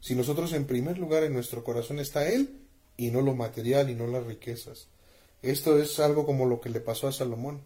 Si 0.00 0.14
nosotros 0.14 0.52
en 0.52 0.66
primer 0.66 0.98
lugar 0.98 1.22
en 1.22 1.32
nuestro 1.32 1.62
corazón 1.62 2.00
está 2.00 2.28
Él 2.28 2.60
y 2.96 3.10
no 3.10 3.20
lo 3.20 3.34
material 3.34 3.88
y 3.90 3.94
no 3.94 4.06
las 4.06 4.26
riquezas. 4.26 4.88
Esto 5.42 5.80
es 5.80 5.98
algo 6.00 6.26
como 6.26 6.46
lo 6.46 6.60
que 6.60 6.70
le 6.70 6.80
pasó 6.80 7.08
a 7.08 7.12
Salomón. 7.12 7.62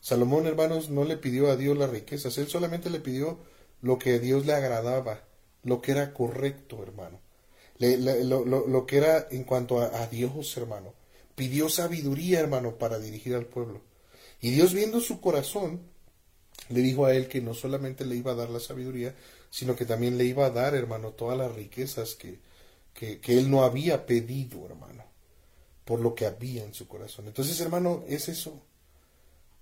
Salomón, 0.00 0.46
hermanos, 0.46 0.90
no 0.90 1.04
le 1.04 1.16
pidió 1.16 1.50
a 1.50 1.56
Dios 1.56 1.76
las 1.76 1.90
riquezas, 1.90 2.38
él 2.38 2.48
solamente 2.48 2.88
le 2.88 3.00
pidió 3.00 3.38
lo 3.82 3.98
que 3.98 4.14
a 4.14 4.18
Dios 4.18 4.46
le 4.46 4.52
agradaba, 4.54 5.24
lo 5.62 5.80
que 5.80 5.92
era 5.92 6.14
correcto, 6.14 6.82
hermano. 6.82 7.20
lo, 7.78 8.86
que 8.86 8.96
era 8.96 9.26
en 9.30 9.44
cuanto 9.44 9.80
a 9.80 10.06
Dios, 10.06 10.56
hermano. 10.56 10.97
Pidió 11.38 11.68
sabiduría, 11.68 12.40
hermano, 12.40 12.78
para 12.78 12.98
dirigir 12.98 13.36
al 13.36 13.46
pueblo. 13.46 13.80
Y 14.40 14.50
Dios 14.50 14.74
viendo 14.74 15.00
su 15.00 15.20
corazón, 15.20 15.82
le 16.68 16.80
dijo 16.80 17.06
a 17.06 17.14
él 17.14 17.28
que 17.28 17.40
no 17.40 17.54
solamente 17.54 18.04
le 18.04 18.16
iba 18.16 18.32
a 18.32 18.34
dar 18.34 18.50
la 18.50 18.58
sabiduría, 18.58 19.14
sino 19.48 19.76
que 19.76 19.84
también 19.86 20.18
le 20.18 20.24
iba 20.24 20.46
a 20.46 20.50
dar, 20.50 20.74
hermano, 20.74 21.12
todas 21.12 21.38
las 21.38 21.54
riquezas 21.54 22.16
que, 22.16 22.40
que, 22.92 23.38
él 23.38 23.48
no 23.52 23.62
había 23.62 24.04
pedido, 24.04 24.66
hermano, 24.66 25.04
por 25.84 26.00
lo 26.00 26.12
que 26.12 26.26
había 26.26 26.64
en 26.64 26.74
su 26.74 26.88
corazón. 26.88 27.28
Entonces, 27.28 27.60
hermano, 27.60 28.02
es 28.08 28.28
eso. 28.28 28.60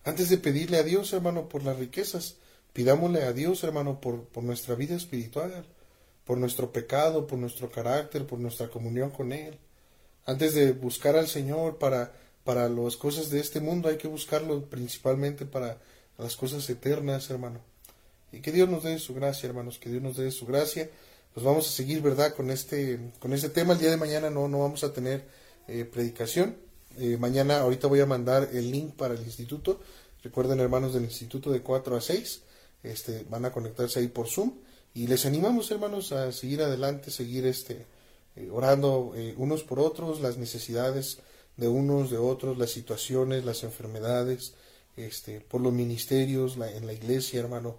Antes 0.03 0.31
de 0.31 0.39
pedirle 0.39 0.79
a 0.79 0.83
Dios, 0.83 1.13
hermano, 1.13 1.47
por 1.47 1.63
las 1.63 1.79
riquezas, 1.79 2.37
pidámosle 2.73 3.25
a 3.25 3.35
Dios, 3.35 3.63
hermano, 3.65 4.01
por, 4.01 4.25
por 4.29 4.43
nuestra 4.43 4.77
vida 4.77 4.97
espiritual, 4.97 5.67
por 6.25 6.39
nuestro 6.39 6.73
pecado, 6.73 7.27
por 7.27 7.39
nuestro 7.39 7.71
carácter, 7.71 8.27
por 8.27 8.39
nuestra 8.39 8.69
comunión 8.69 9.11
con 9.11 9.35
Él. 9.35 9.59
Antes 10.27 10.55
de 10.55 10.73
buscar 10.73 11.17
al 11.17 11.29
Señor 11.29 11.79
para, 11.79 12.13
para 12.45 12.69
las 12.69 12.97
cosas 12.97 13.31
de 13.31 13.39
este 13.39 13.61
mundo, 13.61 13.89
hay 13.89 13.97
que 13.97 14.09
buscarlo 14.09 14.65
principalmente 14.65 15.47
para 15.47 15.79
las 16.19 16.37
cosas 16.37 16.69
eternas, 16.69 17.31
hermano. 17.31 17.61
Y 18.33 18.41
que 18.41 18.51
Dios 18.51 18.69
nos 18.69 18.83
dé 18.83 18.99
su 18.99 19.15
gracia, 19.15 19.49
hermanos, 19.49 19.79
que 19.79 19.89
Dios 19.89 20.03
nos 20.03 20.17
dé 20.17 20.31
su 20.33 20.45
gracia. 20.45 20.91
Pues 21.33 21.47
vamos 21.47 21.69
a 21.69 21.71
seguir, 21.71 22.03
¿verdad?, 22.03 22.35
con 22.35 22.51
este, 22.51 23.13
con 23.21 23.33
este 23.33 23.51
tema. 23.51 23.75
El 23.75 23.79
día 23.79 23.91
de 23.91 23.97
mañana 23.97 24.29
no, 24.29 24.49
no 24.49 24.59
vamos 24.61 24.83
a 24.83 24.93
tener 24.93 25.25
eh, 25.69 25.85
predicación. 25.85 26.57
Eh, 26.99 27.17
mañana, 27.19 27.61
ahorita 27.61 27.87
voy 27.87 28.01
a 28.01 28.07
mandar 28.07 28.49
el 28.53 28.71
link 28.71 28.95
para 28.95 29.15
el 29.15 29.23
instituto. 29.23 29.81
Recuerden, 30.25 30.59
hermanos 30.59 30.93
del 30.93 31.05
instituto 31.05 31.53
de 31.53 31.63
4 31.63 31.97
a 31.97 32.01
6, 32.01 32.43
este, 32.83 33.25
van 33.31 33.45
a 33.45 33.53
conectarse 33.53 34.01
ahí 34.01 34.09
por 34.09 34.29
Zoom. 34.29 34.55
Y 34.93 35.07
les 35.07 35.25
animamos, 35.25 35.71
hermanos, 35.71 36.11
a 36.11 36.33
seguir 36.33 36.63
adelante, 36.63 37.11
seguir 37.11 37.47
este, 37.47 37.87
eh, 38.37 38.49
orando 38.51 39.13
unos 39.37 39.63
por 39.63 39.81
otros, 39.81 40.21
las 40.21 40.37
necesidades 40.37 41.19
de 41.57 41.69
unos, 41.69 42.11
de 42.11 42.19
otros, 42.19 42.59
las 42.59 42.71
situaciones, 42.71 43.45
las 43.45 43.65
enfermedades, 43.65 44.55
este, 44.97 45.41
por 45.41 45.61
los 45.61 45.73
ministerios, 45.73 46.57
en 46.57 46.87
la 46.87 46.93
iglesia, 46.93 47.41
hermano. 47.41 47.79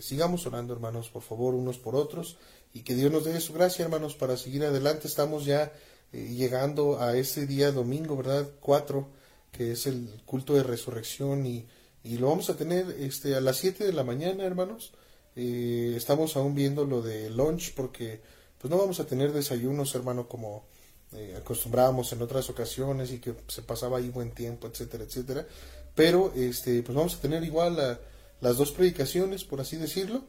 sigamos 0.00 0.46
orando, 0.46 0.72
hermanos, 0.72 1.08
por 1.08 1.22
favor, 1.22 1.54
unos 1.54 1.78
por 1.78 1.96
otros. 1.96 2.36
Y 2.74 2.82
que 2.82 2.94
Dios 2.94 3.10
nos 3.10 3.24
dé 3.24 3.40
su 3.40 3.52
gracia, 3.52 3.84
hermanos, 3.84 4.14
para 4.14 4.36
seguir 4.36 4.64
adelante. 4.64 5.08
Estamos 5.08 5.44
ya 5.44 5.72
eh, 6.12 6.34
llegando 6.34 7.00
a 7.00 7.16
ese 7.16 7.46
día 7.46 7.70
domingo, 7.70 8.16
¿verdad? 8.16 8.48
4, 8.60 9.08
que 9.52 9.72
es 9.72 9.86
el 9.86 10.08
culto 10.24 10.54
de 10.54 10.62
resurrección 10.62 11.44
y, 11.44 11.66
y 12.02 12.16
lo 12.16 12.28
vamos 12.28 12.48
a 12.48 12.56
tener 12.56 12.96
este, 12.98 13.34
a 13.34 13.40
las 13.42 13.58
7 13.58 13.84
de 13.84 13.92
la 13.92 14.04
mañana, 14.04 14.44
hermanos. 14.44 14.94
Eh, 15.36 15.94
estamos 15.96 16.36
aún 16.36 16.54
viendo 16.54 16.86
lo 16.86 17.02
de 17.02 17.28
lunch 17.30 17.74
porque 17.74 18.22
pues 18.58 18.70
no 18.70 18.78
vamos 18.78 19.00
a 19.00 19.06
tener 19.06 19.32
desayunos, 19.32 19.94
hermano, 19.94 20.28
como 20.28 20.64
eh, 21.12 21.34
acostumbrábamos 21.38 22.12
en 22.12 22.22
otras 22.22 22.50
ocasiones 22.50 23.12
y 23.12 23.18
que 23.18 23.34
se 23.46 23.62
pasaba 23.62 23.98
ahí 23.98 24.10
buen 24.10 24.32
tiempo, 24.32 24.66
etcétera, 24.66 25.04
etcétera. 25.04 25.46
Pero 25.94 26.32
este, 26.34 26.82
pues 26.82 26.96
vamos 26.96 27.14
a 27.16 27.20
tener 27.20 27.42
igual 27.44 27.98
las 28.40 28.56
dos 28.56 28.72
predicaciones, 28.72 29.44
por 29.44 29.60
así 29.60 29.76
decirlo. 29.76 30.24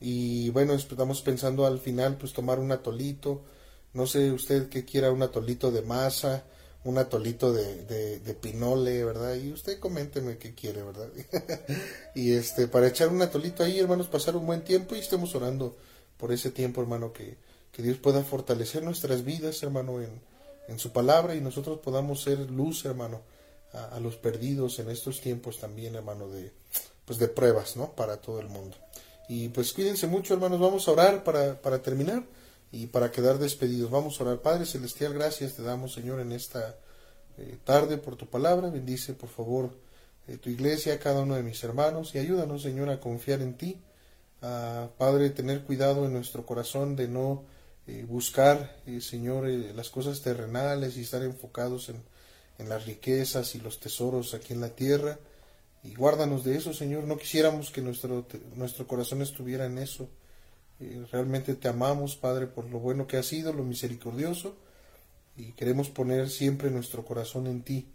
Y 0.00 0.50
bueno, 0.50 0.74
estamos 0.74 1.22
pensando 1.22 1.66
al 1.66 1.80
final 1.80 2.18
pues 2.18 2.32
tomar 2.32 2.58
un 2.58 2.70
atolito, 2.72 3.42
no 3.94 4.06
sé 4.06 4.30
usted 4.32 4.68
qué 4.68 4.84
quiera, 4.84 5.10
un 5.10 5.22
atolito 5.22 5.72
de 5.72 5.82
masa, 5.82 6.44
un 6.84 6.98
atolito 6.98 7.52
de, 7.52 8.20
de, 8.20 8.34
pinole, 8.34 9.04
¿verdad? 9.04 9.34
Y 9.34 9.52
usted 9.52 9.80
coménteme 9.80 10.38
qué 10.38 10.54
quiere, 10.54 10.82
¿verdad? 10.82 11.08
y 12.14 12.32
este, 12.32 12.68
para 12.68 12.88
echar 12.88 13.08
un 13.08 13.22
atolito 13.22 13.64
ahí, 13.64 13.78
hermanos, 13.78 14.06
pasar 14.08 14.36
un 14.36 14.46
buen 14.46 14.62
tiempo 14.62 14.94
y 14.94 15.00
estemos 15.00 15.34
orando 15.34 15.76
por 16.16 16.32
ese 16.32 16.50
tiempo, 16.50 16.80
hermano, 16.80 17.12
que, 17.12 17.36
que 17.72 17.82
Dios 17.82 17.98
pueda 17.98 18.22
fortalecer 18.22 18.82
nuestras 18.82 19.24
vidas, 19.24 19.62
hermano, 19.62 20.00
en, 20.00 20.20
en 20.68 20.78
su 20.78 20.92
palabra 20.92 21.34
y 21.34 21.40
nosotros 21.40 21.78
podamos 21.78 22.22
ser 22.22 22.38
luz, 22.50 22.84
hermano, 22.84 23.22
a, 23.72 23.96
a, 23.96 24.00
los 24.00 24.16
perdidos 24.16 24.78
en 24.78 24.90
estos 24.90 25.20
tiempos 25.20 25.58
también, 25.58 25.94
hermano, 25.94 26.28
de, 26.28 26.52
pues 27.04 27.18
de 27.18 27.28
pruebas, 27.28 27.76
¿no? 27.76 27.92
Para 27.92 28.18
todo 28.18 28.40
el 28.40 28.48
mundo. 28.48 28.76
Y 29.28 29.48
pues 29.50 29.72
cuídense 29.74 30.06
mucho, 30.06 30.34
hermanos, 30.34 30.58
vamos 30.58 30.88
a 30.88 30.92
orar 30.92 31.22
para, 31.22 31.60
para 31.60 31.82
terminar 31.82 32.24
y 32.72 32.86
para 32.86 33.10
quedar 33.10 33.38
despedidos. 33.38 33.90
Vamos 33.90 34.18
a 34.18 34.24
orar. 34.24 34.40
Padre 34.40 34.64
Celestial, 34.64 35.12
gracias 35.12 35.54
te 35.54 35.62
damos, 35.62 35.92
Señor, 35.92 36.20
en 36.20 36.32
esta 36.32 36.76
eh, 37.36 37.58
tarde 37.64 37.98
por 37.98 38.16
tu 38.16 38.26
palabra. 38.26 38.70
Bendice, 38.70 39.12
por 39.12 39.28
favor, 39.28 39.70
eh, 40.26 40.38
tu 40.38 40.48
iglesia, 40.48 40.98
cada 40.98 41.20
uno 41.20 41.34
de 41.34 41.42
mis 41.42 41.62
hermanos, 41.62 42.14
y 42.14 42.18
ayúdanos, 42.18 42.62
Señor, 42.62 42.88
a 42.90 43.00
confiar 43.00 43.42
en 43.42 43.54
ti. 43.56 43.80
a 44.40 44.88
Padre, 44.96 45.30
tener 45.30 45.62
cuidado 45.62 46.06
en 46.06 46.12
nuestro 46.14 46.46
corazón 46.46 46.96
de 46.96 47.08
no 47.08 47.44
eh, 47.88 48.04
buscar, 48.06 48.80
Señor, 49.00 49.48
las 49.48 49.90
cosas 49.90 50.22
terrenales 50.22 50.96
y 50.96 51.00
estar 51.00 51.22
enfocados 51.22 51.88
en, 51.88 52.02
en 52.58 52.68
las 52.68 52.86
riquezas 52.86 53.54
y 53.56 53.60
los 53.60 53.80
tesoros 53.80 54.34
aquí 54.34 54.52
en 54.52 54.60
la 54.60 54.70
tierra. 54.70 55.18
Y 55.82 55.94
guárdanos 55.94 56.44
de 56.44 56.56
eso, 56.56 56.72
Señor. 56.72 57.04
No 57.04 57.18
quisiéramos 57.18 57.70
que 57.70 57.80
nuestro, 57.80 58.26
nuestro 58.54 58.86
corazón 58.86 59.22
estuviera 59.22 59.66
en 59.66 59.78
eso 59.78 60.08
realmente 61.10 61.54
te 61.54 61.68
amamos, 61.68 62.16
Padre, 62.16 62.46
por 62.46 62.64
lo 62.66 62.78
bueno 62.78 63.06
que 63.06 63.16
has 63.16 63.26
sido, 63.26 63.52
lo 63.52 63.64
misericordioso, 63.64 64.56
y 65.36 65.52
queremos 65.52 65.88
poner 65.88 66.30
siempre 66.30 66.70
nuestro 66.70 67.04
corazón 67.04 67.46
en 67.46 67.62
ti, 67.62 67.88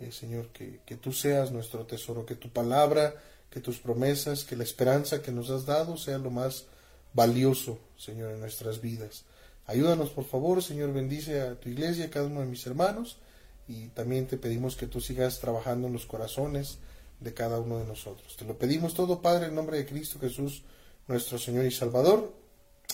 eh, 0.00 0.10
Señor, 0.10 0.48
que, 0.48 0.80
que 0.84 0.96
tú 0.96 1.12
seas 1.12 1.52
nuestro 1.52 1.86
tesoro, 1.86 2.26
que 2.26 2.34
tu 2.34 2.50
palabra, 2.50 3.14
que 3.50 3.60
tus 3.60 3.78
promesas, 3.78 4.44
que 4.44 4.56
la 4.56 4.64
esperanza 4.64 5.22
que 5.22 5.32
nos 5.32 5.50
has 5.50 5.64
dado 5.64 5.96
sea 5.96 6.18
lo 6.18 6.30
más 6.30 6.66
valioso, 7.12 7.78
Señor, 7.96 8.32
en 8.32 8.40
nuestras 8.40 8.80
vidas. 8.80 9.24
Ayúdanos, 9.66 10.10
por 10.10 10.24
favor, 10.24 10.62
Señor, 10.62 10.92
bendice 10.92 11.40
a 11.40 11.58
tu 11.58 11.68
iglesia, 11.68 12.06
a 12.06 12.10
cada 12.10 12.26
uno 12.26 12.40
de 12.40 12.46
mis 12.46 12.66
hermanos, 12.66 13.18
y 13.66 13.88
también 13.88 14.26
te 14.26 14.36
pedimos 14.36 14.76
que 14.76 14.86
tú 14.86 15.00
sigas 15.00 15.40
trabajando 15.40 15.86
en 15.86 15.94
los 15.94 16.06
corazones 16.06 16.78
de 17.20 17.32
cada 17.32 17.60
uno 17.60 17.78
de 17.78 17.86
nosotros. 17.86 18.36
Te 18.36 18.44
lo 18.44 18.58
pedimos 18.58 18.94
todo, 18.94 19.22
Padre, 19.22 19.46
en 19.46 19.54
nombre 19.54 19.78
de 19.78 19.86
Cristo 19.86 20.18
Jesús, 20.20 20.62
nuestro 21.08 21.38
Señor 21.38 21.64
y 21.64 21.70
Salvador. 21.70 22.32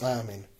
Amén. 0.01 0.51